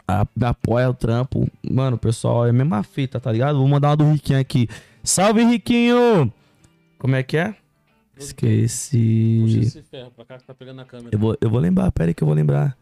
[0.07, 1.48] A- apoia o trampo.
[1.69, 3.59] Mano, pessoal, é a mesma fita, tá ligado?
[3.59, 4.69] Vou mandar uma do Riquinho aqui.
[5.02, 6.32] Salve, Riquinho!
[7.01, 7.55] Como é que é?
[8.20, 9.60] Puxa Esqueci.
[9.60, 11.10] esse ferro pra cá que tá pegando a câmera.
[11.12, 12.76] Eu vou, eu vou lembrar, pera aí que eu vou lembrar.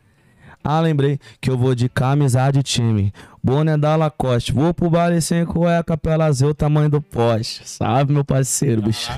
[0.63, 3.13] Ah, lembrei que eu vou de camisa time.
[3.43, 4.53] Boné da Lacoste.
[4.53, 7.69] Vou pro baile sem cueca pra ela ver o tamanho do poste.
[7.69, 9.11] Sabe, meu parceiro, bicho?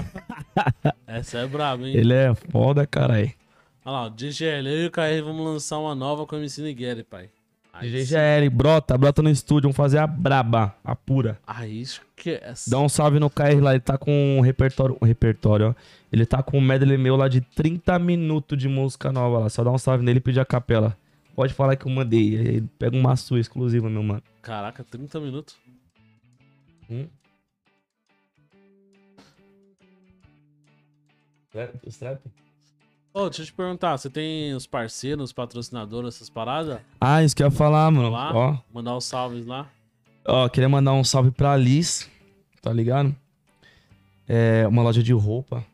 [1.07, 1.97] Essa é braba, hein?
[1.97, 3.33] Ele é foda, caralho.
[3.85, 7.03] Olha lá, DGL, eu e o KR vamos lançar uma nova com o MC Nigueri,
[7.03, 7.31] pai.
[7.73, 9.63] Aí, DJ GL, brota, brota no estúdio.
[9.69, 11.39] Vamos fazer a braba, a pura.
[11.47, 12.69] aí esquece.
[12.69, 15.75] Dá um salve no KR lá, ele tá com um repertório, um repertório, ó.
[16.13, 19.49] Ele tá com um medley meu lá de 30 minutos de música nova lá.
[19.49, 20.97] Só dá um salve nele e pedir a capela.
[21.37, 22.35] Pode falar que eu mandei.
[22.35, 24.23] Ele pega uma sua exclusiva, meu mano.
[24.43, 25.57] Caraca, 30 minutos.
[26.91, 27.07] Hum?
[31.87, 32.21] Os trap?
[33.13, 36.81] Ô, deixa eu te perguntar, você tem os parceiros, os patrocinadores, essas paradas?
[37.01, 38.11] Ah, isso que eu ia falar, mano.
[38.11, 38.33] Lá?
[38.33, 39.69] Ó, Mandar os salves lá.
[40.25, 42.09] ó, queria mandar um salve pra Liz,
[42.63, 43.15] tá ligado?
[44.29, 45.67] É uma loja de roupa,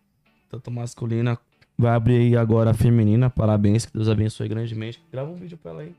[0.49, 1.39] tanto masculina.
[1.79, 3.29] Vai abrir aí agora a feminina.
[3.29, 5.03] Parabéns, que Deus abençoe grandemente.
[5.13, 5.95] Grava um vídeo pra ela aí.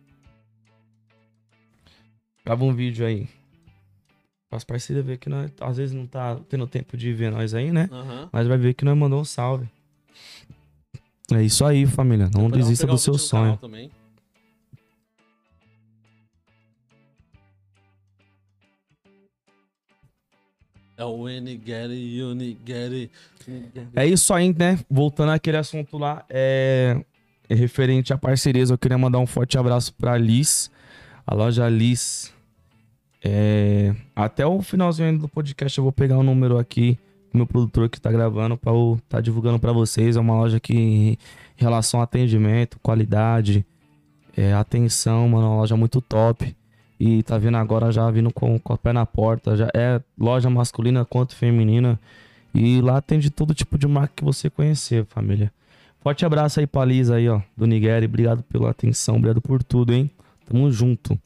[2.43, 3.27] Grava um vídeo aí.
[4.49, 7.71] As parceiras ver que nós, às vezes não tá tendo tempo de ver nós aí,
[7.71, 7.89] né?
[7.91, 8.29] Aham.
[8.31, 9.67] Mas vai ver que nós mandou um salve.
[11.33, 12.29] É isso aí, família.
[12.33, 13.57] Não desista do seu sonho.
[13.57, 13.91] Também.
[20.97, 22.21] É o Nigeri.
[22.35, 23.11] Nigeri.
[23.95, 24.79] É isso aí, né?
[24.89, 26.99] Voltando àquele assunto lá, é,
[27.47, 30.71] é referente à parcerias, eu queria mandar um forte abraço pra Liz,
[31.25, 32.33] a loja Liz.
[33.23, 36.97] É, até o finalzinho do podcast eu vou pegar o número aqui
[37.37, 40.17] meu produtor que tá gravando eu tá divulgando pra vocês.
[40.17, 41.17] É uma loja que em
[41.55, 43.65] relação a atendimento, qualidade,
[44.35, 46.55] é, atenção, mano, é uma loja muito top.
[46.99, 49.55] E tá vindo agora já vindo com, com o pé na porta.
[49.55, 51.99] Já é loja masculina quanto feminina.
[52.53, 55.51] E lá tem de todo tipo de marca que você conhecer, família.
[55.99, 58.07] Forte abraço aí pra Liz aí, ó, do Nigéria.
[58.07, 60.09] Obrigado pela atenção, obrigado por tudo, hein?
[60.45, 61.19] Tamo junto.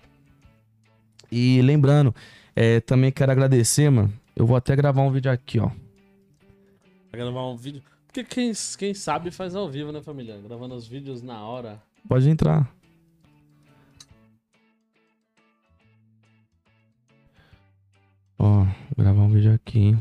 [1.32, 2.14] E lembrando,
[2.56, 4.12] é, também quero agradecer, mano.
[4.36, 5.70] Eu vou até gravar um vídeo aqui, ó.
[7.12, 7.82] Vai gravar um vídeo.
[8.08, 10.38] Porque quem, quem sabe faz ao vivo, né, família?
[10.44, 11.82] Gravando os vídeos na hora.
[12.08, 12.70] Pode entrar.
[18.44, 18.66] Ó,
[18.98, 19.96] gravar um vídeo aqui.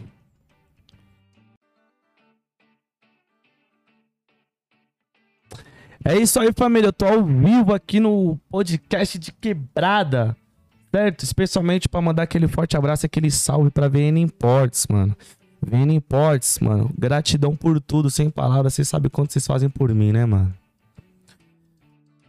[6.03, 6.89] É isso aí, família.
[6.89, 10.35] Eu tô ao vivo aqui no podcast de quebrada.
[10.91, 11.23] Certo?
[11.23, 15.15] Especialmente pra mandar aquele forte abraço, aquele salve pra VN Imports, mano.
[15.61, 16.91] VN Imports, mano.
[16.99, 18.73] Gratidão por tudo, sem palavras.
[18.73, 20.55] Vocês sabem quanto vocês fazem por mim, né, mano?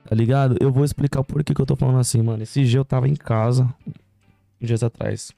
[0.04, 0.58] Tá ligado?
[0.60, 2.44] Eu vou explicar por que, que eu tô falando assim, mano.
[2.44, 3.74] Esse dia eu tava em casa,
[4.60, 5.32] dias atrás.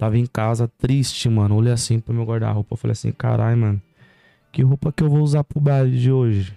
[0.00, 1.54] Tava em casa, triste, mano.
[1.54, 2.74] Olhei assim pro meu guarda-roupa.
[2.74, 3.82] Falei assim, carai, mano.
[4.50, 6.56] Que roupa que eu vou usar pro baile de hoje?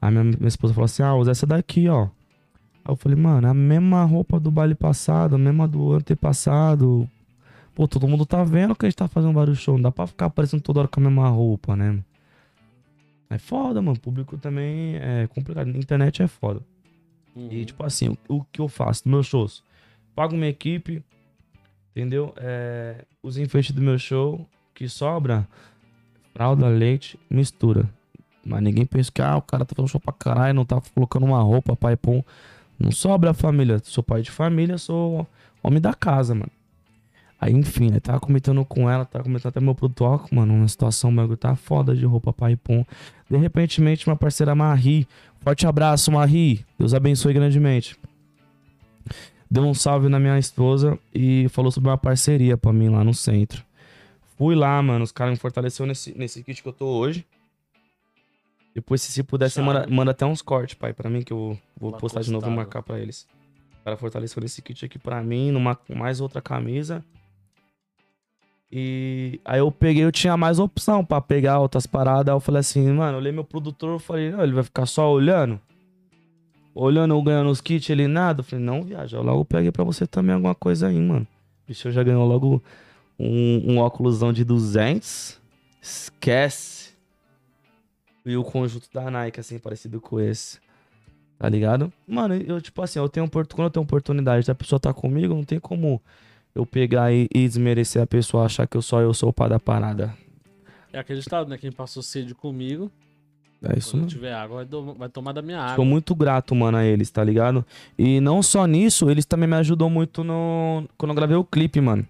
[0.00, 2.04] Aí minha, minha esposa falou assim, ah, usa essa daqui, ó.
[2.04, 7.06] Aí eu falei, mano, a mesma roupa do baile passado, a mesma do antepassado.
[7.74, 9.76] Pô, todo mundo tá vendo que a gente tá fazendo vários shows.
[9.76, 11.98] Não dá pra ficar aparecendo toda hora com a mesma roupa, né?
[13.28, 14.00] É foda, mano.
[14.00, 15.68] Público também é complicado.
[15.68, 16.62] Internet é foda.
[17.36, 17.48] Uhum.
[17.52, 19.62] E tipo assim, o, o que eu faço nos meus shows?
[20.14, 21.04] Pago minha equipe,
[21.94, 22.32] entendeu?
[22.36, 25.46] É, os enfeites do meu show, que sobra,
[26.32, 27.88] fralda, leite, mistura.
[28.44, 31.26] Mas ninguém pensa que ah, o cara tá fazendo show pra caralho, não tá colocando
[31.26, 32.22] uma roupa, pai, pum.
[32.78, 33.78] Não sobra família.
[33.84, 35.26] Sou pai de família, sou
[35.62, 36.50] homem da casa, mano.
[37.40, 38.00] Aí, enfim, né?
[38.00, 41.96] Tava comentando com ela, tava comentando até meu produtor, mano, uma situação, meu, tá foda
[41.96, 42.84] de roupa pai pum.
[43.30, 45.06] De repentemente, uma parceira Marie,
[45.40, 47.98] forte abraço, Marie, Deus abençoe grandemente.
[49.50, 53.12] Deu um salve na minha esposa e falou sobre uma parceria pra mim lá no
[53.12, 53.64] centro.
[54.38, 57.26] Fui lá, mano, os caras me fortaleceram nesse, nesse kit que eu tô hoje.
[58.72, 61.58] Depois, se, se puder, você manda, manda até uns cortes, pai, pra mim, que eu
[61.76, 63.26] vou Uma postar de novo e marcar pra eles.
[63.80, 67.04] O cara fortaleceu esse kit aqui pra mim, numa mais outra camisa.
[68.70, 72.28] E aí eu peguei, eu tinha mais opção pra pegar outras paradas.
[72.28, 74.86] Aí eu falei assim, mano, eu olhei meu produtor, eu falei, não, ele vai ficar
[74.86, 75.60] só olhando?
[76.74, 78.40] Olhando ganhando os kits, ele nada.
[78.40, 81.26] Eu falei, não, viaja, eu logo peguei pra você também alguma coisa aí, mano.
[81.64, 82.62] O bicho já ganhou logo
[83.18, 85.40] um, um óculosão de 200.
[85.82, 86.90] Esquece.
[88.24, 90.58] E o conjunto da Nike, assim, parecido com esse.
[91.38, 91.92] Tá ligado?
[92.06, 95.42] Mano, eu, tipo assim, eu tenho quando eu tenho oportunidade da pessoa tá comigo, não
[95.42, 96.00] tem como
[96.54, 99.48] eu pegar e, e desmerecer a pessoa, achar que eu só eu sou o pá
[99.48, 100.14] da parada.
[100.92, 101.56] É acreditado, né?
[101.56, 102.90] Quem passou sede comigo,
[103.62, 104.08] É isso quando mesmo.
[104.08, 104.66] tiver água,
[104.96, 105.76] vai, tomar da minha água.
[105.76, 107.64] Sou muito grato, mano, a eles, tá ligado?
[107.98, 111.80] E não só nisso, eles também me ajudou muito no quando eu gravei o clipe,
[111.80, 112.06] mano.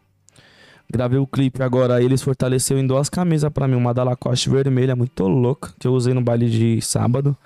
[0.92, 4.96] Gravei o clipe agora, eles fortaleceu em duas camisas pra mim, uma da Lacoste vermelha,
[4.96, 7.36] muito louca, que eu usei no baile de sábado.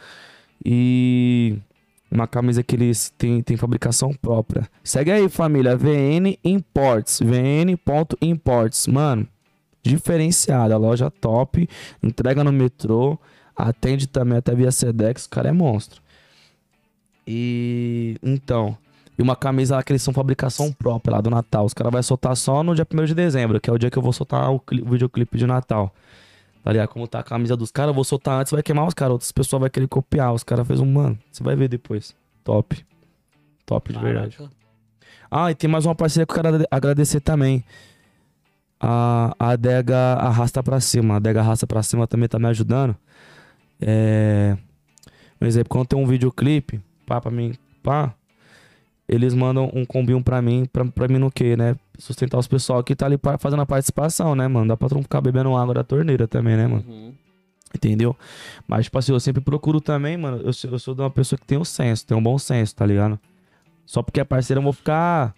[0.65, 1.59] E
[2.11, 4.69] uma camisa que eles têm, têm fabricação própria.
[4.83, 9.27] Segue aí, família, VN Imports, vn.imports, mano.
[9.83, 11.69] Diferenciada, loja top,
[12.03, 13.19] entrega no metrô,
[13.57, 16.01] atende também até via Sedex, o cara é monstro.
[17.27, 18.77] E então,
[19.19, 21.65] e uma camisa lá que eles são fabricação própria lá do Natal.
[21.65, 23.97] Os caras vão soltar só no dia 1 de dezembro, que é o dia que
[23.97, 25.95] eu vou soltar o, cli- o videoclipe de Natal.
[26.63, 26.89] Tá ligado?
[26.89, 29.13] Como tá a camisa dos caras, eu vou soltar antes, vai queimar os caras.
[29.13, 30.33] Outras pessoas vão querer copiar.
[30.33, 32.15] Os caras fez um, mano, você vai ver depois.
[32.43, 32.85] Top.
[33.67, 34.37] Top de verdade.
[35.31, 37.65] Ah, e tem mais uma parceria que eu quero ade- agradecer também.
[38.81, 41.15] A, a Adega Arrasta Pra Cima.
[41.15, 42.95] A Adega Arrasta Pra Cima também tá me ajudando.
[43.81, 44.57] É...
[45.41, 48.15] Um exemplo, quando tem um videoclipe, pá, pra mim, pá,
[49.07, 51.77] eles mandam um combinho pra mim, pra, pra mim no quê, né?
[51.99, 54.69] Sustentar os pessoal que tá ali fazendo a participação, né, mano?
[54.69, 56.85] Dá pra ficar bebendo água da torneira também, né, mano?
[56.89, 57.13] Uhum.
[57.75, 58.17] Entendeu?
[58.67, 60.41] Mas, tipo assim, eu sempre procuro também, mano.
[60.43, 62.75] Eu, sou- eu sou de uma pessoa que tem um senso, tem um bom senso,
[62.75, 63.19] tá ligado?
[63.85, 65.35] Só porque é parceiro eu vou ficar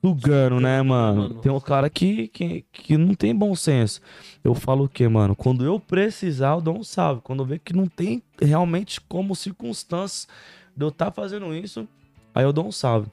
[0.00, 1.22] sugando, né, mano?
[1.22, 1.40] mano.
[1.40, 4.00] Tem um cara que, que, que não tem bom senso.
[4.42, 5.36] Eu falo o quê, mano?
[5.36, 7.20] Quando eu precisar, eu dou um salve.
[7.22, 10.26] Quando eu ver que não tem realmente como circunstâncias
[10.74, 11.86] de eu estar fazendo isso,
[12.34, 13.08] aí eu dou um salve.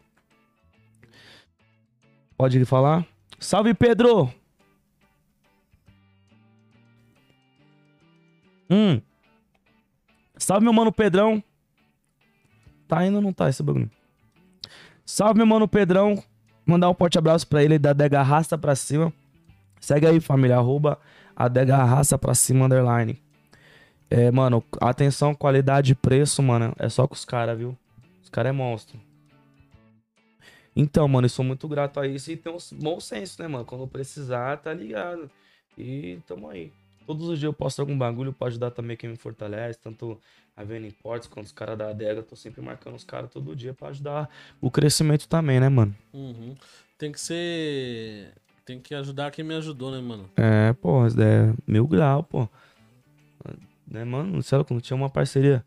[2.38, 3.06] Pode falar?
[3.40, 4.32] Salve, Pedro!
[8.70, 9.02] Hum.
[10.38, 11.44] Salve, meu mano Pedrão.
[12.88, 13.90] Tá indo ou não tá esse bagulho?
[15.06, 16.24] Salve, meu mano Pedrão.
[16.68, 19.14] Mandar um forte abraço pra ele da Adega Arrasta pra cima.
[19.80, 20.58] Segue aí, família.
[20.58, 21.00] Arroba
[21.34, 23.18] Adega Arrasta pra cima, underline.
[24.10, 26.74] É, mano, atenção, qualidade e preço, mano.
[26.78, 27.78] É só com os caras, viu?
[28.22, 29.00] Os caras é monstro.
[30.76, 33.64] Então, mano, eu sou muito grato a isso e tem um bom senso, né, mano?
[33.64, 35.32] Quando precisar, tá ligado?
[35.78, 36.72] E tamo aí.
[37.08, 40.20] Todos os dias eu posto algum bagulho pra ajudar também quem me fortalece, tanto
[40.58, 42.20] a Venda Imports quanto os caras da adega.
[42.20, 44.30] Eu tô sempre marcando os caras todo dia pra ajudar
[44.60, 45.96] o crescimento também, né, mano?
[46.14, 46.54] Uhum.
[46.98, 48.34] Tem que ser.
[48.66, 50.30] Tem que ajudar quem me ajudou, né, mano?
[50.36, 52.50] É, pô, é mil grau, pô.
[53.90, 54.44] Né, mano?
[54.44, 55.64] Sei lá, quando tinha uma parceria.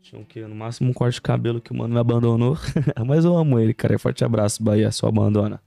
[0.00, 0.40] Tinha o quê?
[0.46, 2.56] No máximo um corte de cabelo que o mano me abandonou.
[3.06, 3.98] mas eu amo ele, cara.
[3.98, 4.90] Forte abraço, Bahia.
[4.90, 5.60] Só abandona.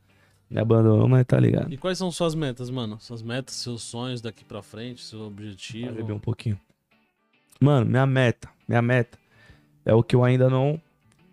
[0.50, 1.74] Me abandonou, mas tá ligado.
[1.74, 2.98] E quais são suas metas, mano?
[3.00, 5.94] Suas metas, seus sonhos daqui pra frente, seu objetivo?
[5.94, 6.58] beber um pouquinho.
[7.60, 9.18] Mano, minha meta, minha meta
[9.86, 10.80] é o que eu ainda não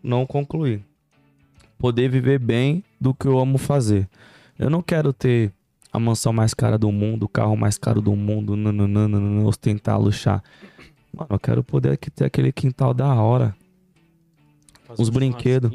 [0.02, 0.82] não concluí.
[1.78, 4.08] Poder viver bem do que eu amo fazer.
[4.58, 5.52] Eu não quero ter
[5.92, 10.42] a mansão mais cara do mundo, o carro mais caro do mundo, nananana, ostentar, luxar.
[11.12, 13.56] Mano, eu quero poder ter aquele quintal da hora.
[14.84, 15.70] Fazer uns brinquedos.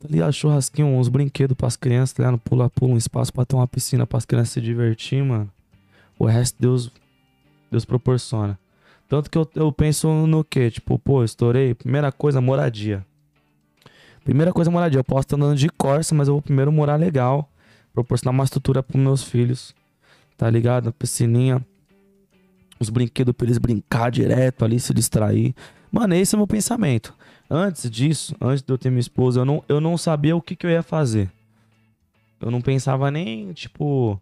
[0.00, 0.32] Tá ligado?
[0.32, 2.38] Churrasquinho, uns brinquedos pras crianças, tá ligado?
[2.38, 5.50] Pula-pula, um espaço pra ter uma piscina pras crianças se divertir, mano.
[6.18, 6.90] O resto Deus,
[7.70, 8.58] Deus proporciona.
[9.10, 10.70] Tanto que eu, eu penso no que?
[10.70, 11.74] Tipo, pô, estourei.
[11.74, 13.04] Primeira coisa, moradia.
[14.24, 15.00] Primeira coisa, moradia.
[15.00, 17.50] Eu posso estar andando de Corsa, mas eu vou primeiro morar legal.
[17.92, 19.74] Proporcionar uma estrutura pros meus filhos.
[20.34, 20.92] Tá ligado?
[20.92, 21.64] Piscininha.
[22.78, 25.54] Os brinquedos pra eles brincar direto ali, se distrair.
[25.92, 27.14] Mano, esse é o meu pensamento.
[27.50, 30.54] Antes disso, antes de eu ter minha esposa, eu não, eu não sabia o que,
[30.54, 31.28] que eu ia fazer.
[32.40, 34.20] Eu não pensava nem, tipo,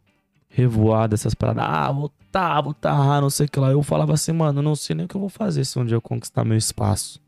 [0.48, 1.62] revoar dessas paradas.
[1.62, 3.70] Ah, vou tá, vou tá, não sei o que lá.
[3.70, 5.84] Eu falava assim, mano, eu não sei nem o que eu vou fazer se um
[5.84, 7.20] dia eu conquistar meu espaço.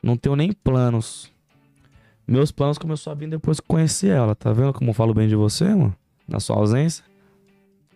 [0.00, 1.32] Não tenho nem planos.
[2.26, 4.34] Meus planos começaram a vir depois que conheci ela.
[4.34, 5.94] Tá vendo como eu falo bem de você, mano?
[6.26, 7.04] Na sua ausência.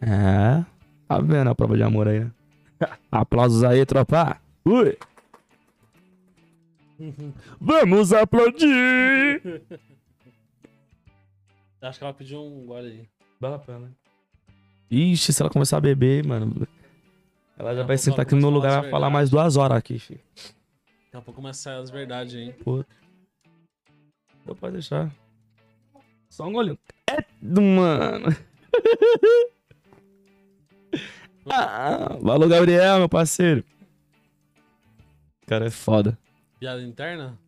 [0.00, 0.64] É.
[1.06, 2.30] Tá vendo a prova de amor aí, né?
[3.10, 4.36] Aplausos aí, tropa.
[4.64, 4.96] Ui.
[7.60, 9.42] Vamos aplaudir!
[11.80, 13.08] Acho que ela pediu um gole aí.
[13.40, 13.96] Vale a pena.
[14.90, 16.66] Ixi, se ela começar a beber, mano.
[17.56, 19.78] Ela já vai sentar aqui no meu lugar e falar vai falar mais duas horas
[19.78, 20.20] aqui, filho.
[20.34, 22.54] Daqui a pouco começa a sair as verdades, hein?
[22.64, 22.84] Pô.
[24.58, 25.12] Pra deixar.
[26.28, 26.78] Só um golinho.
[27.08, 28.28] É, mano.
[31.50, 33.64] ah, valeu, Gabriel, meu parceiro.
[35.42, 36.18] O cara é foda.
[36.59, 37.39] Piada interna?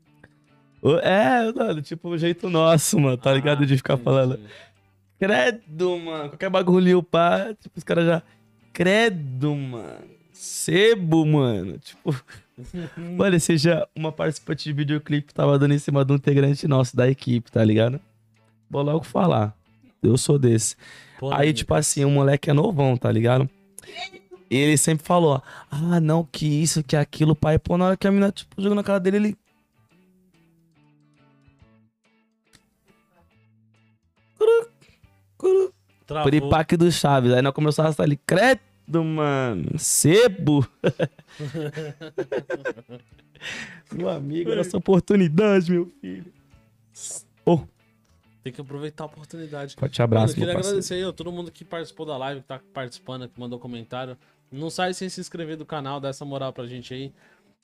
[1.03, 3.63] É, mano, tipo, o jeito nosso, mano, tá ligado?
[3.63, 4.05] Ah, De ficar entendi.
[4.05, 4.41] falando.
[5.19, 6.29] Credo, mano.
[6.31, 7.53] Qualquer bagulho, pá.
[7.61, 8.23] Tipo, os caras já.
[8.73, 10.07] Credo, mano.
[10.33, 11.79] Sebo, mano.
[11.79, 12.15] Tipo.
[12.97, 17.11] mano, seja uma participante de videoclipe tava dando em cima de um integrante nosso da
[17.11, 18.01] equipe, tá ligado?
[18.71, 19.55] Vou logo falar.
[20.03, 20.77] Eu sou desse.
[21.19, 23.49] Pô, Aí, tipo assim, o moleque é novão, tá ligado?
[24.51, 25.41] E ele sempre falou,
[25.71, 27.57] ah, não, que isso, que aquilo, pai.
[27.57, 29.37] Pô, na hora que a mina, tipo, jogou na cara dele, ele.
[34.37, 34.69] Curu,
[35.39, 35.73] curu.
[36.05, 36.25] travou.
[36.25, 37.33] Puripaque do Chaves.
[37.33, 38.19] Aí nós começamos a arrastar ele.
[38.27, 39.79] Credo, mano.
[39.79, 40.67] Sebo.
[43.95, 46.27] meu amigo, essa oportunidade, meu filho.
[47.45, 47.61] Oh,
[48.43, 49.77] Tem que aproveitar a oportunidade.
[49.77, 52.49] forte abraço, Mano, eu queria agradecer aí, ó, todo mundo que participou da live, que
[52.49, 54.19] tá participando, que mandou comentário.
[54.51, 57.13] Não sai sem se inscrever do canal, dá essa moral pra gente aí.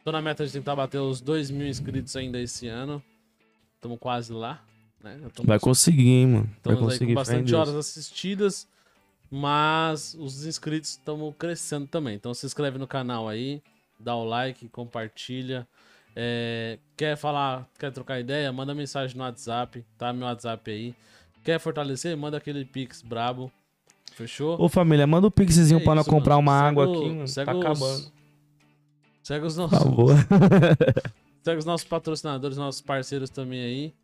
[0.05, 3.03] Tô na meta de tentar bater os 2 mil inscritos ainda esse ano.
[3.81, 4.63] Tamo quase lá,
[5.03, 5.19] né?
[5.35, 6.45] Tamo- Vai conseguir, hein, mano.
[6.45, 7.07] Vai Estamos aí conseguir.
[7.13, 8.69] com bastante horas assistidas,
[9.31, 12.15] mas os inscritos estão crescendo também.
[12.15, 13.61] Então se inscreve no canal aí,
[13.99, 15.67] dá o like, compartilha.
[16.15, 18.51] É, quer falar, quer trocar ideia?
[18.53, 20.13] Manda mensagem no WhatsApp, tá?
[20.13, 20.95] Meu WhatsApp aí.
[21.45, 22.17] Quer fortalecer?
[22.17, 23.53] Manda aquele pix brabo.
[24.17, 24.57] Fechou?
[24.59, 26.49] Ô, família, manda um pixzinho É pra nós comprar mano.
[26.49, 27.29] uma Segue água o- aqui, mano.
[27.29, 28.13] segue Tá os- acabando.
[29.23, 30.15] Segue os Por nossos, favor.
[31.45, 33.95] segue os nossos patrocinadores, nossos parceiros também aí.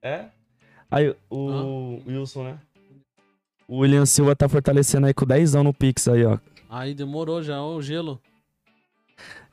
[0.00, 0.26] É?
[0.90, 2.58] Aí, o Wilson, né?
[3.68, 6.38] O William Silva tá fortalecendo aí com 10 no Pix aí, ó.
[6.70, 8.18] Aí demorou já, ó, o gelo.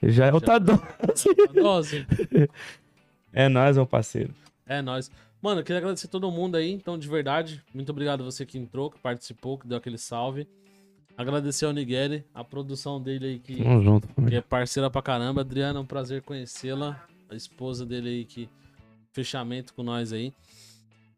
[0.02, 0.46] Já é o Já.
[0.46, 0.76] Tadão.
[0.80, 2.08] A dose.
[3.38, 4.34] É nóis, meu parceiro.
[4.66, 5.12] É nóis.
[5.46, 7.64] Mano, eu queria agradecer todo mundo aí, então, de verdade.
[7.72, 10.48] Muito obrigado a você que entrou, que participou, que deu aquele salve.
[11.16, 15.42] Agradecer ao Nigeri, a produção dele aí, que, junto, que é parceira pra caramba.
[15.42, 17.08] Adriana, é um prazer conhecê-la.
[17.30, 18.50] A esposa dele aí, que
[19.14, 20.34] fechamento com nós aí.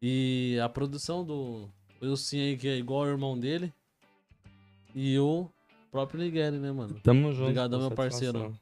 [0.02, 1.66] E a produção do
[2.02, 3.72] Wilson aí, que é igual ao irmão dele.
[4.94, 5.48] E o
[5.90, 7.00] próprio Nigeri, né, mano?
[7.02, 7.44] Tamo junto.
[7.44, 8.54] Obrigadão, pô, meu parceiro.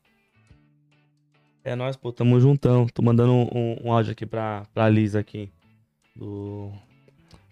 [1.64, 2.12] É nóis, pô.
[2.12, 2.86] Tamo juntão.
[2.86, 5.51] Tô mandando um, um áudio aqui pra, pra Liz aqui.
[6.16, 6.72] Do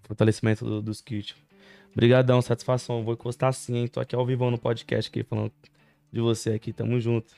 [0.05, 1.35] fortalecimento do, dos kits.
[1.93, 3.05] Obrigadão, satisfação.
[3.05, 3.89] Vou encostar sim, hein?
[3.89, 5.53] Tô aqui ao vivo no podcast aqui, falando
[6.12, 6.73] de você aqui.
[6.73, 7.32] Tamo junto.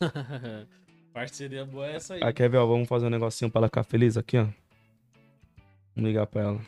[1.12, 2.20] Parceria boa é essa aí.
[2.22, 2.66] Ah, quer ver, ó?
[2.66, 4.46] Vamos fazer um negocinho pra ela ficar feliz aqui, ó.
[5.94, 6.60] Vamos ligar pra ela.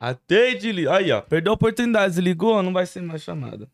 [0.00, 1.20] Atende, li- aí, ó.
[1.20, 3.68] Perdeu a oportunidade, ligou, não vai ser mais chamada.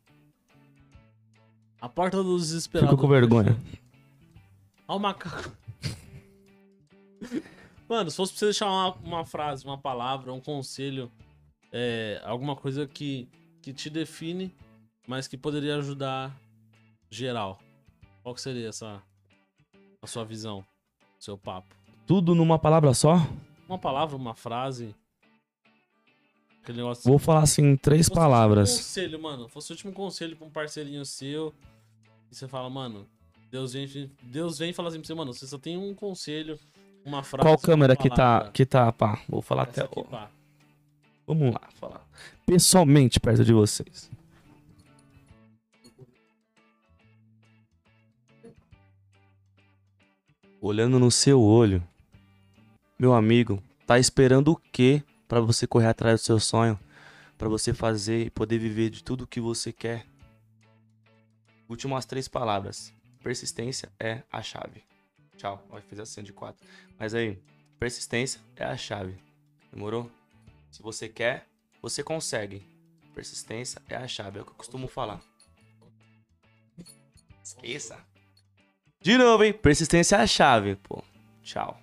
[1.84, 2.88] A porta dos desesperados.
[2.88, 3.60] Ficou com vergonha.
[4.88, 5.54] Olha o macaco.
[7.86, 11.12] Mano, se fosse pra você deixar uma, uma frase, uma palavra, um conselho,
[11.70, 13.28] é, alguma coisa que,
[13.60, 14.50] que te define,
[15.06, 16.34] mas que poderia ajudar
[17.10, 17.60] geral.
[18.22, 19.02] Qual que seria essa
[20.00, 20.64] a sua visão,
[21.20, 21.74] seu papo?
[22.06, 23.16] Tudo numa palavra só?
[23.68, 24.96] Uma palavra, uma frase.
[26.62, 27.04] Aquele negócio.
[27.04, 28.70] Vou falar assim, três Fosse o último palavras.
[28.74, 29.48] conselho, mano.
[29.50, 31.52] Fosse o último conselho pra um parceirinho seu.
[32.34, 33.06] E você fala, mano,
[33.48, 36.58] Deus vem, Deus vem e fala assim pra você, mano, você só tem um conselho,
[37.04, 37.46] uma frase.
[37.46, 39.22] Qual câmera que tá, que tá, pá?
[39.28, 40.00] Vou falar Essa até.
[40.00, 40.28] aqui, pá.
[41.24, 42.04] Vamos lá, falar.
[42.44, 44.10] Pessoalmente, perto de vocês.
[50.60, 51.86] Olhando no seu olho,
[52.98, 56.76] meu amigo, tá esperando o quê pra você correr atrás do seu sonho?
[57.38, 60.04] Pra você fazer e poder viver de tudo que você quer?
[61.68, 62.92] Últimas três palavras.
[63.22, 64.84] Persistência é a chave.
[65.36, 65.64] Tchau.
[65.70, 66.66] Ó, fez assim de quatro.
[66.98, 67.42] Mas aí,
[67.78, 69.18] persistência é a chave.
[69.72, 70.10] Demorou?
[70.70, 71.48] Se você quer,
[71.80, 72.62] você consegue.
[73.14, 75.22] Persistência é a chave, é o que eu costumo falar.
[77.42, 77.98] Esqueça.
[79.00, 79.52] De novo, hein?
[79.52, 81.04] Persistência é a chave, pô.
[81.42, 81.78] Tchau.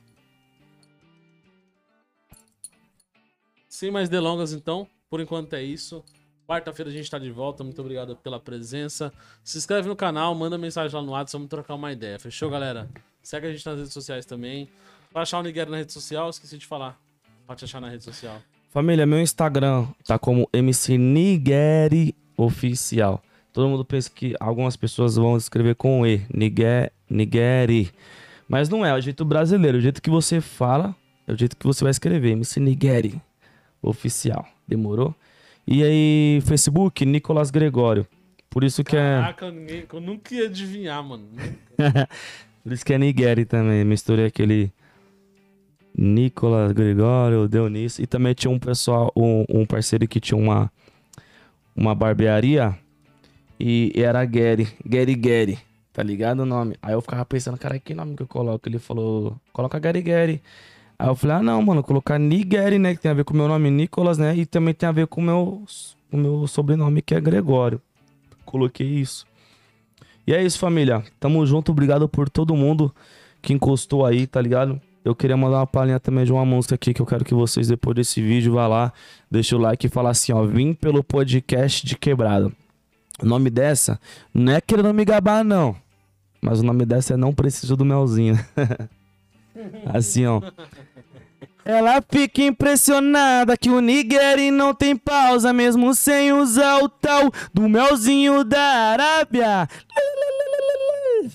[3.69, 6.03] Sem mais delongas, então, por enquanto é isso.
[6.51, 7.63] Quarta-feira a gente tá de volta.
[7.63, 9.13] Muito obrigado pela presença.
[9.41, 12.19] Se inscreve no canal, manda mensagem lá no WhatsApp, vamos trocar uma ideia.
[12.19, 12.89] Fechou, galera?
[13.23, 14.67] Segue a gente nas redes sociais também.
[15.13, 16.99] Pra achar o Niguero na rede social, esqueci de falar.
[17.47, 18.41] Pra te achar na rede social.
[18.69, 23.23] Família, meu Instagram tá como MC Nigeri Oficial.
[23.53, 27.93] Todo mundo pensa que algumas pessoas vão escrever com E, Niger, Nigeri.
[28.45, 29.77] Mas não é, é o jeito brasileiro.
[29.77, 30.93] O jeito que você fala
[31.25, 32.31] é o jeito que você vai escrever.
[32.31, 33.21] MC Nigeri
[33.81, 34.45] Oficial.
[34.67, 35.15] Demorou?
[35.67, 38.05] E aí, Facebook, Nicolas Gregório.
[38.49, 39.19] Por isso que é.
[39.21, 41.25] Caraca, eu nunca ia adivinhar, mano.
[42.63, 43.83] Por isso que é Nigeri também.
[43.83, 44.71] Misturei aquele
[45.97, 48.01] Nicolas Gregório, deu nisso.
[48.01, 50.71] E também tinha um pessoal, um, um parceiro que tinha uma,
[51.75, 52.77] uma barbearia.
[53.59, 55.59] E era Gary, Gary Gary,
[55.93, 56.75] tá ligado o nome?
[56.81, 58.67] Aí eu ficava pensando, cara, que nome que eu coloco?
[58.67, 60.41] Ele falou, coloca Gary Gary.
[61.01, 62.93] Aí eu falei, ah não, mano, colocar Nigeri, né?
[62.93, 64.35] Que tem a ver com o meu nome Nicolas, né?
[64.35, 65.63] E também tem a ver com o meu,
[66.11, 67.81] o meu sobrenome, que é Gregório.
[68.45, 69.25] Coloquei isso.
[70.27, 71.03] E é isso, família.
[71.19, 71.71] Tamo junto.
[71.71, 72.93] Obrigado por todo mundo
[73.41, 74.79] que encostou aí, tá ligado?
[75.03, 77.67] Eu queria mandar uma palhinha também de uma música aqui que eu quero que vocês,
[77.67, 78.93] depois desse vídeo, vá lá,
[79.29, 80.43] deixa o like e fala assim, ó.
[80.43, 82.51] Vim pelo podcast de quebrada.
[83.19, 83.99] O nome dessa
[84.31, 85.75] não é querendo me gabar, não.
[86.39, 88.37] Mas o nome dessa é Não Preciso do Melzinho.
[89.93, 90.41] assim, ó.
[91.63, 97.69] Ela fica impressionada que o Nigeri não tem pausa, mesmo sem usar o tal do
[97.69, 99.67] melzinho da Arábia.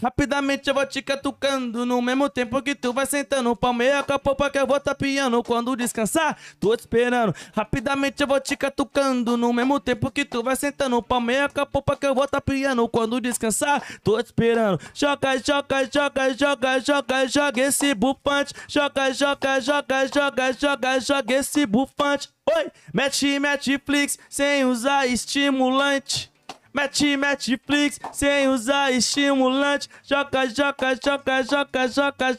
[0.02, 4.18] Rapidamente eu vou te catucando no mesmo tempo que tu vai sentando palmeira com a
[4.18, 6.36] popa que eu vou tapiando quando descansar.
[6.58, 7.34] Tô te esperando.
[7.54, 11.66] Rapidamente eu vou te catucando no mesmo tempo que tu vai sentando palmeira com a
[11.66, 13.82] popa que eu vou tapiando quando descansar.
[14.02, 14.80] Tô te esperando.
[14.92, 18.52] Joga, joga, joga, joga, joga, joga esse bufante.
[18.68, 20.15] Joga, joga, joga, joga,
[20.52, 22.28] joga, joga esse bufante.
[22.48, 26.30] Oi, mete, mete flix sem usar estimulante.
[26.76, 29.88] Mete Netflix sem usar estimulante.
[30.04, 32.32] Joga, joga, joga, joga, joga,